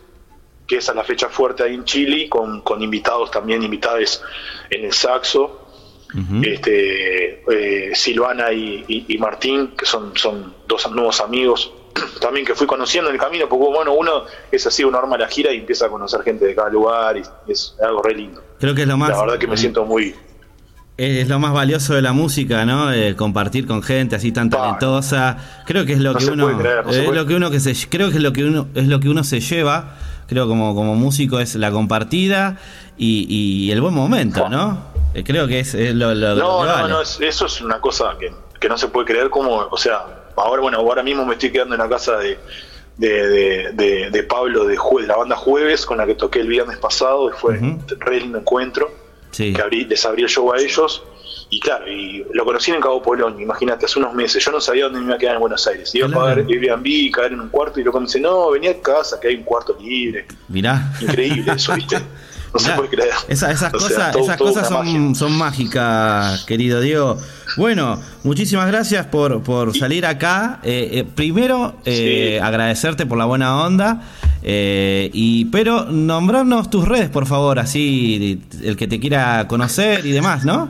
que 0.67 0.77
esa 0.79 0.93
es 0.93 0.97
la 0.97 1.05
fecha 1.05 1.29
fuerte 1.29 1.63
ahí 1.63 1.75
en 1.75 1.85
Chile, 1.85 2.29
con, 2.29 2.61
con 2.63 2.83
invitados 2.83 3.31
también, 3.31 3.63
invitados 3.63 4.23
en 4.71 4.85
el 4.85 4.93
saxo, 4.93 5.61
este, 6.43 7.43
eh, 7.51 7.95
Silvana 7.95 8.53
y, 8.53 8.85
y- 8.89 9.05
y 9.09 9.19
Martín, 9.19 9.73
que 9.77 9.85
son, 9.85 10.13
son 10.17 10.55
dos 10.69 10.89
nuevos 10.93 11.21
amigos, 11.21 11.73
también 12.21 12.47
que 12.47 12.55
fui 12.55 12.67
conociendo 12.67 13.11
en 13.11 13.17
el 13.17 13.21
camino, 13.21 13.49
porque 13.49 13.65
bueno, 13.75 13.93
uno 13.95 14.25
es 14.51 14.67
así, 14.67 14.85
uno 14.85 14.99
arma 14.99 15.19
la 15.19 15.29
gira 15.29 15.53
y 15.53 15.59
empieza 15.59 15.87
a 15.87 15.89
conocer 15.89 16.23
gente 16.23 16.45
de 16.47 16.55
cada 16.55 16.69
lugar, 16.71 17.17
y 17.17 17.23
es 17.53 17.75
algo 17.85 18.03
re 18.03 18.15
lindo. 18.15 18.43
Creo 18.61 18.75
que 18.75 18.83
es 18.83 18.89
lo 18.89 18.97
más. 18.97 19.11
La 19.11 19.21
verdad 19.21 19.39
que 19.39 19.47
me 19.47 19.57
siento 19.57 19.85
muy... 19.85 20.15
Es 20.97 21.29
lo 21.29 21.41
más 21.41 21.53
valioso 21.53 21.95
de 21.95 22.03
la 22.03 22.13
música, 22.13 22.65
¿no? 22.65 22.93
Eh, 22.93 23.17
compartir 23.17 23.67
con 23.67 23.83
gente 23.83 24.15
así 24.15 24.31
tan 24.31 24.49
talentosa. 24.49 25.63
Creo 25.67 25.85
que 25.85 25.95
es 25.95 25.99
lo 25.99 26.13
No 26.13 26.19
que 26.21 26.27
uno 26.27 26.57
creer, 26.57 26.85
no 26.87 26.93
es 26.93 27.09
lo 27.09 27.27
que 27.27 27.35
uno 27.35 27.51
que 27.51 27.59
se 27.59 27.75
creo 27.89 28.11
que 28.11 28.19
es 28.19 28.23
lo 28.23 28.33
que 28.33 28.45
uno 28.45 28.69
es 28.77 28.87
lo 28.87 29.01
que 29.01 29.09
uno 29.09 29.25
se 29.25 29.41
lleva, 29.41 29.97
creo 30.29 30.47
como 30.49 30.75
como 30.75 30.95
músico 30.95 31.39
es 31.41 31.55
la 31.57 31.71
compartida 31.71 32.59
y, 32.97 33.27
y 33.29 33.71
el 33.73 33.81
buen 33.81 33.95
momento, 33.95 34.49
¿no? 34.49 34.83
Eh, 35.15 35.23
creo 35.25 35.47
que 35.47 35.61
es, 35.61 35.75
es 35.75 35.95
lo, 35.95 36.15
lo- 36.15 36.35
lo 36.35 36.43
No, 36.43 36.61
que 36.63 36.67
no, 36.69 36.73
vale. 36.75 36.89
no, 36.89 37.01
es- 37.03 37.21
eso 37.21 37.47
es 37.47 37.61
una 37.61 37.81
cosa 37.81 38.17
que, 38.19 38.33
que 38.61 38.69
no 38.69 38.77
se 38.79 38.89
puede 38.89 39.07
creer 39.07 39.31
como, 39.31 39.57
o 39.71 39.77
sea, 39.77 40.05
ahora 40.37 40.63
bueno, 40.63 40.79
ahora 40.79 41.03
mismo 41.03 41.25
me 41.25 41.35
estoy 41.35 41.53
quedando 41.53 41.75
en 41.75 41.81
la 41.81 41.89
casa 41.89 42.17
de, 42.19 42.39
de, 42.97 43.09
de- 43.29 43.73
de- 43.73 44.11
de 44.11 44.23
Pablo 44.25 44.65
de, 44.65 44.77
Jue- 44.77 45.07
la 45.07 45.17
banda 45.17 45.37
Jueves, 45.37 45.85
con 45.87 45.99
la 45.99 46.07
que 46.07 46.15
toqué 46.15 46.41
el 46.41 46.49
viernes 46.49 46.79
pasado, 46.79 47.29
y 47.31 47.33
fue 47.33 47.57
Ujú. 47.59 47.65
un 47.67 47.85
re 48.01 48.21
lindo 48.21 48.39
encuentro, 48.39 48.91
Sí. 49.31 49.53
que 49.53 49.63
abrí, 49.63 49.85
les 49.85 50.05
abrí 50.07 50.23
el 50.23 50.29
show 50.29 50.53
a 50.53 50.59
ellos, 50.59 51.03
y 51.57 51.61
claro, 51.61 51.91
y 51.91 52.25
lo 52.33 52.45
conocí 52.45 52.71
en 52.71 52.81
Cabo 52.81 53.01
Polonio, 53.03 53.41
imagínate, 53.41 53.87
hace 53.87 53.99
unos 53.99 54.15
meses, 54.15 54.45
yo 54.45 54.51
no 54.51 54.61
sabía 54.61 54.85
dónde 54.85 55.01
me 55.01 55.07
iba 55.07 55.15
a 55.15 55.19
quedar 55.19 55.35
en 55.35 55.41
Buenos 55.41 55.67
Aires, 55.67 55.95
iba 55.95 56.07
Claro. 56.09 56.21
a 56.21 56.25
pagar 56.35 56.39
Airbnb, 56.49 57.13
caer 57.13 57.33
en 57.33 57.41
un 57.41 57.49
cuarto, 57.49 57.81
y 57.81 57.83
luego 57.85 58.01
me 58.01 58.07
dice, 58.07 58.21
no, 58.21 58.51
vení 58.51 58.67
a 58.69 58.81
casa, 58.81 59.19
que 59.21 59.29
hay 59.29 59.37
un 59.37 59.45
cuarto 59.45 59.77
libre, 59.81 60.27
Mirá. 60.49 60.93
increíble 61.01 61.53
eso, 61.55 61.75
¿viste? 61.75 61.99
No 62.55 62.61
se 62.61 62.71
puede 62.71 62.89
creer. 62.89 63.11
esa- 63.27 63.51
esas 63.51 63.75
O 63.75 63.81
sea, 63.81 63.89
cosas, 63.89 64.13
todo- 64.13 64.23
esas 64.23 64.37
todo 64.37 64.49
cosas 64.53 64.71
una 64.71 64.79
magia. 64.79 64.93
son, 64.93 65.15
son 65.17 65.33
mágicas, 65.37 66.45
querido 66.45 66.81
Diego. 66.81 67.19
Bueno, 67.57 68.01
muchísimas 68.23 68.69
gracias 68.69 69.07
por, 69.07 69.43
por 69.43 69.77
salir 69.77 70.07
acá. 70.07 70.61
Eh, 70.63 70.89
eh, 70.93 71.05
primero, 71.05 71.75
eh, 71.85 72.37
Sí. 72.39 72.45
agradecerte 72.45 73.07
por 73.07 73.19
la 73.19 73.25
buena 73.25 73.61
onda. 73.61 74.03
eh, 74.47 75.11
y 75.15 75.47
pero 75.47 75.87
nombrarnos 75.87 76.69
tus 76.71 76.87
redes, 76.87 77.09
por 77.09 77.27
favor, 77.27 77.59
así 77.59 78.41
el 78.63 78.77
que 78.77 78.87
te 78.87 79.01
quiera 79.01 79.49
conocer 79.49 80.05
y 80.07 80.13
demás, 80.13 80.45
¿no? 80.45 80.69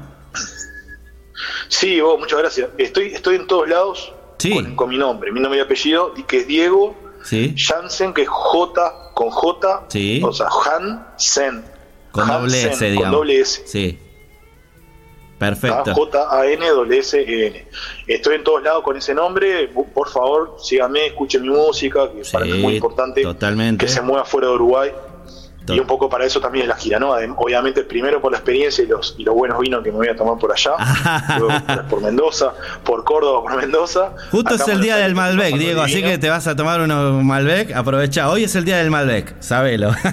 Sí, 1.68 2.00
vos, 2.00 2.18
muchas 2.18 2.38
gracias. 2.38 2.68
Estoy, 2.78 3.08
estoy 3.14 3.36
en 3.36 3.46
todos 3.46 3.68
lados 3.68 4.12
Sí. 4.38 4.52
con, 4.52 4.76
con 4.76 4.88
mi 4.90 4.98
nombre, 4.98 5.30
mi 5.32 5.40
nombre 5.40 5.58
y 5.60 5.62
apellido, 5.62 6.12
y 6.16 6.22
que 6.24 6.38
es 6.38 6.46
Diego 6.46 6.94
Sí. 7.22 7.54
Jansen, 7.56 8.12
que 8.12 8.22
es 8.22 8.28
J 8.28 9.12
con 9.14 9.30
J, 9.30 9.84
Sí. 9.88 10.20
o 10.24 10.32
sea, 10.32 10.48
Hansen. 10.48 11.64
Con 12.12 12.26
doble 12.28 12.62
S, 12.70 12.84
digamos. 12.84 13.02
Con 13.02 13.10
doble 13.12 13.40
S. 13.40 13.62
Sí. 13.66 13.98
Perfecto. 15.38 15.92
J-A-N-S-E-N. 15.94 17.66
Estoy 18.06 18.36
en 18.36 18.44
todos 18.44 18.62
lados 18.62 18.82
con 18.84 18.96
ese 18.96 19.14
nombre. 19.14 19.68
Por 19.68 20.08
favor, 20.08 20.56
síganme, 20.62 21.06
escuchen 21.06 21.42
mi 21.42 21.48
música, 21.48 22.08
que 22.12 22.22
para 22.30 22.44
mí 22.44 22.52
es 22.52 22.58
muy 22.58 22.72
Sí, 22.72 22.76
importante 22.76 23.22
totalmente. 23.22 23.84
que 23.84 23.90
se 23.90 24.00
mueva 24.00 24.24
fuera 24.24 24.48
de 24.48 24.54
Uruguay. 24.54 24.92
Y 25.66 25.78
un 25.78 25.86
poco 25.86 26.10
para 26.10 26.26
eso 26.26 26.40
también 26.40 26.64
es 26.64 26.68
la 26.68 26.76
gira, 26.76 26.98
¿no? 26.98 27.12
Obviamente, 27.36 27.84
primero 27.84 28.20
por 28.20 28.30
la 28.32 28.38
experiencia 28.38 28.84
y 28.84 28.86
los, 28.86 29.14
y 29.16 29.24
los 29.24 29.34
buenos 29.34 29.58
vinos 29.60 29.82
que 29.82 29.90
me 29.90 29.96
voy 29.96 30.08
a 30.08 30.16
tomar 30.16 30.38
por 30.38 30.52
allá, 30.52 30.72
luego 31.38 31.54
por- 31.88 32.02
Mendoza, 32.02 32.52
por 32.84 33.02
Córdoba, 33.04 33.42
por 33.42 33.56
Mendoza. 33.56 34.10
Justo 34.30 34.54
Acá 34.54 34.62
es 34.64 34.68
el 34.68 34.80
día 34.82 34.96
del 34.96 35.04
Aires, 35.04 35.16
Malbec, 35.16 35.56
Diego, 35.56 35.80
así 35.80 36.02
que 36.02 36.18
te 36.18 36.28
vas 36.28 36.46
a 36.46 36.54
tomar 36.54 36.80
unos 36.82 37.22
Malbec. 37.24 37.72
Aprovecha, 37.74 38.28
hoy 38.28 38.44
es 38.44 38.54
el 38.56 38.64
día 38.66 38.76
del 38.76 38.90
Malbec, 38.90 39.40
sabelo. 39.40 39.92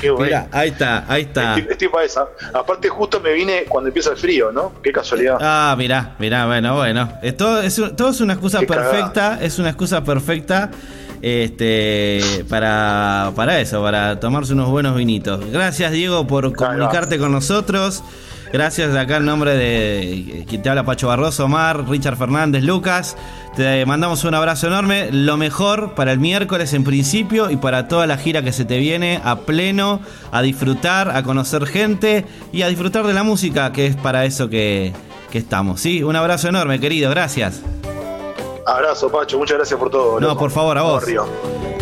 Qué 0.00 0.10
bueno. 0.10 0.24
Mira, 0.24 0.48
ahí 0.52 0.70
está, 0.70 1.04
ahí 1.08 1.22
está. 1.22 1.56
Estoy, 1.56 1.72
estoy 1.72 1.88
para 1.88 2.04
esa. 2.04 2.26
Aparte, 2.52 2.88
justo 2.88 3.20
me 3.20 3.32
vine 3.32 3.64
cuando 3.68 3.88
empieza 3.88 4.10
el 4.10 4.16
frío, 4.16 4.52
¿no? 4.52 4.72
Qué 4.82 4.92
casualidad. 4.92 5.38
Ah, 5.40 5.74
mirá, 5.78 6.14
mirá, 6.18 6.46
bueno, 6.46 6.74
bueno. 6.74 7.12
Es 7.22 7.36
todo, 7.36 7.60
es, 7.62 7.80
todo 7.96 8.10
es 8.10 8.20
una 8.20 8.34
excusa 8.34 8.60
Qué 8.60 8.66
perfecta, 8.66 9.38
es 9.40 9.58
una 9.58 9.68
excusa 9.70 10.02
perfecta 10.04 10.70
este 11.22 12.44
para, 12.48 13.32
para 13.34 13.60
eso, 13.60 13.82
para 13.82 14.20
tomarse 14.20 14.52
unos 14.52 14.70
buenos 14.70 14.96
vinitos. 14.96 15.40
Gracias, 15.50 15.92
Diego, 15.92 16.26
por 16.26 16.52
comunicarte 16.54 17.18
con 17.18 17.32
nosotros. 17.32 18.02
Gracias 18.52 18.94
acá 18.94 19.16
en 19.16 19.26
nombre 19.26 19.56
de 19.56 20.44
quien 20.48 20.62
te 20.62 20.70
habla 20.70 20.84
Pacho 20.84 21.08
Barroso, 21.08 21.44
Omar, 21.44 21.88
Richard 21.88 22.16
Fernández, 22.16 22.62
Lucas. 22.62 23.16
Te 23.56 23.84
mandamos 23.86 24.24
un 24.24 24.34
abrazo 24.34 24.68
enorme. 24.68 25.08
Lo 25.10 25.36
mejor 25.36 25.94
para 25.94 26.12
el 26.12 26.20
miércoles 26.20 26.72
en 26.72 26.84
principio 26.84 27.50
y 27.50 27.56
para 27.56 27.88
toda 27.88 28.06
la 28.06 28.16
gira 28.16 28.42
que 28.42 28.52
se 28.52 28.64
te 28.64 28.78
viene 28.78 29.20
a 29.24 29.40
pleno, 29.40 30.00
a 30.30 30.42
disfrutar, 30.42 31.10
a 31.10 31.22
conocer 31.22 31.66
gente 31.66 32.24
y 32.52 32.62
a 32.62 32.68
disfrutar 32.68 33.06
de 33.06 33.14
la 33.14 33.24
música, 33.24 33.72
que 33.72 33.86
es 33.86 33.96
para 33.96 34.24
eso 34.24 34.48
que, 34.48 34.92
que 35.30 35.38
estamos. 35.38 35.80
¿sí? 35.80 36.02
Un 36.02 36.16
abrazo 36.16 36.48
enorme, 36.48 36.78
querido. 36.78 37.10
Gracias. 37.10 37.62
Abrazo, 38.66 39.08
Pacho. 39.10 39.38
Muchas 39.38 39.58
gracias 39.58 39.78
por 39.78 39.90
todo. 39.90 40.20
No, 40.20 40.28
loco. 40.28 40.40
por 40.40 40.50
favor, 40.50 40.76
a 40.76 40.82
vos. 40.82 41.04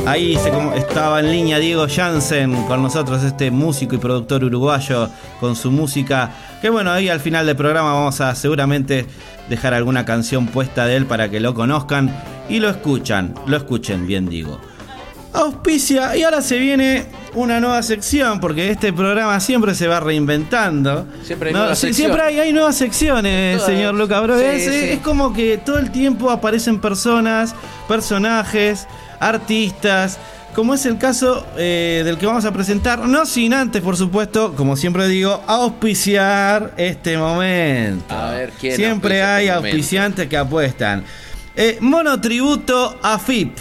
Ahí 0.07 0.37
se 0.37 0.53
estaba 0.77 1.21
en 1.21 1.33
línea 1.33 1.59
Diego 1.59 1.87
Jansen 1.89 2.67
con 2.67 2.83
nosotros, 2.83 3.23
este 3.23 3.51
músico 3.51 3.95
y 3.95 3.99
productor 3.99 4.45
uruguayo 4.45 5.09
con 5.41 5.57
su 5.57 5.71
música. 5.71 6.31
Que 6.61 6.69
bueno, 6.69 6.91
ahí 6.91 7.09
al 7.09 7.21
final 7.21 7.47
del 7.47 7.57
programa 7.57 7.95
vamos 7.95 8.21
a 8.21 8.35
seguramente 8.35 9.07
dejar 9.49 9.73
alguna 9.73 10.05
canción 10.05 10.47
puesta 10.47 10.85
de 10.85 10.97
él 10.97 11.07
para 11.07 11.31
que 11.31 11.41
lo 11.41 11.55
conozcan 11.55 12.15
y 12.51 12.61
lo 12.61 12.69
escuchan, 12.69 13.35
lo 13.47 13.57
escuchen, 13.57 14.07
bien 14.07 14.29
digo. 14.29 14.61
Auspicia 15.35 16.17
y 16.17 16.23
ahora 16.23 16.41
se 16.43 16.59
viene 16.59 17.07
una 17.35 17.59
nueva 17.59 17.83
sección 17.83 18.39
porque 18.39 18.71
este 18.71 18.93
programa 18.93 19.41
siempre 19.41 19.75
se 19.75 19.89
va 19.89 19.99
reinventando. 19.99 21.09
Siempre 21.25 21.49
hay 21.49 21.53
No, 21.55 21.59
nuevas 21.61 21.79
sí, 21.79 21.89
secciones. 21.89 21.97
siempre 21.97 22.23
hay, 22.23 22.39
hay 22.47 22.53
nuevas 22.53 22.77
secciones, 22.77 23.57
Todas. 23.59 23.73
señor 23.73 23.95
Luca 23.97 24.21
Bro. 24.21 24.39
Sí, 24.39 24.45
es, 24.45 24.65
sí. 24.65 24.71
es 24.93 24.99
como 25.01 25.33
que 25.33 25.59
todo 25.59 25.79
el 25.79 25.91
tiempo 25.91 26.31
aparecen 26.31 26.81
personas, 26.81 27.55
personajes, 27.89 28.87
artistas. 29.19 30.19
Como 30.55 30.73
es 30.73 30.87
el 30.87 30.99
caso 30.99 31.45
eh, 31.57 32.03
del 32.05 32.17
que 32.17 32.27
vamos 32.27 32.45
a 32.45 32.53
presentar, 32.53 33.01
no 33.01 33.27
sin 33.27 33.55
antes, 33.55 33.83
por 33.83 33.97
supuesto, 33.97 34.55
como 34.55 34.77
siempre 34.77 35.09
digo, 35.09 35.43
auspiciar 35.49 36.75
este 36.77 37.19
momento. 37.19 38.15
A 38.15 38.31
ver, 38.31 38.53
¿quién 38.61 38.77
Siempre 38.77 39.21
hay 39.25 39.47
este 39.47 39.57
momento? 39.57 39.75
auspiciantes 39.75 40.29
que 40.29 40.37
apuestan. 40.37 41.03
Eh, 41.57 41.79
monotributo 41.81 42.97
AFIP. 43.03 43.59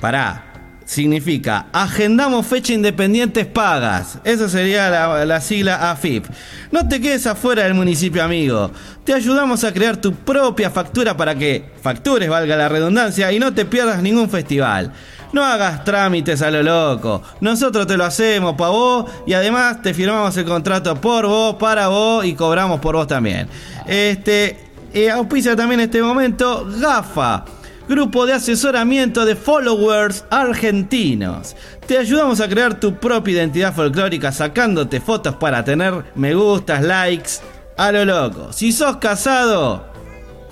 Pará. 0.00 0.46
Significa 0.90 1.66
agendamos 1.72 2.44
fecha 2.48 2.72
independientes 2.72 3.46
pagas. 3.46 4.18
Esa 4.24 4.48
sería 4.48 4.90
la, 4.90 5.24
la 5.24 5.40
sigla 5.40 5.92
AFIP. 5.92 6.26
No 6.72 6.88
te 6.88 7.00
quedes 7.00 7.28
afuera 7.28 7.62
del 7.62 7.74
municipio 7.74 8.24
amigo. 8.24 8.72
Te 9.04 9.14
ayudamos 9.14 9.62
a 9.62 9.72
crear 9.72 9.98
tu 9.98 10.12
propia 10.12 10.68
factura 10.68 11.16
para 11.16 11.36
que 11.36 11.64
factures, 11.80 12.28
valga 12.28 12.56
la 12.56 12.68
redundancia, 12.68 13.30
y 13.30 13.38
no 13.38 13.54
te 13.54 13.66
pierdas 13.66 14.02
ningún 14.02 14.28
festival. 14.28 14.92
No 15.32 15.44
hagas 15.44 15.84
trámites 15.84 16.42
a 16.42 16.50
lo 16.50 16.60
loco. 16.64 17.22
Nosotros 17.40 17.86
te 17.86 17.96
lo 17.96 18.04
hacemos 18.04 18.56
para 18.56 18.70
vos 18.70 19.08
y 19.28 19.34
además 19.34 19.82
te 19.82 19.94
firmamos 19.94 20.36
el 20.38 20.44
contrato 20.44 21.00
por 21.00 21.24
vos, 21.24 21.54
para 21.54 21.86
vos 21.86 22.24
y 22.24 22.34
cobramos 22.34 22.80
por 22.80 22.96
vos 22.96 23.06
también. 23.06 23.46
Este, 23.86 24.58
eh, 24.92 25.08
auspicia 25.08 25.54
también 25.54 25.82
en 25.82 25.84
este 25.84 26.02
momento 26.02 26.66
GAFA. 26.80 27.44
Grupo 27.90 28.24
de 28.24 28.34
asesoramiento 28.34 29.24
de 29.24 29.34
followers 29.34 30.24
argentinos. 30.30 31.56
Te 31.88 31.98
ayudamos 31.98 32.40
a 32.40 32.48
crear 32.48 32.78
tu 32.78 32.94
propia 32.94 33.32
identidad 33.32 33.74
folclórica 33.74 34.30
sacándote 34.30 35.00
fotos 35.00 35.34
para 35.34 35.64
tener 35.64 36.04
me 36.14 36.32
gustas, 36.32 36.84
likes, 36.84 37.30
a 37.76 37.90
lo 37.90 38.04
loco. 38.04 38.52
Si 38.52 38.70
sos 38.70 38.98
casado, 38.98 39.84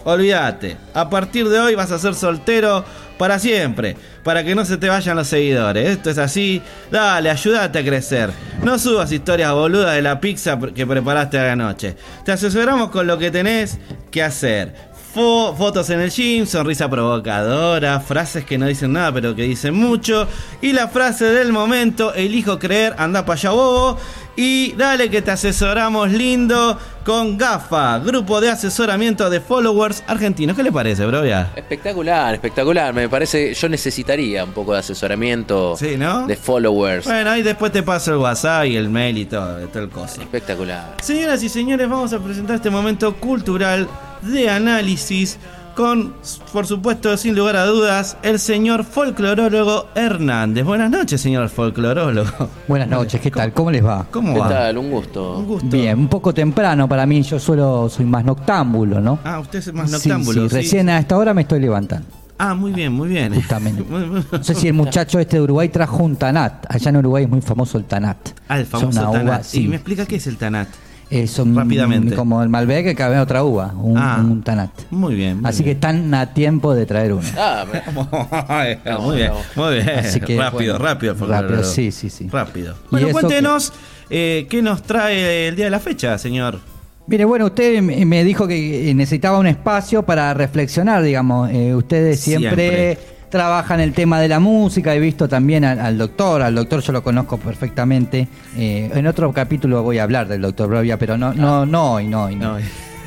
olvídate. 0.03 0.78
A 0.95 1.09
partir 1.09 1.49
de 1.49 1.61
hoy 1.61 1.76
vas 1.76 1.93
a 1.93 2.01
ser 2.01 2.16
soltero 2.16 2.84
para 3.18 3.39
siempre. 3.39 3.97
Para 4.24 4.43
que 4.43 4.57
no 4.57 4.64
se 4.64 4.76
te 4.76 4.89
vayan 4.89 5.16
los 5.16 5.28
seguidores. 5.28 5.91
Esto 5.91 6.11
es 6.11 6.18
así. 6.18 6.61
Dale, 6.91 7.30
ayúdate 7.30 7.78
a 7.78 7.84
crecer. 7.84 8.30
No 8.64 8.80
subas 8.80 9.12
historias 9.12 9.53
boludas 9.53 9.95
de 9.95 10.03
la 10.03 10.20
pizza 10.20 10.59
que 10.74 10.86
preparaste 10.86 11.39
a 11.39 11.45
la 11.45 11.57
noche. 11.57 11.95
Te 12.24 12.32
asesoramos 12.32 12.91
con 12.91 13.07
lo 13.07 13.16
que 13.16 13.30
tenés 13.30 13.78
que 14.11 14.24
hacer. 14.24 14.74
Fo- 15.19 15.53
fotos 15.57 15.91
en 15.91 15.99
el 15.99 16.11
gym, 16.12 16.47
sonrisa 16.47 16.89
provocadora, 16.89 17.99
frases 17.99 18.45
que 18.45 18.57
no 18.57 18.66
dicen 18.66 18.93
nada 18.93 19.11
pero 19.12 19.35
que 19.35 19.43
dicen 19.43 19.75
mucho. 19.75 20.29
Y 20.62 20.73
la 20.73 20.87
frase 20.87 21.25
del 21.25 21.53
momento, 21.53 22.14
elijo 22.14 22.59
creer, 22.61 22.95
anda 22.99 23.25
pa' 23.25 23.33
allá 23.33 23.51
bobo. 23.51 23.99
Y 24.37 24.75
dale 24.75 25.11
que 25.11 25.21
te 25.21 25.33
asesoramos 25.33 26.12
lindo 26.12 26.79
con 27.05 27.37
GAFA, 27.37 27.99
grupo 27.99 28.41
de 28.41 28.49
asesoramiento 28.51 29.29
de 29.29 29.41
followers 29.41 30.05
argentinos. 30.07 30.55
¿Qué 30.55 30.62
le 30.62 30.71
parece, 30.71 31.05
brovia? 31.05 31.51
Espectacular, 31.57 32.35
espectacular. 32.35 32.95
Me 32.95 33.09
parece, 33.09 33.53
yo 33.55 33.69
necesitaría 33.69 34.45
un 34.45 34.53
poco 34.53 34.75
de 34.75 34.79
asesoramiento 34.79 35.75
Sí, 35.77 35.97
¿no? 35.97 36.29
de 36.29 36.37
followers. 36.37 37.07
Bueno, 37.07 37.31
ahí 37.31 37.43
después 37.43 37.73
te 37.73 37.83
paso 37.83 38.12
el 38.12 38.19
WhatsApp 38.19 38.66
y 38.66 38.77
el 38.77 38.89
mail 38.89 39.19
y 39.19 39.25
todo, 39.25 39.59
todo 39.66 39.83
el 39.83 39.89
coso. 39.89 40.21
Espectacular. 40.23 40.95
Señoras 41.03 41.43
y 41.43 41.49
señores, 41.49 41.89
vamos 41.89 42.12
a 42.12 42.21
presentar 42.21 42.55
este 42.55 42.71
momento 42.71 43.16
cultural 43.16 43.89
de 44.23 44.51
análisis 44.51 45.39
con, 45.75 46.14
por 46.53 46.66
supuesto, 46.66 47.16
sin 47.16 47.37
lugar 47.37 47.55
a 47.55 47.64
dudas, 47.64 48.16
el 48.25 48.41
señor 48.41 48.83
folclorólogo 48.85 49.87
Hernández. 49.95 50.64
Buenas 50.64 50.91
noches, 50.91 51.21
señor 51.21 51.49
folclorólogo. 51.49 52.29
Buenas 52.66 52.89
noches, 52.89 53.21
¿qué 53.21 53.31
tal? 53.31 53.53
¿Cómo 53.53 53.71
les 53.71 53.85
va? 53.85 54.05
¿Cómo 54.11 54.35
¿Qué 54.35 54.41
va? 54.41 54.49
tal? 54.49 54.79
Un 54.79 54.91
gusto. 54.91 55.39
Un 55.39 55.47
gusto. 55.47 55.69
Bien, 55.69 55.97
un 55.97 56.09
poco 56.09 56.35
temprano 56.35 56.89
para 56.89 57.07
mí, 57.07 57.23
yo 57.23 57.39
suelo, 57.39 57.89
soy 57.89 58.07
más 58.07 58.25
noctámbulo, 58.25 59.01
¿no? 59.01 59.21
Ah, 59.23 59.39
usted 59.39 59.61
es 59.61 59.73
más 59.73 59.89
noctámbulo. 59.91 60.43
sí, 60.43 60.49
sí. 60.49 60.55
recién 60.57 60.89
a 60.89 60.99
esta 60.99 61.16
hora 61.16 61.33
me 61.33 61.43
estoy 61.43 61.61
levantando, 61.61 62.07
Ah, 62.41 62.55
muy 62.55 62.73
bien, 62.73 62.93
muy 62.93 63.09
bien. 63.09 63.35
justamente. 63.35 63.85
No 64.33 64.43
sé 64.45 64.55
si 64.57 64.66
el 64.69 64.75
muchacho 64.75 65.19
este 65.21 65.37
de 65.37 65.43
Uruguay 65.43 65.69
trajo 65.69 66.03
un 66.03 66.16
tanat. 66.16 66.66
Allá 66.69 66.91
en 66.91 66.97
Uruguay 66.97 67.25
es 67.25 67.31
muy 67.31 67.41
famoso 67.41 67.79
el 67.79 67.85
tanat. 67.85 68.16
Ah, 68.49 68.59
el 68.59 68.66
famoso 68.66 68.93
Son 68.93 69.01
una 69.03 69.11
uva, 69.11 69.19
Tanat. 69.31 69.43
sí. 69.45 69.64
¿Y 69.64 69.69
me 69.69 69.77
explica 69.77 70.07
qué 70.07 70.16
es 70.16 70.27
el 70.27 70.37
Tanat? 70.39 70.69
Eh, 71.11 71.27
son 71.27 71.57
Rápidamente. 71.57 72.15
como 72.15 72.43
el 72.43 72.51
Malbec 72.51 72.85
que 72.85 72.95
cabe 72.95 73.19
otra 73.19 73.43
uva, 73.43 73.73
un, 73.75 73.97
Ah. 73.97 74.19
un 74.21 74.43
tanat. 74.43 74.71
Muy 74.91 75.15
bien. 75.15 75.41
muy 75.41 75.49
Así 75.49 75.65
que 75.65 75.71
están 75.71 76.13
a 76.13 76.35
tiempo 76.35 76.75
de 76.75 76.85
traer 76.85 77.15
uno. 77.15 77.27
Ah, 77.39 77.65
muy 79.01 79.17
bien, 79.17 79.33
muy 79.57 79.75
bien. 79.75 79.89
Así 79.91 80.21
que, 80.21 80.37
rápido, 80.39 80.75
bueno, 80.75 80.85
rápido, 80.85 81.15
rápido, 81.27 81.65
sí, 81.65 81.91
sí, 81.93 82.11
sí. 82.11 82.29
Rápido. 82.31 82.75
Bueno, 82.91 83.09
cuéntenos 83.11 83.73
eh, 84.11 84.47
qué 84.51 84.61
nos 84.63 84.83
trae 84.83 85.49
el 85.49 85.57
día 85.57 85.67
de 85.67 85.71
la 85.71 85.81
fecha, 85.81 86.19
señor. 86.19 86.61
Mire, 87.07 87.25
bueno, 87.25 87.47
usted 87.47 87.81
me 87.81 88.05
me 88.05 88.23
dijo 88.23 88.47
que 88.47 88.93
necesitaba 88.95 89.39
un 89.39 89.47
espacio 89.47 90.03
para 90.03 90.35
reflexionar, 90.35 91.03
digamos. 91.03 91.51
Eh, 91.51 91.75
ustedes 91.75 92.21
siempre, 92.21 92.51
Siempre. 92.97 92.99
Trabajan 93.29 93.81
el 93.81 93.93
tema 93.93 94.20
de 94.20 94.29
la 94.29 94.41
música. 94.41 94.95
He 94.95 95.01
visto 95.01 95.29
también 95.29 95.64
al, 95.64 95.99
doctor, 95.99 96.43
al 96.43 96.55
doctor 96.55 96.81
yo 96.81 96.93
lo 96.93 97.03
conozco 97.03 97.37
perfectamente. 97.39 98.29
Eh, 98.57 98.91
en 98.95 99.07
otro 99.07 99.33
capítulo 99.33 99.83
voy 99.83 99.99
a 99.99 100.05
hablar 100.05 100.29
del 100.29 100.43
doctor 100.43 100.68
Brovia, 100.68 100.99
pero 100.99 101.16
no, 101.16 101.33
no, 101.35 101.66
no 101.66 101.95
hoy, 101.95 102.07
no 102.07 102.31
no. 102.31 102.59
No. 102.59 102.59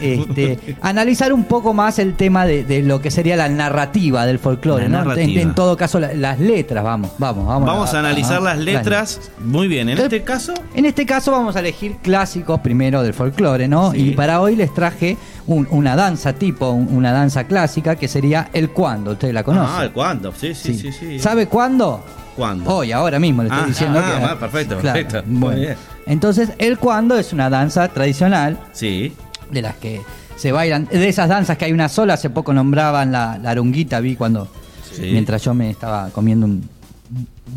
Este, 0.02 0.76
analizar 0.82 1.32
un 1.34 1.43
poco 1.45 1.74
más 1.74 1.99
el 1.99 2.16
tema 2.16 2.45
de, 2.45 2.64
de 2.64 2.82
lo 2.82 3.02
que 3.02 3.12
sería 3.12 3.36
la 3.36 3.47
narrativa 3.49 4.26
del 4.26 4.39
folclore, 4.39 4.89
¿no? 4.89 4.99
En, 5.02 5.08
narrativa. 5.08 5.41
en 5.41 5.56
todo 5.56 5.78
caso, 5.78 5.99
la- 5.99 6.14
las 6.14 6.39
letras, 6.39 6.84
vamos, 6.84 7.12
vamos, 7.18 7.45
vamos. 7.47 7.68
Vamos 7.68 7.93
a 7.93 7.99
analizar 7.99 8.41
las 8.41 8.58
letras. 8.58 9.32
Muy 9.43 9.68
bien, 9.68 9.89
en 9.89 9.97
Entonces, 9.97 10.14
este 10.20 10.26
caso, 10.26 10.54
En 10.74 10.86
este 10.86 11.06
caso 11.06 11.32
vamos 11.32 11.56
a 11.56 11.60
elegir 11.60 11.97
clásicos 12.02 12.60
primero 12.62 13.04
del 13.04 13.14
folclore, 13.14 13.68
¿no? 13.68 13.91
Sí. 13.91 14.10
Y 14.10 14.12
para 14.12 14.41
hoy 14.41 14.56
les 14.56 14.74
traje 14.74 15.18
un- 15.47 15.68
una 15.72 15.95
danza 15.95 16.34
tipo, 16.34 16.70
un- 16.72 16.88
una 16.95 17.12
danza 17.12 17.45
clásica 17.45 17.95
que 17.95 18.08
sería 18.08 18.49
el 18.54 18.70
cuando. 18.72 19.12
¿Ustedes 19.12 19.34
la 19.34 19.43
conocen? 19.43 19.76
Ah, 19.78 19.84
el 19.84 19.91
cuándo. 19.91 20.34
Sí, 20.36 20.54
sí, 20.56 20.74
sí, 20.74 20.91
sí. 20.91 21.20
¿Sabe 21.20 21.47
cuándo? 21.47 22.04
¿Cuándo? 22.36 22.74
Hoy, 22.78 22.91
ahora 22.93 23.20
mismo 23.20 23.43
le 23.43 23.49
estoy 23.49 23.64
Ah, 23.64 23.68
diciendo 23.68 23.99
ah, 24.02 24.18
que. 24.20 24.26
ah, 24.26 24.39
perfecto, 24.39 24.78
Claro, 24.80 24.99
perfecto. 25.02 25.30
Muy 25.30 25.39
bueno. 25.41 25.60
bien. 25.62 25.76
Entonces, 26.08 26.49
el 26.58 26.78
cuando 26.78 27.18
es 27.18 27.34
una 27.34 27.49
danza 27.49 27.88
tradicional 27.89 28.58
Sí. 28.72 29.12
De 29.52 29.62
las 29.62 29.76
que 29.76 30.02
se 30.36 30.52
bailan, 30.52 30.86
de 30.91 31.08
esas 31.08 31.30
danzas 31.30 31.58
que 31.58 31.66
hay 31.66 31.72
una 31.74 31.89
sola, 31.89 32.14
hace 32.16 32.30
poco 32.30 32.54
nombraban 32.54 33.12
la, 33.12 33.38
la 33.38 33.52
arunguita, 33.52 33.99
vi 33.99 34.16
cuando, 34.16 34.47
Sí. 34.91 35.04
mientras 35.12 35.43
yo 35.43 35.54
me 35.54 35.70
estaba 35.70 36.10
comiendo 36.10 36.45
un, 36.45 36.68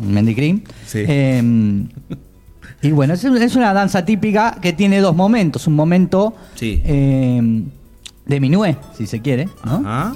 un 0.01 0.13
mendicrín. 0.13 0.63
Sí. 0.85 1.03
Eh, 1.07 1.83
y 2.81 2.91
bueno, 2.91 3.13
es, 3.13 3.23
es 3.23 3.55
una 3.55 3.73
danza 3.73 4.05
típica 4.05 4.57
que 4.61 4.71
tiene 4.73 4.99
dos 4.99 5.15
momentos, 5.15 5.67
un 5.67 5.75
momento 5.75 6.33
Sí. 6.55 6.81
eh, 6.85 7.63
de 8.25 8.39
minué, 8.39 8.77
si 8.97 9.05
se 9.07 9.21
quiere, 9.21 9.49
¿no? 9.65 9.81
Ajá. 9.85 10.13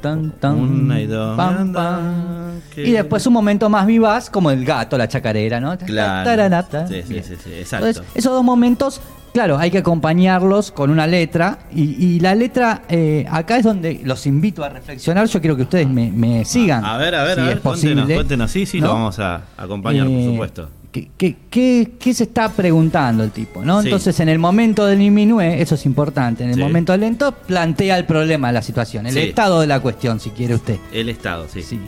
Tan, 0.00 0.30
tan, 0.32 0.54
Una 0.60 1.00
y 1.00 1.06
dos, 1.06 1.36
pam, 1.36 1.56
anda, 1.58 1.80
pam. 1.98 2.60
que- 2.74 2.86
Y 2.86 2.92
después 2.92 3.26
un 3.26 3.32
momento 3.32 3.68
más 3.68 3.84
vivaz, 3.86 4.30
como 4.30 4.50
el 4.50 4.64
gato, 4.64 4.96
la 4.96 5.08
chacarera, 5.08 5.60
¿no? 5.60 5.76
Claro. 5.78 6.64
Sí, 6.88 7.02
sí, 7.02 7.12
Bien. 7.12 7.24
sí, 7.24 7.34
sí, 7.42 7.50
exacto. 7.54 7.86
Entonces, 7.88 8.12
esos 8.14 8.32
dos 8.32 8.44
momentos, 8.44 9.00
claro, 9.32 9.58
hay 9.58 9.70
que 9.72 9.78
acompañarlos 9.78 10.70
con 10.70 10.90
una 10.90 11.06
letra. 11.06 11.58
Y, 11.74 11.82
y 12.04 12.20
la 12.20 12.34
letra, 12.36 12.82
eh, 12.88 13.26
acá 13.28 13.56
es 13.56 13.64
donde 13.64 14.00
los 14.04 14.24
invito 14.26 14.62
a 14.62 14.68
reflexionar. 14.68 15.26
Yo 15.26 15.40
quiero 15.40 15.56
que 15.56 15.62
ustedes 15.62 15.88
me, 15.88 16.12
me 16.12 16.44
sigan. 16.44 16.84
A 16.84 16.96
ver, 16.96 17.14
a 17.16 17.24
ver, 17.24 17.34
si 17.34 17.40
a 17.40 17.44
ver, 17.44 17.56
es 17.56 17.60
posible. 17.62 17.94
cuéntenos, 17.94 18.16
cuéntenos. 18.18 18.50
Sí, 18.52 18.66
sí, 18.66 18.80
lo 18.80 18.88
vamos 18.92 19.18
a 19.18 19.42
acompañar, 19.56 20.06
Eh, 20.06 20.10
por 20.10 20.32
supuesto. 20.32 20.70
¿Qué, 20.90 21.10
qué, 21.18 21.36
qué- 21.50 21.92
qué 21.98 22.14
se 22.14 22.24
está 22.24 22.48
preguntando 22.50 23.22
el 23.22 23.30
tipo? 23.30 23.62
¿no? 23.62 23.82
Sí. 23.82 23.88
Entonces, 23.88 24.18
en 24.20 24.28
el 24.30 24.38
momento 24.38 24.86
del 24.86 24.98
minué, 25.10 25.60
eso 25.60 25.74
es 25.74 25.84
importante, 25.84 26.44
en 26.44 26.50
el 26.50 26.56
Sí. 26.56 26.62
momento 26.62 26.96
lento, 26.96 27.32
plantea 27.32 27.98
el 27.98 28.06
problema 28.06 28.48
de 28.48 28.54
la 28.54 28.62
situación, 28.62 29.06
el 29.06 29.12
Sí. 29.12 29.18
estado 29.20 29.60
de 29.60 29.66
la 29.66 29.80
cuestión, 29.80 30.18
si 30.18 30.30
quiere 30.30 30.54
usted. 30.54 30.78
El 30.92 31.08
Estado, 31.10 31.46
sí. 31.52 31.62
Sí. 31.62 31.78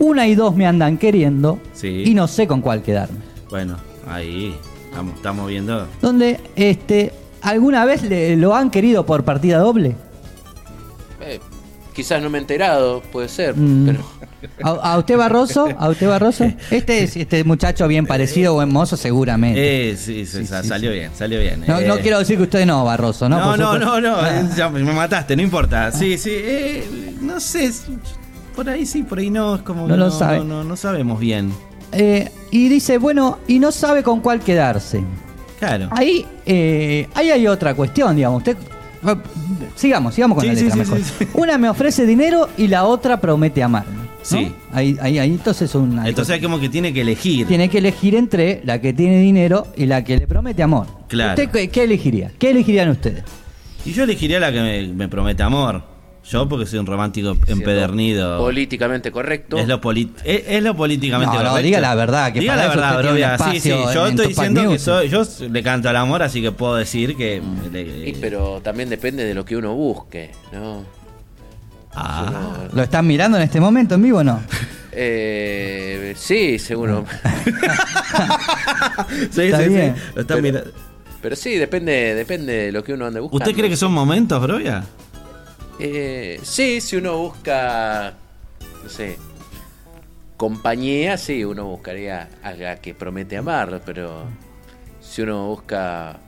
Una 0.00 0.26
y 0.26 0.34
dos 0.34 0.56
me 0.56 0.66
andan 0.66 0.98
queriendo 0.98 1.60
Sí. 1.72 2.02
y 2.04 2.14
no 2.14 2.26
sé 2.26 2.48
con 2.48 2.60
cuál 2.62 2.82
quedarme. 2.82 3.18
Bueno, 3.48 3.76
ahí 4.08 4.54
estamos, 4.90 5.14
estamos 5.14 5.48
viendo. 5.48 5.86
Donde, 6.00 6.40
este, 6.56 7.12
¿alguna 7.42 7.84
vez 7.84 8.02
le- 8.02 8.36
lo 8.36 8.56
han 8.56 8.70
querido 8.70 9.06
por 9.06 9.22
partida 9.22 9.58
doble? 9.58 9.94
Eh, 11.20 11.38
quizás 11.94 12.20
no 12.20 12.28
me 12.28 12.38
he 12.38 12.40
enterado, 12.40 13.00
puede 13.12 13.28
ser, 13.28 13.56
Mm. 13.56 13.86
pero 13.86 14.00
¿A, 14.62 14.70
a 14.70 14.98
usted 14.98 15.16
Barroso? 15.16 15.68
¿A 15.78 15.88
usted 15.88 16.08
Barroso? 16.08 16.44
Este 16.70 17.02
es 17.04 17.16
este 17.16 17.44
muchacho 17.44 17.86
bien 17.88 18.06
parecido, 18.06 18.54
buen 18.54 18.70
mozo, 18.72 18.96
seguramente. 18.96 19.90
Eh, 19.90 19.96
sí, 19.96 20.26
sí, 20.26 20.38
Sí, 20.40 20.46
sa- 20.46 20.62
sí, 20.62 20.68
salió 20.68 20.90
sí. 20.90 20.98
bien, 20.98 21.10
salió 21.16 21.38
bien. 21.40 21.64
No, 21.66 21.78
Eh, 21.78 21.86
no 21.86 21.98
quiero 21.98 22.18
decir 22.18 22.36
que 22.36 22.42
usted 22.44 22.66
no, 22.66 22.84
Barroso, 22.84 23.28
¿no? 23.28 23.38
No, 23.38 23.56
no, 23.56 23.78
no, 23.78 24.00
no, 24.00 24.16
Ah. 24.16 24.40
eh, 24.40 24.48
ya 24.56 24.68
me 24.68 24.82
mataste, 24.82 25.36
no 25.36 25.42
importa. 25.42 25.92
Sí, 25.92 26.18
sí, 26.18 26.30
eh, 26.32 27.14
no 27.20 27.38
sé, 27.40 27.70
por 28.56 28.68
ahí 28.68 28.84
sí, 28.86 29.02
por 29.02 29.18
ahí 29.18 29.30
no, 29.30 29.54
es 29.56 29.62
como 29.62 29.86
No 29.86 29.96
lo 29.96 30.10
sabe. 30.10 30.38
No, 30.38 30.44
no, 30.44 30.64
no 30.64 30.76
sabemos 30.76 31.18
bien. 31.20 31.52
Y 32.50 32.68
dice, 32.68 32.98
bueno, 32.98 33.38
y 33.46 33.58
no 33.58 33.70
sabe 33.72 34.02
con 34.02 34.20
cuál 34.20 34.40
quedarse. 34.40 35.02
Claro. 35.58 35.88
Ahí, 35.92 36.26
ahí 37.14 37.30
hay 37.30 37.46
otra 37.46 37.74
cuestión, 37.74 38.16
digamos. 38.16 38.38
Usted, 38.38 38.56
sigamos, 39.76 40.14
sigamos 40.14 40.36
con 40.36 40.42
Sí, 40.44 40.48
la 40.50 40.54
sí, 40.56 40.64
letra 40.64 40.74
sí, 40.84 40.90
mejor. 40.90 40.98
sí, 41.06 41.14
sí. 41.20 41.28
Una 41.34 41.58
me 41.58 41.68
ofrece 41.68 42.06
dinero 42.06 42.48
y 42.56 42.68
la 42.68 42.84
otra 42.84 43.20
promete 43.20 43.62
amarme. 43.62 44.01
¿No? 44.30 44.38
Sí. 44.38 44.52
Ahí, 44.72 44.96
ahí, 45.00 45.18
ahí, 45.18 45.30
entonces 45.30 45.74
una. 45.74 46.08
Entonces 46.08 46.34
hay 46.34 46.40
como 46.40 46.58
que 46.60 46.68
tiene 46.68 46.92
que 46.92 47.00
elegir. 47.02 47.46
tiene 47.46 47.68
que 47.68 47.78
elegir 47.78 48.14
entre 48.14 48.60
la 48.64 48.80
que 48.80 48.92
tiene 48.92 49.20
dinero 49.20 49.66
y 49.76 49.86
la 49.86 50.04
que 50.04 50.16
le 50.16 50.26
promete 50.26 50.62
amor. 50.62 50.86
Claro. 51.08 51.30
¿Usted 51.42 51.50
qué, 51.50 51.68
qué 51.70 51.84
elegiría? 51.84 52.30
¿Qué 52.38 52.50
elegirían 52.50 52.88
ustedes? 52.90 53.24
Y 53.84 53.92
yo 53.92 54.04
elegiría 54.04 54.38
la 54.40 54.52
que 54.52 54.60
me, 54.60 54.88
me 54.88 55.08
promete 55.08 55.42
amor. 55.42 55.90
Yo 56.24 56.48
porque 56.48 56.66
soy 56.66 56.78
un 56.78 56.86
romántico 56.86 57.36
empedernido. 57.48 58.38
políticamente 58.38 59.10
correcto. 59.10 59.56
Es 59.58 59.66
lo, 59.66 59.80
es, 60.24 60.44
es 60.46 60.62
lo 60.62 60.76
políticamente 60.76 61.34
No, 61.36 61.42
no, 61.42 61.48
correcto. 61.50 61.66
diga 61.66 61.80
la 61.80 61.94
verdad, 61.96 62.32
que 62.32 62.38
diga 62.38 62.52
para 62.54 62.66
la 62.68 62.72
eso 62.72 62.80
verdad, 62.80 62.90
usted 63.00 63.02
tiene 63.02 63.24
un 63.32 63.36
Brovia. 63.38 63.52
Sí, 63.52 63.60
sí, 63.60 63.68
yo 63.92 64.06
en 64.06 64.10
estoy 64.12 64.26
diciendo 64.28 64.70
que 64.70 64.78
soy, 64.78 65.08
yo 65.08 65.22
le 65.50 65.62
canto 65.64 65.88
al 65.88 65.96
amor, 65.96 66.22
así 66.22 66.40
que 66.40 66.52
puedo 66.52 66.76
decir 66.76 67.16
que... 67.16 67.42
le- 67.72 68.08
Y, 68.10 68.12
pero 68.20 68.60
también 68.62 68.88
depende 68.88 69.24
de 69.24 69.34
lo 69.34 69.44
que 69.44 69.56
uno 69.56 69.74
busque, 69.74 70.30
¿no? 70.52 70.84
Ah. 71.94 72.68
¿Lo 72.72 72.82
están 72.82 73.06
mirando 73.06 73.36
en 73.36 73.44
este 73.44 73.60
momento 73.60 73.94
en 73.96 74.02
vivo 74.02 74.18
o 74.18 74.24
no? 74.24 74.40
Eh, 74.92 76.14
sí, 76.16 76.58
seguro. 76.58 77.04
Sí, 79.30 79.42
Está 79.42 79.58
sí, 79.58 79.64
sí. 79.64 79.68
bien. 79.70 79.94
Lo 80.14 80.20
están 80.22 80.26
Pero- 80.26 80.42
mirando. 80.42 80.70
Pero 81.20 81.36
sí, 81.36 81.56
depende, 81.56 82.14
depende 82.16 82.52
de 82.52 82.72
lo 82.72 82.82
que 82.82 82.92
uno 82.94 83.06
ande 83.06 83.20
buscando. 83.20 83.44
¿Usted 83.44 83.56
cree 83.56 83.70
que 83.70 83.76
son 83.76 83.92
momentos, 83.92 84.42
Brovia? 84.42 84.84
Eh, 85.78 86.40
sí, 86.42 86.80
si 86.80 86.96
uno 86.96 87.16
busca, 87.18 88.14
no 88.82 88.88
sé, 88.90 89.18
compañía, 90.36 91.16
sí, 91.16 91.44
uno 91.44 91.64
buscaría 91.66 92.28
a 92.42 92.52
la 92.52 92.76
que 92.80 92.92
promete 92.94 93.36
amarlo, 93.36 93.80
pero 93.86 94.24
si 95.00 95.22
uno 95.22 95.46
busca 95.46 96.18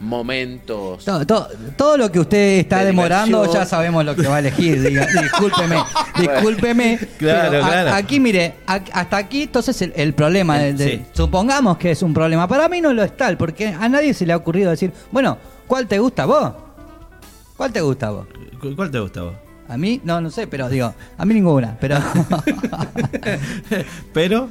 momentos... 0.00 1.04
Todo, 1.04 1.26
todo- 1.26 1.48
todo 1.76 1.96
lo 1.96 2.12
que 2.12 2.20
usted 2.20 2.58
está 2.58 2.80
De 2.80 2.86
demorando 2.86 3.52
ya 3.52 3.64
sabemos 3.66 4.04
lo 4.04 4.14
que 4.14 4.26
va 4.28 4.36
a 4.36 4.38
elegir. 4.38 4.80
diga- 4.82 5.06
discúlpeme, 5.22 5.76
discúlpeme. 6.18 6.98
Claro, 7.18 7.50
pero 7.50 7.64
a- 7.64 7.68
claro. 7.68 7.92
aquí, 7.94 8.20
mire, 8.20 8.54
a- 8.66 8.80
hasta 8.92 9.16
aquí 9.16 9.42
entonces 9.42 9.80
el, 9.82 9.92
el 9.96 10.14
problema, 10.14 10.58
de, 10.58 10.74
de- 10.74 10.88
Sí. 10.90 11.04
supongamos 11.12 11.78
que 11.78 11.90
es 11.90 12.02
un 12.02 12.14
problema. 12.14 12.46
Para 12.48 12.68
mí 12.68 12.80
no 12.80 12.92
lo 12.92 13.02
es 13.02 13.16
tal, 13.16 13.36
porque 13.36 13.68
a 13.68 13.88
nadie 13.88 14.14
se 14.14 14.26
le 14.26 14.32
ha 14.32 14.36
ocurrido 14.36 14.70
decir, 14.70 14.92
bueno, 15.10 15.38
¿cuál 15.66 15.86
te 15.86 15.98
gusta 15.98 16.24
vos? 16.26 16.52
¿Cuál 17.56 17.72
te 17.72 17.80
gusta 17.80 18.10
vos? 18.10 18.26
¿Cu- 18.60 18.76
¿Cuál 18.76 18.90
te 18.90 19.00
gusta 19.00 19.22
vos? 19.22 19.34
A 19.68 19.76
mí, 19.76 20.00
no, 20.04 20.20
no 20.20 20.30
sé, 20.30 20.46
pero 20.46 20.68
digo, 20.70 20.94
a 21.18 21.24
mí 21.26 21.34
ninguna, 21.34 21.76
pero... 21.78 21.98
Pero... 24.14 24.48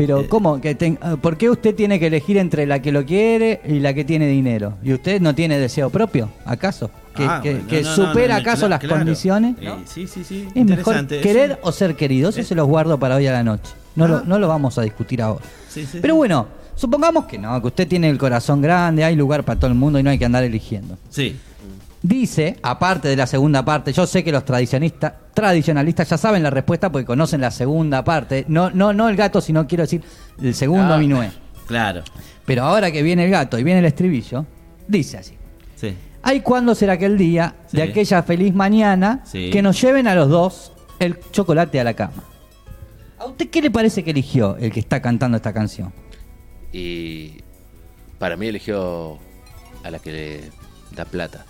Pero, 0.00 0.28
¿cómo? 0.28 0.60
Que 0.60 0.74
ten- 0.74 0.98
¿Por 1.20 1.36
qué 1.36 1.50
usted 1.50 1.74
tiene 1.74 1.98
que 2.00 2.06
elegir 2.06 2.36
entre 2.38 2.66
la 2.66 2.80
que 2.80 2.90
lo 2.92 3.04
quiere 3.04 3.60
y 3.68 3.80
la 3.80 3.92
que 3.94 4.04
tiene 4.04 4.26
dinero? 4.28 4.74
¿Y 4.82 4.92
usted 4.92 5.20
no 5.20 5.34
tiene 5.34 5.58
deseo 5.58 5.90
propio, 5.90 6.30
acaso? 6.44 6.90
¿Que, 7.14 7.24
Ah, 7.24 7.40
que- 7.42 7.52
bueno, 7.54 7.68
que 7.68 7.82
no, 7.82 7.94
supera 7.94 8.34
no, 8.38 8.42
no, 8.42 8.48
acaso 8.50 8.68
las 8.68 8.80
claro. 8.80 8.96
condiciones? 8.96 9.56
Eh, 9.60 9.70
sí, 9.84 10.06
sí, 10.06 10.24
sí. 10.24 10.48
Es 10.54 10.64
mejor 10.64 11.06
querer 11.06 11.58
o 11.62 11.72
ser 11.72 11.96
querido. 11.96 12.30
Eso 12.30 12.40
Eh. 12.40 12.44
se 12.44 12.54
los 12.54 12.66
guardo 12.66 12.98
para 12.98 13.16
hoy 13.16 13.26
a 13.26 13.32
la 13.32 13.42
noche. 13.42 13.72
No, 13.96 14.06
lo, 14.08 14.16
Ah. 14.18 14.22
no 14.26 14.38
lo 14.38 14.48
vamos 14.48 14.78
a 14.78 14.82
discutir 14.82 15.20
ahora. 15.20 15.44
Sí, 15.68 15.84
sí, 15.84 15.98
Pero 16.00 16.14
bueno, 16.14 16.46
supongamos 16.76 17.24
que 17.26 17.36
no, 17.38 17.60
que 17.60 17.66
usted 17.66 17.88
tiene 17.88 18.08
el 18.08 18.16
corazón 18.16 18.62
grande, 18.62 19.04
hay 19.04 19.16
lugar 19.16 19.44
para 19.44 19.58
todo 19.58 19.70
el 19.70 19.76
mundo 19.76 19.98
y 19.98 20.02
no 20.02 20.10
hay 20.10 20.18
que 20.18 20.24
andar 20.24 20.44
eligiendo. 20.44 20.96
Sí. 21.10 21.36
Dice, 22.02 22.56
aparte 22.62 23.08
de 23.08 23.16
la 23.16 23.26
segunda 23.26 23.62
parte, 23.64 23.92
yo 23.92 24.06
sé 24.06 24.24
que 24.24 24.32
los 24.32 24.44
tradicionistas, 24.44 25.12
tradicionalistas 25.34 26.08
ya 26.08 26.16
saben 26.16 26.42
la 26.42 26.48
respuesta 26.50 26.90
porque 26.90 27.04
conocen 27.04 27.42
la 27.42 27.50
segunda 27.50 28.02
parte. 28.02 28.46
No, 28.48 28.70
no, 28.70 28.92
no 28.94 29.08
el 29.08 29.16
gato, 29.16 29.40
sino 29.42 29.66
quiero 29.66 29.82
decir 29.82 30.02
el 30.42 30.54
segundo 30.54 30.94
Ah. 30.94 30.98
minué. 30.98 31.30
Claro. 31.66 32.02
Pero 32.46 32.64
ahora 32.64 32.90
que 32.90 33.02
viene 33.02 33.26
el 33.26 33.30
gato 33.30 33.58
y 33.58 33.62
viene 33.64 33.80
el 33.80 33.84
estribillo, 33.86 34.46
dice 34.88 35.18
así. 35.18 35.34
Sí. 35.76 35.94
Ay, 36.22 36.40
¿cuándo 36.40 36.74
será 36.74 36.94
aquel 36.94 37.18
día 37.18 37.54
de 37.70 37.82
aquella 37.82 38.22
feliz 38.22 38.54
mañana 38.54 39.20
Sí. 39.24 39.50
que 39.50 39.60
nos 39.62 39.80
lleven 39.80 40.06
a 40.08 40.14
los 40.14 40.28
dos 40.30 40.72
el 40.98 41.18
chocolate 41.32 41.80
a 41.80 41.84
la 41.84 41.94
cama? 41.94 42.24
¿A 43.18 43.26
usted 43.26 43.50
qué 43.50 43.60
le 43.60 43.70
parece 43.70 44.02
que 44.02 44.10
eligió 44.12 44.56
el 44.56 44.72
que 44.72 44.80
está 44.80 45.02
cantando 45.02 45.36
esta 45.36 45.52
canción? 45.52 45.92
Y 46.72 47.42
para 48.18 48.36
mí 48.38 48.46
eligió 48.48 49.18
a 49.84 49.90
la 49.90 49.98
que 49.98 50.12
le 50.12 50.40
da 50.96 51.04
plata. 51.04 51.44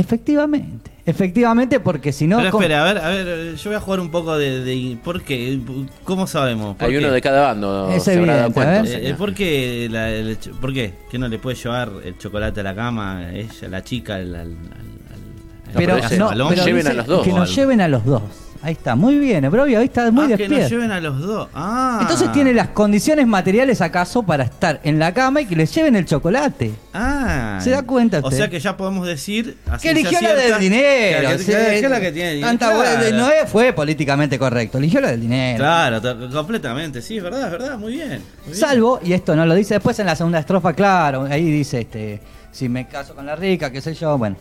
Efectivamente, 0.00 0.90
efectivamente, 1.04 1.78
porque 1.78 2.12
si 2.12 2.26
no... 2.26 2.38
Pero 2.38 2.50
¿cómo- 2.50 2.62
espera, 2.62 2.82
a 2.82 2.92
ver, 2.92 2.98
a 3.04 3.08
ver, 3.10 3.54
yo 3.56 3.70
voy 3.70 3.76
a 3.76 3.80
jugar 3.80 4.00
un 4.00 4.10
poco 4.10 4.36
de... 4.38 4.64
de- 4.64 4.96
¿Por 5.04 5.20
qué? 5.22 5.60
¿Cómo 6.04 6.26
sabemos? 6.26 6.76
¿Por 6.76 6.86
Hay 6.88 6.92
qué? 6.94 6.98
uno 6.98 7.10
de 7.12 7.20
cada 7.20 7.42
bando. 7.42 7.90
Es 7.90 8.04
se 8.04 8.18
habrá 8.18 8.36
dado 8.36 8.46
evidente, 8.48 8.60
a 8.60 8.64
cuenta, 8.64 8.82
ver. 8.82 8.86
Eh, 8.86 9.02
señor. 9.04 9.18
¿Por 9.18 9.34
qué, 9.34 9.88
la- 9.90 10.10
el 10.10 10.40
ch- 10.40 10.52
¿Por 10.58 10.72
qué? 10.72 10.94
¿Que 11.10 11.18
no 11.18 11.28
le 11.28 11.38
puede 11.38 11.56
llevar 11.56 11.90
el 12.04 12.16
chocolate 12.18 12.60
a 12.60 12.62
la 12.62 12.74
cama? 12.74 13.30
Ella, 13.32 13.68
la 13.68 13.84
chica, 13.84 14.14
al, 14.16 14.34
al- 14.34 14.40
al- 14.40 14.46
al- 14.46 15.74
pero 15.74 15.96
no, 16.18 16.50
lleven 16.64 16.76
dice 16.76 16.88
a 16.90 16.94
los 16.94 17.06
dos. 17.06 17.24
Que 17.26 17.32
nos 17.32 17.54
lleven 17.54 17.80
a 17.82 17.88
los 17.88 18.04
dos. 18.04 18.22
Ahí 18.62 18.72
está, 18.72 18.94
muy 18.94 19.18
bien, 19.18 19.50
Brovia, 19.50 19.78
hoy 19.78 19.86
está 19.86 20.10
muy 20.10 20.24
Ah, 20.24 20.28
que 20.28 20.36
despierto. 20.36 20.62
nos 20.64 20.70
lleven 20.70 20.92
a 20.92 21.00
los 21.00 21.18
dos. 21.18 21.48
Ah. 21.54 21.98
Entonces 22.02 22.30
tiene 22.32 22.52
las 22.52 22.68
condiciones 22.68 23.26
materiales 23.26 23.80
acaso 23.80 24.22
para 24.22 24.44
estar 24.44 24.80
en 24.84 24.98
la 24.98 25.14
cama 25.14 25.40
y 25.40 25.46
que 25.46 25.56
les 25.56 25.74
lleven 25.74 25.96
el 25.96 26.04
chocolate. 26.04 26.72
Ah. 26.92 27.58
¿Se 27.62 27.70
da 27.70 27.82
cuenta 27.84 28.18
O 28.18 28.24
usted? 28.24 28.36
sea 28.36 28.50
que 28.50 28.60
ya 28.60 28.76
podemos 28.76 29.06
decir. 29.06 29.56
a 29.66 29.78
Que 29.78 29.92
eligió 29.92 30.20
la 30.20 30.34
del 30.34 30.58
dinero. 30.58 31.30
Que, 31.30 31.36
que- 31.38 31.44
que 31.46 31.68
eligió 31.70 31.88
la 31.88 32.00
que 32.00 32.12
tiene 32.12 32.32
dinero. 32.34 32.58
Claro. 32.58 33.12
no 33.16 33.28
fue 33.46 33.72
políticamente 33.72 34.38
correcto, 34.38 34.76
eligió 34.76 35.00
la 35.00 35.10
del 35.12 35.22
dinero. 35.22 35.58
Claro, 35.58 36.30
completamente. 36.30 37.00
Sí, 37.00 37.16
es 37.16 37.22
verdad, 37.22 37.46
es 37.46 37.50
verdad. 37.52 37.78
Muy 37.78 37.94
bien. 37.94 38.08
muy 38.10 38.18
bien. 38.46 38.54
Salvo, 38.54 39.00
y 39.02 39.14
esto 39.14 39.34
no 39.34 39.46
lo 39.46 39.54
dice 39.54 39.74
después 39.74 39.98
en 40.00 40.06
la 40.06 40.16
segunda 40.16 40.38
estrofa, 40.38 40.74
claro, 40.74 41.24
ahí 41.30 41.50
dice, 41.50 41.80
este, 41.80 42.20
si 42.52 42.68
me 42.68 42.86
caso 42.86 43.14
con 43.14 43.24
la 43.24 43.36
rica, 43.36 43.70
qué 43.72 43.80
sé 43.80 43.94
yo, 43.94 44.18
bueno. 44.18 44.36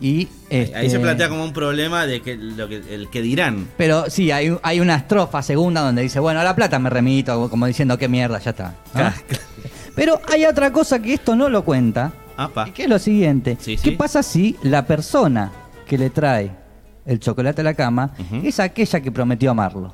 Y 0.00 0.28
Ahí 0.50 0.66
se 0.66 0.86
este, 0.86 0.98
plantea 1.00 1.28
como 1.28 1.44
un 1.44 1.52
problema 1.52 2.06
de 2.06 2.22
que 2.22 2.36
lo 2.36 2.68
que 2.68 2.76
el 2.94 3.10
que 3.10 3.20
dirán. 3.20 3.68
Pero 3.76 4.08
sí, 4.08 4.30
hay, 4.30 4.56
hay 4.62 4.80
una 4.80 4.96
estrofa 4.96 5.42
segunda 5.42 5.82
donde 5.82 6.02
dice, 6.02 6.18
bueno, 6.20 6.40
a 6.40 6.44
la 6.44 6.56
plata 6.56 6.78
me 6.78 6.88
remito, 6.88 7.50
como 7.50 7.66
diciendo, 7.66 7.98
qué 7.98 8.08
mierda, 8.08 8.38
ya 8.38 8.50
está. 8.50 8.74
Pero 9.94 10.20
hay 10.32 10.46
otra 10.46 10.72
cosa 10.72 11.00
que 11.02 11.12
esto 11.14 11.36
no 11.36 11.48
lo 11.50 11.64
cuenta, 11.64 12.12
Apa. 12.36 12.68
y 12.68 12.70
que 12.72 12.84
es 12.84 12.88
lo 12.88 12.98
siguiente. 12.98 13.58
Sí, 13.60 13.76
¿Qué 13.76 13.90
sí. 13.90 13.96
pasa 13.96 14.22
si 14.22 14.56
la 14.62 14.86
persona 14.86 15.52
que 15.86 15.98
le 15.98 16.08
trae 16.08 16.50
el 17.04 17.20
chocolate 17.20 17.60
a 17.60 17.64
la 17.64 17.74
cama 17.74 18.12
es 18.42 18.58
aquella 18.60 19.00
que 19.00 19.12
prometió 19.12 19.50
amarlo? 19.50 19.92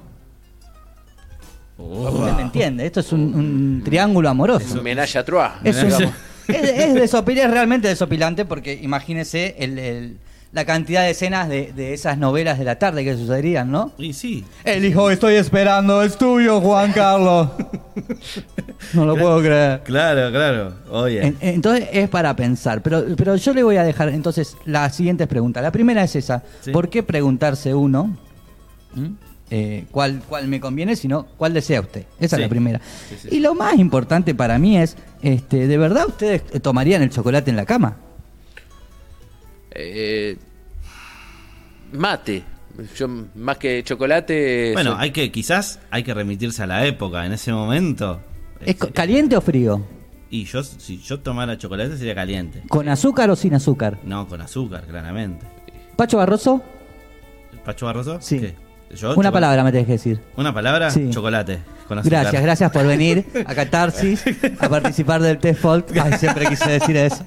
¿Usted 1.78 2.32
me 2.32 2.42
entiende? 2.42 2.86
Esto 2.86 3.00
es 3.00 3.12
un, 3.12 3.34
un 3.34 3.82
triángulo 3.84 4.28
amoroso. 4.28 4.82
Menage 4.82 5.18
a 5.18 5.24
trois. 5.24 5.52
Es, 5.62 5.76
un- 5.82 6.10
es, 6.48 6.62
es 6.62 6.94
desopil- 6.94 7.38
es 7.38 7.50
realmente 7.50 7.88
desopilante 7.88 8.44
porque 8.44 8.74
imagínese 8.80 9.54
el- 9.58 9.78
el- 9.78 10.16
la 10.52 10.64
cantidad 10.64 11.02
de 11.02 11.10
escenas 11.10 11.48
de, 11.50 11.72
de 11.74 11.92
esas 11.92 12.16
novelas 12.16 12.58
de 12.58 12.64
la 12.64 12.78
tarde 12.78 13.04
que 13.04 13.14
sucederían, 13.14 13.70
¿no? 13.70 13.92
Y 13.98 14.14
sí. 14.14 14.42
El 14.64 14.84
hijo 14.86 15.10
estoy 15.10 15.34
esperando 15.34 16.02
es 16.02 16.16
tuyo, 16.16 16.60
Juan 16.62 16.92
Carlos. 16.92 17.50
No 18.94 19.04
lo 19.04 19.16
puedo 19.16 19.40
creer. 19.40 19.82
Claro, 19.84 20.30
claro. 20.30 20.72
Oye. 20.90 21.26
En- 21.26 21.36
entonces 21.40 21.88
es 21.92 22.08
para 22.08 22.34
pensar, 22.36 22.80
pero, 22.82 23.04
pero 23.16 23.36
yo 23.36 23.52
le 23.52 23.62
voy 23.62 23.76
a 23.76 23.82
dejar 23.82 24.08
entonces 24.10 24.56
las 24.64 24.94
siguientes 24.94 25.26
preguntas. 25.26 25.62
La 25.62 25.72
primera 25.72 26.02
es 26.04 26.16
esa, 26.16 26.42
Sí. 26.62 26.70
¿por 26.70 26.88
qué 26.88 27.02
preguntarse 27.02 27.74
uno 27.74 28.16
¿m? 28.96 29.10
eh, 29.50 29.84
cuál, 29.90 30.22
cuál 30.28 30.48
me 30.48 30.58
conviene, 30.60 30.96
sino 30.96 31.26
cuál 31.36 31.52
desea 31.52 31.80
usted? 31.80 32.04
Esa 32.18 32.36
Sí. 32.36 32.42
es 32.42 32.46
la 32.46 32.50
primera. 32.50 32.80
Sí, 33.20 33.28
Y 33.32 33.40
lo 33.40 33.54
más 33.54 33.74
importante 33.78 34.34
para 34.34 34.58
mí 34.58 34.78
es, 34.78 34.96
este, 35.26 35.66
¿de 35.66 35.78
verdad 35.78 36.06
ustedes 36.06 36.42
tomarían 36.62 37.02
el 37.02 37.10
chocolate 37.10 37.50
en 37.50 37.56
la 37.56 37.66
cama? 37.66 37.96
Eh, 39.72 40.36
mate. 41.92 42.42
Yo 42.96 43.08
más 43.08 43.56
que 43.56 43.82
chocolate. 43.84 44.72
Bueno, 44.74 44.92
soy- 44.92 45.00
hay 45.04 45.10
que, 45.10 45.32
quizás 45.32 45.80
hay 45.90 46.02
que 46.02 46.12
remitirse 46.12 46.62
a 46.62 46.66
la 46.66 46.86
época. 46.86 47.24
En 47.24 47.32
ese 47.32 47.52
momento. 47.52 48.20
¿Es 48.60 48.76
caliente 48.76 49.36
o 49.36 49.40
frío? 49.40 49.86
Y 50.28 50.44
yo, 50.44 50.62
si 50.62 50.98
yo 51.00 51.20
tomara 51.20 51.56
chocolate 51.56 51.96
sería 51.96 52.14
caliente. 52.14 52.62
¿Con 52.68 52.88
azúcar 52.88 53.30
o 53.30 53.36
sin 53.36 53.54
azúcar? 53.54 53.98
No, 54.04 54.26
con 54.28 54.40
azúcar, 54.40 54.84
claramente. 54.86 55.46
Pacho 55.96 56.18
Barroso, 56.18 56.62
¿Pacho 57.64 57.86
Barroso? 57.86 58.18
Sí. 58.20 58.40
¿Qué? 58.40 58.54
¿Yo? 58.94 59.08
una 59.08 59.14
Chocolate. 59.14 59.32
palabra 59.32 59.64
me 59.64 59.72
tenés 59.72 59.86
que 59.86 59.92
decir. 59.92 60.20
¿Una 60.36 60.54
palabra? 60.54 60.90
Sí. 60.90 61.10
Chocolate. 61.10 61.58
Con 61.88 61.98
azúcar. 61.98 62.22
Gracias, 62.22 62.42
gracias 62.42 62.70
por 62.72 62.86
venir 62.86 63.24
a 63.46 63.54
Catarsis 63.54 64.22
a 64.60 64.68
participar 64.68 65.22
del 65.22 65.38
test 65.38 65.60
Folk. 65.60 65.86
Ay, 66.02 66.14
siempre 66.18 66.46
quise 66.46 66.68
decir 66.70 66.96
eso. 66.96 67.22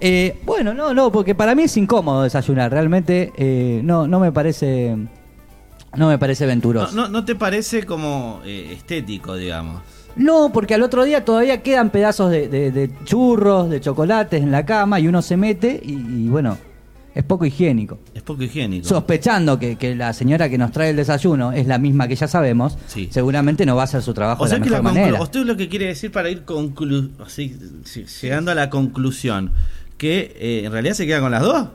Eh, 0.00 0.38
bueno, 0.44 0.74
no, 0.74 0.92
no, 0.92 1.10
porque 1.10 1.34
para 1.34 1.54
mí 1.54 1.62
es 1.64 1.76
incómodo 1.76 2.22
desayunar. 2.22 2.70
Realmente 2.70 3.32
eh, 3.36 3.80
no, 3.82 4.06
no 4.06 4.20
me 4.20 4.30
parece, 4.30 4.94
no 5.96 6.08
me 6.08 6.18
parece 6.18 6.44
No, 6.44 6.48
venturoso. 6.48 6.94
no, 6.94 7.08
¿no 7.08 7.24
te 7.24 7.34
parece 7.34 7.84
como 7.84 8.40
eh, 8.44 8.72
estético, 8.72 9.34
digamos? 9.36 9.82
No, 10.14 10.50
porque 10.52 10.74
al 10.74 10.82
otro 10.82 11.04
día 11.04 11.24
todavía 11.24 11.62
quedan 11.62 11.90
pedazos 11.90 12.30
de, 12.30 12.48
de- 12.48 12.70
de 12.70 12.90
churros, 13.04 13.68
de 13.68 13.80
chocolates 13.80 14.42
en 14.42 14.50
la 14.50 14.64
cama 14.64 14.98
y 15.00 15.08
uno 15.08 15.22
se 15.22 15.36
mete 15.36 15.80
y, 15.82 15.92
y, 15.92 16.28
bueno, 16.28 16.56
es 17.16 17.24
poco 17.24 17.44
higiénico. 17.46 17.98
Es 18.14 18.22
poco 18.22 18.42
higiénico. 18.42 18.86
Sospechando 18.86 19.58
que, 19.58 19.76
que 19.76 19.94
la 19.96 20.12
señora 20.12 20.48
que 20.48 20.58
nos 20.58 20.70
trae 20.70 20.90
el 20.90 20.96
desayuno 20.96 21.50
es 21.52 21.66
la 21.66 21.78
misma 21.78 22.06
que 22.06 22.14
ya 22.14 22.28
sabemos, 22.28 22.76
Sí. 22.86 23.08
seguramente 23.10 23.64
no 23.66 23.74
va 23.74 23.82
a 23.82 23.84
hacer 23.84 24.02
su 24.02 24.12
trabajo 24.14 24.42
O 24.44 24.46
de 24.46 24.52
la 24.52 24.62
que 24.62 24.70
mejor 24.70 24.82
manera. 24.84 25.22
usted 25.22 25.44
lo 25.44 25.56
que 25.56 25.68
quiere 25.68 25.86
decir 25.86 26.12
para 26.12 26.28
ir 26.30 26.44
conclu 26.44 27.10
así, 27.24 27.56
sí, 27.84 28.04
llegando 28.22 28.50
a 28.50 28.54
la 28.54 28.70
conclusión, 28.70 29.50
que 29.98 30.36
eh, 30.38 30.62
en 30.66 30.72
realidad 30.72 30.94
se 30.94 31.06
queda 31.06 31.20
con 31.20 31.30
las 31.32 31.42
dos. 31.42 31.68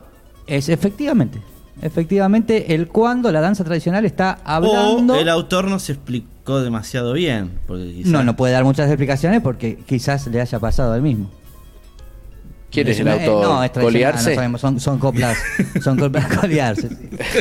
Es 0.47 0.69
efectivamente. 0.69 1.41
Efectivamente, 1.81 2.75
el 2.75 2.87
cuando 2.87 3.31
la 3.31 3.41
danza 3.41 3.63
tradicional 3.63 4.05
está 4.05 4.37
hablando. 4.43 5.15
O 5.15 5.19
el 5.19 5.29
autor 5.29 5.65
no 5.67 5.79
se 5.79 5.93
explicó 5.93 6.61
demasiado 6.61 7.13
bien. 7.13 7.51
Porque 7.67 7.91
quizás- 7.93 8.11
No, 8.11 8.23
no 8.23 8.35
puede 8.35 8.53
dar 8.53 8.63
muchas 8.63 8.87
explicaciones 8.87 9.41
porque 9.41 9.77
quizás 9.87 10.27
le 10.27 10.39
haya 10.39 10.59
pasado 10.59 10.93
al 10.93 11.01
mismo. 11.01 11.31
¿Quién 12.71 12.87
es 12.87 12.99
el 12.99 13.07
Eh, 13.07 13.11
autor? 13.11 13.43
no, 13.43 13.63
es 13.63 13.71
¿Goliarse? 13.73 14.29
no 14.29 14.35
sabemos, 14.35 14.61
son, 14.61 14.79
son 14.79 14.97
coplas. 14.99 15.37
son 15.81 15.97
coplas. 15.99 16.25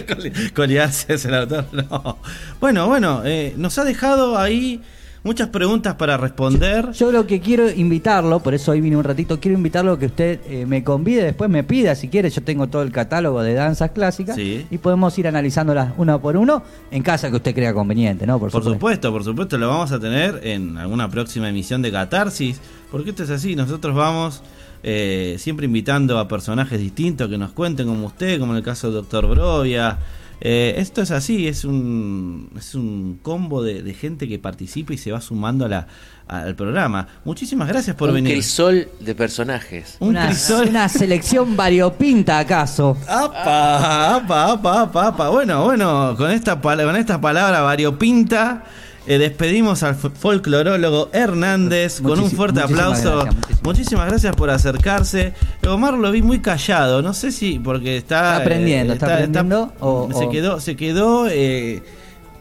Coli- 0.07 0.53
Coliarse 0.55 1.15
es 1.15 1.25
el 1.25 1.35
autor. 1.35 1.67
No. 1.73 2.19
Bueno, 2.61 2.87
bueno, 2.89 3.23
eh, 3.25 3.55
nos 3.57 3.79
ha 3.79 3.85
dejado 3.85 4.39
ahí 4.39 4.81
muchas 5.23 5.49
preguntas 5.51 5.95
para 5.97 6.17
responder. 6.17 6.93
Yo 6.93 7.13
lo 7.13 7.27
que 7.27 7.41
quiero 7.41 7.71
invitarlo, 7.71 8.41
por 8.41 8.55
eso 8.55 8.73
hoy 8.73 8.81
vine 8.81 8.97
un 8.97 9.05
ratito, 9.05 9.39
quiero 9.39 9.57
invitarlo 9.57 9.93
a 9.93 9.99
que 9.99 10.07
usted 10.07 10.41
eh, 10.47 10.65
me 10.67 10.83
convide, 10.83 11.23
después 11.25 11.51
me 11.51 11.63
pida 11.63 11.95
si 11.95 12.09
quiere, 12.09 12.31
yo 12.31 12.43
tengo 12.43 12.69
todo 12.69 12.83
el 12.83 12.91
catálogo 12.91 13.43
de 13.43 13.53
danzas 13.55 13.91
clásicas 13.91 14.35
Sí. 14.37 14.67
y 14.71 14.79
podemos 14.79 15.17
ir 15.19 15.29
analizándolas 15.29 15.93
uno 15.99 16.21
por 16.23 16.37
uno 16.39 16.63
en 16.91 17.03
casa 17.03 17.29
que 17.31 17.37
usted 17.37 17.55
crea 17.55 17.75
conveniente, 17.75 18.27
¿no? 18.27 18.39
Por 18.39 18.51
supuesto, 18.51 19.13
por 19.13 19.23
supuesto, 19.25 19.59
lo 19.59 19.69
vamos 19.69 19.93
a 19.93 20.01
tener 20.01 20.41
en 20.43 20.79
alguna 20.79 21.09
próxima 21.11 21.49
emisión 21.51 21.83
de 21.83 21.93
Catarsis, 21.93 22.59
porque 22.91 23.11
esto 23.11 23.23
es 23.25 23.31
así, 23.31 23.55
nosotros 23.55 23.95
vamos 23.95 24.43
eh, 24.83 25.37
siempre 25.39 25.67
invitando 25.67 26.19
a 26.19 26.29
personajes 26.29 26.79
distintos 26.79 27.29
que 27.29 27.39
nos 27.39 27.53
cuenten 27.53 27.87
como 27.87 28.07
usted, 28.07 28.39
como 28.39 28.53
en 28.53 28.59
el 28.59 28.65
caso 28.65 28.89
del 28.89 28.95
doctor 28.97 29.27
Brovia. 29.27 29.99
Eh, 30.43 30.77
esto 30.79 31.03
es 31.03 31.11
así, 31.11 31.47
es 31.49 31.67
un, 31.67 32.51
es 32.57 32.75
un 32.75 33.19
combo 33.23 33.63
de, 33.63 33.83
de 33.83 33.93
gente 33.93 34.27
que 34.27 34.39
participa 34.39 34.95
y 34.95 34.97
se 34.97 35.13
va 35.13 35.21
sumando 35.21 35.67
a 35.67 35.69
la, 35.69 35.87
al 36.29 36.55
programa. 36.55 37.07
Muchísimas 37.27 37.69
gracias 37.69 37.95
por 37.95 38.09
un 38.09 38.15
venir. 38.15 38.33
crisol 38.33 38.89
de 39.01 39.15
personajes. 39.15 39.97
Un 40.01 40.11
Una, 40.11 40.29
crisol. 40.29 40.69
una 40.69 40.89
selección 40.89 41.59
variopinta 41.59 42.39
acaso. 42.39 42.97
Apa, 43.07 44.15
apa, 44.17 44.53
apa, 44.53 44.81
apa, 44.83 45.07
apa. 45.09 45.29
Bueno, 45.29 45.65
bueno, 45.67 46.15
con 46.17 46.31
esta, 46.31 46.59
con 46.59 46.97
esta 46.97 47.21
palabra 47.21 47.61
variopinta 47.61 48.65
eh, 49.13 49.19
despedimos 49.19 49.83
al 49.83 49.97
fo- 49.97 50.13
folclorólogo 50.13 51.09
Hernández 51.13 52.01
con 52.01 52.21
un 52.21 52.31
fuerte 52.31 52.61
muchísimas 52.61 52.87
aplauso. 53.01 53.17
gracias, 53.17 53.35
muchísimas 53.35 53.63
muchísimas 53.65 54.09
gracias 54.09 54.37
por 54.37 54.51
acercarse. 54.51 55.35
Omar 55.69 55.95
lo 55.95 56.11
vi 56.13 56.23
muy 56.23 56.39
callado, 56.41 57.03
no 57.03 57.13
sé 57.15 57.33
si 57.33 57.59
porque 57.59 57.97
está, 57.97 58.35
Está 58.35 58.37
aprendiendo, 58.37 58.93
está 58.93 59.07
aprendiendo, 59.15 59.73
o- 59.81 60.09
se 60.17 60.25
o- 60.27 60.31
quedó, 60.31 60.61
se 60.61 60.77
quedó 60.77 61.27
eh, 61.29 61.83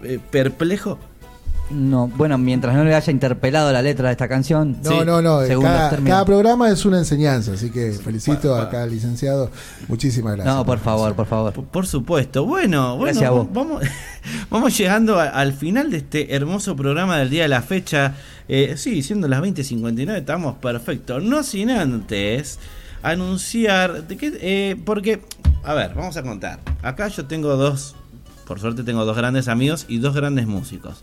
eh, 0.04 0.20
perplejo. 0.30 1.00
No, 1.72 2.08
bueno, 2.08 2.38
mientras 2.40 2.76
no 2.76 2.84
le 2.84 2.96
haya 2.96 3.12
interpelado 3.12 3.72
la 3.72 3.82
letra 3.84 4.08
de 4.08 4.14
esta 4.14 4.28
canción. 4.28 4.78
No, 4.84 4.90
Sí, 4.90 4.98
no, 5.06 5.22
no. 5.22 5.42
según 5.46 5.66
Cada, 5.66 6.26
programa 6.26 6.70
es 6.72 6.84
una 6.84 6.98
enseñanza, 6.98 7.54
así 7.54 7.70
que 7.70 7.92
felicito 7.92 8.56
acá 8.56 8.82
al 8.84 8.90
licenciado. 8.90 9.52
Muchísimas 9.88 10.34
gracias. 10.36 10.56
No, 10.56 10.66
por 10.66 10.80
favor, 10.80 11.14
por 11.16 11.28
favor. 11.28 11.54
Por, 11.54 11.66
por 11.66 11.86
supuesto. 11.86 12.44
Bueno, 12.46 12.98
bueno, 12.98 13.06
Gracias 13.06 13.28
a 13.28 13.32
vos. 13.32 13.48
vamos, 13.54 13.84
vamos 14.50 14.76
llegando 14.76 15.20
a- 15.20 15.28
al 15.30 15.54
final 15.54 15.92
de 15.92 15.98
este 15.98 16.34
hermoso 16.36 16.76
programa 16.76 17.18
del 17.20 17.30
día 17.30 17.44
de 17.44 17.50
la 17.50 17.62
fecha. 17.62 18.16
Eh, 18.48 18.74
sí, 18.78 19.04
siendo 19.04 19.28
las 19.28 19.40
20.59, 19.42 20.18
estamos 20.18 20.56
perfectos. 20.56 21.22
No 21.24 21.44
sin 21.44 21.70
antes 21.70 22.58
anunciar 23.04 24.08
de 24.08 24.18
que, 24.18 24.38
eh, 24.42 24.76
porque, 24.86 25.22
a 25.64 25.74
ver, 25.76 25.94
vamos 25.94 26.18
a 26.18 26.24
contar. 26.24 26.60
Acá 26.82 27.08
yo 27.10 27.26
tengo 27.26 27.56
dos, 27.56 27.96
por 28.48 28.60
suerte 28.60 28.84
tengo 28.84 29.06
dos 29.06 29.16
grandes 29.16 29.48
amigos 29.48 29.86
y 29.88 30.00
dos 30.00 30.16
grandes 30.16 30.48
músicos. 30.48 31.02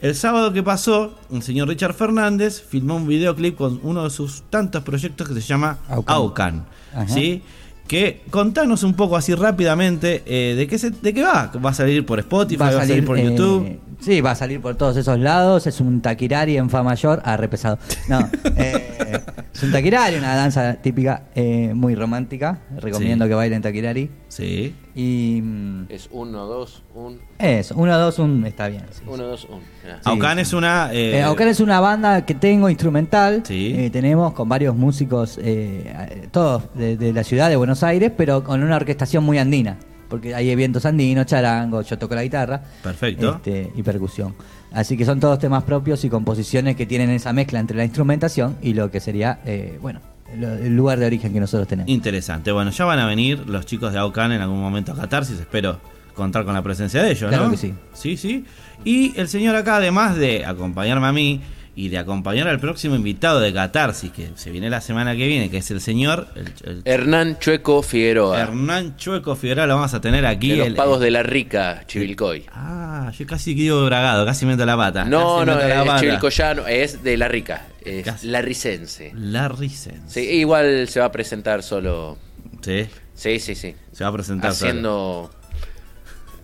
El 0.00 0.14
sábado 0.14 0.52
que 0.52 0.62
pasó, 0.62 1.14
el 1.32 1.42
señor 1.42 1.68
Richard 1.68 1.94
Fernández 1.94 2.62
filmó 2.62 2.96
un 2.96 3.06
videoclip 3.06 3.56
con 3.56 3.80
uno 3.82 4.04
de 4.04 4.10
sus 4.10 4.42
tantos 4.50 4.82
proyectos 4.82 5.28
que 5.28 5.34
se 5.34 5.40
llama 5.40 5.78
Aucan. 6.06 6.66
¿sí? 7.06 7.42
Que 7.88 8.22
contanos 8.30 8.82
un 8.82 8.94
poco 8.94 9.16
así 9.16 9.34
rápidamente 9.34 10.22
eh, 10.26 10.54
de 10.56 10.66
qué 10.66 10.76
se, 10.78 10.90
de 10.90 11.14
qué 11.14 11.22
va. 11.22 11.50
Va 11.64 11.70
a 11.70 11.74
salir 11.74 12.04
por 12.04 12.18
Spotify, 12.18 12.58
va 12.60 12.68
a 12.68 12.72
salir, 12.72 13.04
por 13.04 13.16
eh, 13.18 13.24
YouTube. 13.24 13.78
Sí, 14.00 14.20
va 14.20 14.32
a 14.32 14.34
salir 14.34 14.60
por 14.60 14.74
todos 14.74 14.96
esos 14.96 15.18
lados. 15.18 15.66
Es 15.66 15.80
un 15.80 16.00
taquirari 16.02 16.56
en 16.56 16.68
fa 16.68 16.82
mayor. 16.82 17.22
Ah, 17.24 17.36
repesado. 17.36 17.78
No, 18.08 18.18
eh, 18.56 19.22
es 19.54 19.62
un 19.62 19.70
taquirari, 19.70 20.16
una 20.16 20.34
danza 20.34 20.74
típica 20.74 21.22
eh, 21.34 21.72
muy 21.74 21.94
romántica. 21.94 22.58
Recomiendo 22.76 23.24
Sí. 23.24 23.28
que 23.30 23.34
bailen 23.34 23.62
taquirari. 23.62 24.10
Sí. 24.28 24.74
Y. 24.96 25.42
mm, 25.42 25.86
Es 25.90 26.08
uno, 26.10 26.46
dos, 26.46 26.82
un. 26.94 27.20
Eso, 27.38 27.74
uno, 27.76 27.98
dos, 27.98 28.18
un. 28.18 28.46
Está 28.46 28.68
bien. 28.68 28.84
sí. 28.90 29.02
Uno, 29.06 29.24
dos, 29.24 29.44
un. 29.44 29.60
Ya. 29.86 30.00
Aucan 30.04 30.38
es 30.38 30.54
una. 30.54 30.90
eh, 30.92 31.18
Eh, 31.18 31.22
Aucan 31.22 31.48
es 31.48 31.60
una 31.60 31.80
banda 31.80 32.24
que 32.24 32.34
tengo 32.34 32.70
instrumental. 32.70 33.42
Sí. 33.46 33.74
Eh, 33.76 33.90
tenemos 33.90 34.32
con 34.32 34.48
varios 34.48 34.74
músicos, 34.74 35.38
eh, 35.42 36.28
todos 36.32 36.64
de, 36.74 36.96
de 36.96 37.12
la 37.12 37.22
ciudad 37.24 37.50
de 37.50 37.56
Buenos 37.56 37.82
Aires, 37.82 38.10
pero 38.16 38.42
con 38.42 38.62
una 38.62 38.76
orquestación 38.76 39.22
muy 39.22 39.36
andina. 39.38 39.76
Porque 40.08 40.34
hay 40.34 40.50
eventos 40.50 40.86
andinos, 40.86 41.26
charango, 41.26 41.82
yo 41.82 41.98
toco 41.98 42.14
la 42.14 42.22
guitarra. 42.22 42.62
Perfecto. 42.82 43.34
este, 43.36 43.72
y 43.74 43.82
percusión. 43.82 44.34
Así 44.72 44.96
que 44.96 45.04
son 45.04 45.20
todos 45.20 45.38
temas 45.38 45.62
propios 45.64 46.04
y 46.04 46.08
composiciones 46.08 46.74
que 46.76 46.86
tienen 46.86 47.10
esa 47.10 47.32
mezcla 47.32 47.58
entre 47.60 47.76
la 47.76 47.84
instrumentación 47.84 48.56
y 48.62 48.72
lo 48.74 48.90
que 48.90 49.00
sería, 49.00 49.40
eh, 49.44 49.78
bueno, 49.82 50.00
el 50.34 50.74
lugar 50.76 50.98
de 50.98 51.06
origen 51.06 51.32
que 51.32 51.40
nosotros 51.40 51.68
tenemos. 51.68 51.90
Interesante. 51.90 52.50
Bueno, 52.52 52.70
ya 52.70 52.84
van 52.84 52.98
a 52.98 53.06
venir 53.06 53.44
los 53.46 53.64
chicos 53.66 53.92
de 53.92 53.98
Aucan 53.98 54.32
en 54.32 54.40
algún 54.42 54.60
momento 54.60 54.92
a 54.92 54.96
Catarsis. 54.96 55.38
Espero 55.38 55.80
contar 56.14 56.44
con 56.44 56.54
la 56.54 56.62
presencia 56.62 57.02
de 57.02 57.10
ellos, 57.12 57.28
Claro 57.28 57.44
¿no? 57.44 57.50
que 57.50 57.56
sí. 57.58 57.74
Sí, 57.92 58.16
sí. 58.16 58.44
Y 58.84 59.18
el 59.20 59.28
señor 59.28 59.54
acá, 59.56 59.76
además 59.76 60.16
de 60.16 60.44
acompañarme 60.46 61.06
a 61.06 61.12
mí 61.12 61.40
y 61.78 61.90
de 61.90 61.98
acompañar 61.98 62.48
al 62.48 62.58
próximo 62.58 62.94
invitado 62.96 63.38
de 63.38 63.52
Catarsis, 63.52 64.10
que 64.10 64.30
se 64.34 64.50
viene 64.50 64.70
la 64.70 64.80
semana 64.80 65.14
que 65.14 65.26
viene, 65.26 65.50
que 65.50 65.58
es 65.58 65.70
el 65.70 65.82
señor 65.82 66.26
el- 66.34 66.52
el 66.64 66.82
Hernán 66.86 67.38
Chueco 67.38 67.82
Figueroa. 67.82 68.40
Hernán 68.40 68.96
Chueco 68.96 69.36
Figueroa, 69.36 69.66
lo 69.66 69.74
vamos 69.74 69.92
a 69.92 70.00
tener 70.00 70.24
aquí. 70.24 70.52
de 70.52 70.56
los 70.56 70.66
el- 70.68 70.74
pagos 70.74 71.00
de 71.00 71.10
la 71.10 71.22
rica, 71.22 71.82
Chivilcoy. 71.86 72.46
Ah, 72.54 73.12
yo 73.18 73.26
casi 73.26 73.52
digo 73.52 73.84
bragado, 73.84 74.24
casi 74.24 74.46
meto 74.46 74.64
la 74.64 74.74
pata. 74.76 75.04
No, 75.04 75.44
no, 75.44 75.52
es 75.60 75.74
pata. 75.84 76.00
Chivilcoyano, 76.00 76.66
es 76.66 77.02
de 77.02 77.16
la 77.18 77.28
rica, 77.28 77.66
es 77.86 78.04
Casi. 78.04 78.26
larricense. 78.28 79.12
Larry 79.14 79.68
Sense. 79.68 80.02
Sí, 80.08 80.20
igual 80.20 80.88
se 80.88 81.00
va 81.00 81.06
a 81.06 81.12
presentar 81.12 81.62
solo. 81.62 82.16
Sí, 82.62 82.86
Sí, 83.14 83.38
sí, 83.40 83.54
sí. 83.54 83.74
se 83.92 84.04
va 84.04 84.10
a 84.10 84.12
presentar 84.12 84.52
solo. 84.54 84.68
Haciendo 84.70 85.30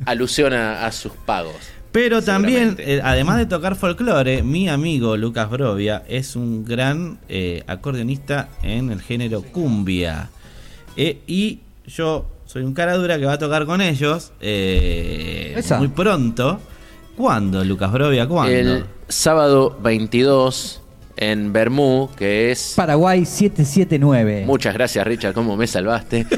alusión 0.06 0.52
a, 0.52 0.86
a 0.86 0.92
sus 0.92 1.12
pagos. 1.12 1.54
Pero 1.92 2.22
también, 2.22 2.76
eh, 2.78 3.00
además 3.04 3.36
de 3.36 3.44
tocar 3.46 3.76
folclore, 3.76 4.42
mi 4.42 4.68
amigo 4.68 5.16
Lucas 5.18 5.50
Brovia 5.50 6.02
es 6.08 6.36
un 6.36 6.64
gran 6.64 7.18
eh, 7.28 7.62
acordeonista 7.66 8.48
en 8.62 8.90
el 8.90 9.02
género 9.02 9.42
cumbia. 9.42 10.30
Eh, 10.96 11.18
y 11.26 11.60
yo 11.86 12.26
soy 12.46 12.62
un 12.62 12.72
cara 12.72 12.94
dura 12.96 13.18
que 13.18 13.26
va 13.26 13.34
a 13.34 13.38
tocar 13.38 13.66
con 13.66 13.80
ellos 13.82 14.32
eh, 14.40 15.60
muy 15.78 15.88
pronto. 15.88 16.60
¿Cuándo, 17.16 17.62
Lucas 17.62 17.92
Brovia? 17.92 18.26
¿Cuándo? 18.26 18.52
El 18.54 18.84
sábado 19.08 19.78
22 19.82 20.81
en 21.30 21.52
Bermú, 21.52 22.10
que 22.16 22.50
es... 22.52 22.74
Paraguay 22.76 23.24
779. 23.24 24.44
Muchas 24.46 24.74
gracias, 24.74 25.06
Richard, 25.06 25.34
cómo 25.34 25.56
me 25.56 25.66
salvaste. 25.66 26.26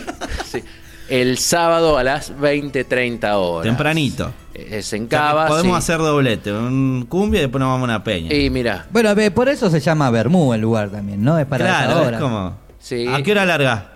Sí. 0.50 0.62
El 1.08 1.36
sábado 1.38 1.98
a 1.98 2.02
las 2.04 2.32
20.30 2.34 3.32
horas. 3.34 3.64
Tempranito. 3.64 4.32
Es 4.54 4.92
en 4.94 5.04
O 5.04 5.08
sea, 5.08 5.08
que 5.08 5.08
Cava. 5.08 5.46
podemos 5.48 5.76
sí. 5.76 5.78
hacer 5.78 5.98
doblete, 5.98 6.50
un 6.52 7.06
cumbia 7.08 7.38
y 7.38 7.42
después 7.42 7.60
nos 7.60 7.68
vamos 7.68 7.82
a 7.82 7.84
una 7.92 8.04
peña. 8.04 8.32
Y 8.32 8.48
mira, 8.50 8.86
Bueno, 8.90 9.14
ve, 9.14 9.30
por 9.30 9.48
eso 9.48 9.68
se 9.68 9.80
llama 9.80 10.10
Bermú 10.10 10.54
el 10.54 10.60
lugar 10.62 10.88
también, 10.90 11.22
¿no? 11.22 11.38
Es 11.38 11.46
para 11.46 11.66
esa 11.66 11.84
claro, 11.86 12.00
hora. 12.06 12.16
es 12.16 12.22
como. 12.22 12.56
Sí. 12.78 13.06
¿A 13.06 13.22
qué 13.22 13.32
hora 13.32 13.44
larga? 13.44 13.90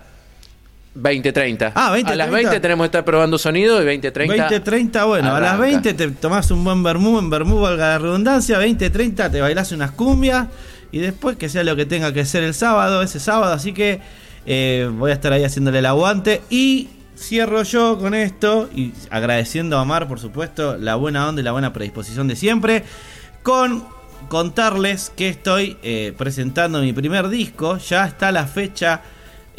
20.30. 0.95 1.71
Ah, 1.75 1.91
20:30. 1.95 2.07
A 2.11 2.15
las 2.15 2.31
20 2.31 2.59
tenemos 2.59 2.83
que 2.83 2.87
estar 2.87 3.05
probando 3.05 3.37
sonido 3.37 3.81
y 3.81 3.85
20.30. 3.85 4.49
20.30, 4.63 5.07
bueno, 5.07 5.35
a 5.35 5.39
las 5.39 5.53
arranca. 5.53 5.65
20 5.65 5.93
te 5.93 6.07
tomás 6.11 6.51
un 6.51 6.63
buen 6.63 6.83
vermú, 6.83 7.19
en 7.19 7.29
vermú 7.29 7.59
valga 7.61 7.89
la 7.89 7.97
redundancia, 7.99 8.59
20.30 8.59 9.31
te 9.31 9.41
bailás 9.41 9.71
unas 9.71 9.91
cumbias 9.91 10.47
y 10.91 10.99
después 10.99 11.37
que 11.37 11.49
sea 11.49 11.63
lo 11.63 11.75
que 11.75 11.85
tenga 11.85 12.13
que 12.13 12.25
ser 12.25 12.43
el 12.43 12.53
sábado, 12.53 13.01
ese 13.01 13.19
sábado, 13.19 13.53
así 13.53 13.73
que 13.73 14.01
eh, 14.45 14.89
voy 14.91 15.11
a 15.11 15.13
estar 15.13 15.33
ahí 15.33 15.43
haciéndole 15.43 15.79
el 15.79 15.85
aguante 15.85 16.41
y 16.49 16.89
cierro 17.17 17.63
yo 17.63 17.97
con 17.99 18.13
esto 18.13 18.69
y 18.73 18.93
agradeciendo 19.09 19.77
a 19.77 19.85
Mar, 19.85 20.07
por 20.07 20.19
supuesto, 20.19 20.77
la 20.77 20.95
buena 20.95 21.27
onda 21.27 21.41
y 21.41 21.43
la 21.43 21.51
buena 21.51 21.73
predisposición 21.73 22.27
de 22.27 22.35
siempre, 22.35 22.83
con 23.43 23.85
contarles 24.27 25.11
que 25.15 25.29
estoy 25.29 25.77
eh, 25.83 26.13
presentando 26.17 26.81
mi 26.81 26.93
primer 26.93 27.29
disco, 27.29 27.77
ya 27.77 28.05
está 28.05 28.31
la 28.31 28.47
fecha 28.47 29.01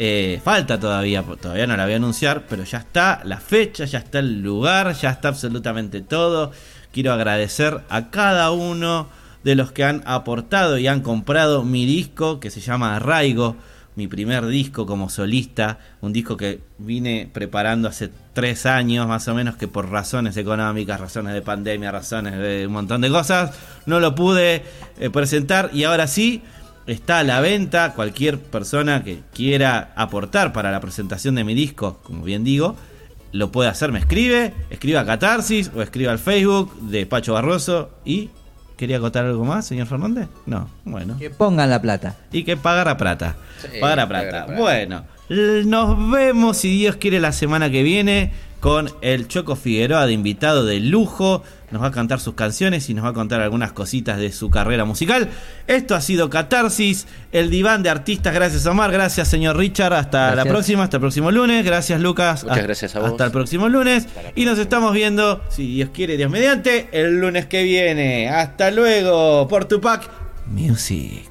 eh, 0.02 0.40
falta 0.42 0.80
todavía, 0.80 1.22
todavía 1.22 1.66
no 1.66 1.76
la 1.76 1.84
voy 1.84 1.92
a 1.92 1.96
anunciar, 1.96 2.46
pero 2.48 2.64
ya 2.64 2.78
está 2.78 3.20
la 3.24 3.36
fecha, 3.36 3.84
ya 3.84 3.98
está 3.98 4.20
el 4.20 4.40
lugar, 4.40 4.94
ya 4.94 5.10
está 5.10 5.28
absolutamente 5.28 6.00
todo. 6.00 6.52
Quiero 6.90 7.12
agradecer 7.12 7.82
a 7.90 8.08
cada 8.08 8.50
uno 8.50 9.10
de 9.44 9.54
los 9.54 9.72
que 9.72 9.84
han 9.84 10.02
aportado 10.06 10.78
y 10.78 10.86
han 10.86 11.00
comprado 11.00 11.64
mi 11.64 11.86
disco 11.86 12.40
que 12.40 12.50
se 12.50 12.60
llama 12.60 12.96
Arraigo, 12.96 13.56
mi 13.96 14.06
primer 14.06 14.46
disco 14.46 14.86
como 14.86 15.10
solista, 15.10 15.78
un 16.00 16.12
disco 16.12 16.36
que 16.36 16.60
vine 16.78 17.28
preparando 17.32 17.88
hace 17.88 18.10
tres 18.32 18.64
años 18.64 19.06
más 19.06 19.26
o 19.28 19.34
menos 19.34 19.56
que 19.56 19.68
por 19.68 19.90
razones 19.90 20.36
económicas, 20.36 21.00
razones 21.00 21.34
de 21.34 21.42
pandemia, 21.42 21.90
razones 21.90 22.38
de 22.38 22.66
un 22.66 22.72
montón 22.72 23.00
de 23.00 23.10
cosas, 23.10 23.52
no 23.86 24.00
lo 24.00 24.14
pude 24.14 24.62
eh, 24.98 25.10
presentar 25.10 25.70
y 25.72 25.84
ahora 25.84 26.06
sí 26.06 26.42
está 26.86 27.18
a 27.18 27.24
la 27.24 27.40
venta. 27.40 27.92
Cualquier 27.94 28.38
persona 28.38 29.04
que 29.04 29.20
quiera 29.34 29.92
aportar 29.96 30.52
para 30.52 30.70
la 30.70 30.80
presentación 30.80 31.34
de 31.34 31.44
mi 31.44 31.54
disco, 31.54 32.00
como 32.02 32.24
bien 32.24 32.44
digo, 32.44 32.76
lo 33.32 33.52
puede 33.52 33.68
hacer. 33.68 33.92
Me 33.92 33.98
escribe, 33.98 34.54
escriba 34.70 35.00
a 35.00 35.06
Catarsis 35.06 35.70
o 35.74 35.82
escriba 35.82 36.12
al 36.12 36.18
Facebook 36.18 36.74
de 36.80 37.06
Pacho 37.06 37.34
Barroso. 37.34 37.90
¿Y 38.04 38.30
quería 38.80 38.96
acotar 38.96 39.26
algo 39.26 39.44
más, 39.44 39.66
señor 39.66 39.86
Fernández? 39.86 40.28
No, 40.46 40.66
bueno. 40.86 41.18
Que 41.18 41.28
pongan 41.28 41.68
la 41.68 41.82
plata. 41.82 42.16
Y 42.32 42.44
que 42.44 42.56
pagar 42.56 42.88
a 42.88 42.96
plata. 42.96 43.36
Sí, 43.60 43.78
pagar 43.78 44.00
a 44.00 44.08
pagar 44.08 44.28
plata. 44.30 44.46
plata. 44.46 44.60
Bueno, 44.60 45.04
nos 45.28 46.10
vemos, 46.10 46.56
si 46.56 46.78
Dios 46.78 46.96
quiere, 46.96 47.20
la 47.20 47.32
semana 47.32 47.70
que 47.70 47.82
viene 47.82 48.32
con 48.60 48.90
el 49.00 49.26
Choco 49.26 49.56
Figueroa 49.56 50.06
de 50.06 50.12
invitado 50.12 50.64
de 50.64 50.78
lujo. 50.78 51.42
Nos 51.70 51.82
va 51.82 51.88
a 51.88 51.90
cantar 51.92 52.20
sus 52.20 52.34
canciones 52.34 52.90
y 52.90 52.94
nos 52.94 53.04
va 53.04 53.10
a 53.10 53.12
contar 53.12 53.40
algunas 53.40 53.72
cositas 53.72 54.18
de 54.18 54.32
su 54.32 54.50
carrera 54.50 54.84
musical. 54.84 55.28
Esto 55.66 55.94
ha 55.94 56.00
sido 56.00 56.28
Catarsis, 56.28 57.06
el 57.32 57.48
diván 57.48 57.82
de 57.82 57.90
artistas. 57.90 58.34
Gracias, 58.34 58.66
Omar. 58.66 58.92
Gracias, 58.92 59.28
señor 59.28 59.56
Richard. 59.56 59.94
Hasta 59.94 60.34
la 60.34 60.44
próxima, 60.44 60.84
hasta 60.84 60.98
el 60.98 61.00
próximo 61.00 61.30
lunes. 61.30 61.64
Gracias, 61.64 62.00
Lucas. 62.00 62.44
Muchas 62.44 62.62
gracias 62.62 62.96
a 62.96 63.00
vos. 63.00 63.10
Hasta 63.12 63.24
el 63.24 63.30
próximo 63.30 63.68
lunes. 63.68 64.06
Y 64.34 64.44
nos 64.44 64.58
estamos 64.58 64.92
viendo, 64.92 65.42
si 65.48 65.74
Dios 65.74 65.90
quiere, 65.92 66.16
Dios 66.16 66.30
mediante, 66.30 66.88
el 66.92 67.20
lunes 67.20 67.46
que 67.46 67.62
viene. 67.62 68.28
Hasta 68.28 68.70
luego 68.70 69.46
por 69.48 69.66
Tupac 69.66 70.10
Music. 70.46 71.30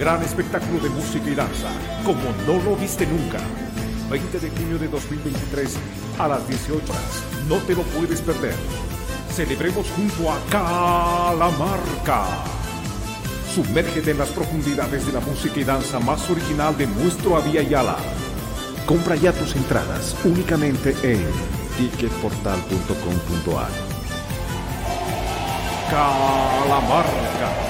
Gran 0.00 0.22
espectáculo 0.22 0.80
de 0.80 0.88
música 0.88 1.28
y 1.28 1.34
danza, 1.34 1.68
como 2.06 2.22
no 2.46 2.54
lo 2.64 2.74
viste 2.74 3.06
nunca. 3.06 3.36
20 4.10 4.40
de 4.40 4.48
junio 4.48 4.78
de 4.78 4.88
2023 4.88 5.76
a 6.18 6.26
las 6.26 6.48
18 6.48 6.90
horas. 6.90 7.22
No 7.46 7.56
te 7.58 7.74
lo 7.74 7.82
puedes 7.82 8.22
perder. 8.22 8.54
Celebremos 9.30 9.86
junto 9.90 10.32
a 10.32 10.38
Calamarca. 10.48 12.24
Sumérgete 13.54 14.12
en 14.12 14.18
las 14.18 14.30
profundidades 14.30 15.04
de 15.04 15.12
la 15.12 15.20
música 15.20 15.60
y 15.60 15.64
danza 15.64 16.00
más 16.00 16.30
original 16.30 16.74
de 16.78 16.86
nuestro 16.86 17.36
Avia 17.36 17.62
Yala. 17.62 17.98
Compra 18.86 19.16
ya 19.16 19.34
tus 19.34 19.54
entradas 19.54 20.16
únicamente 20.24 20.96
en 21.02 21.26
ticketportal.com.ar. 21.76 23.68
Calamarca. 25.90 27.69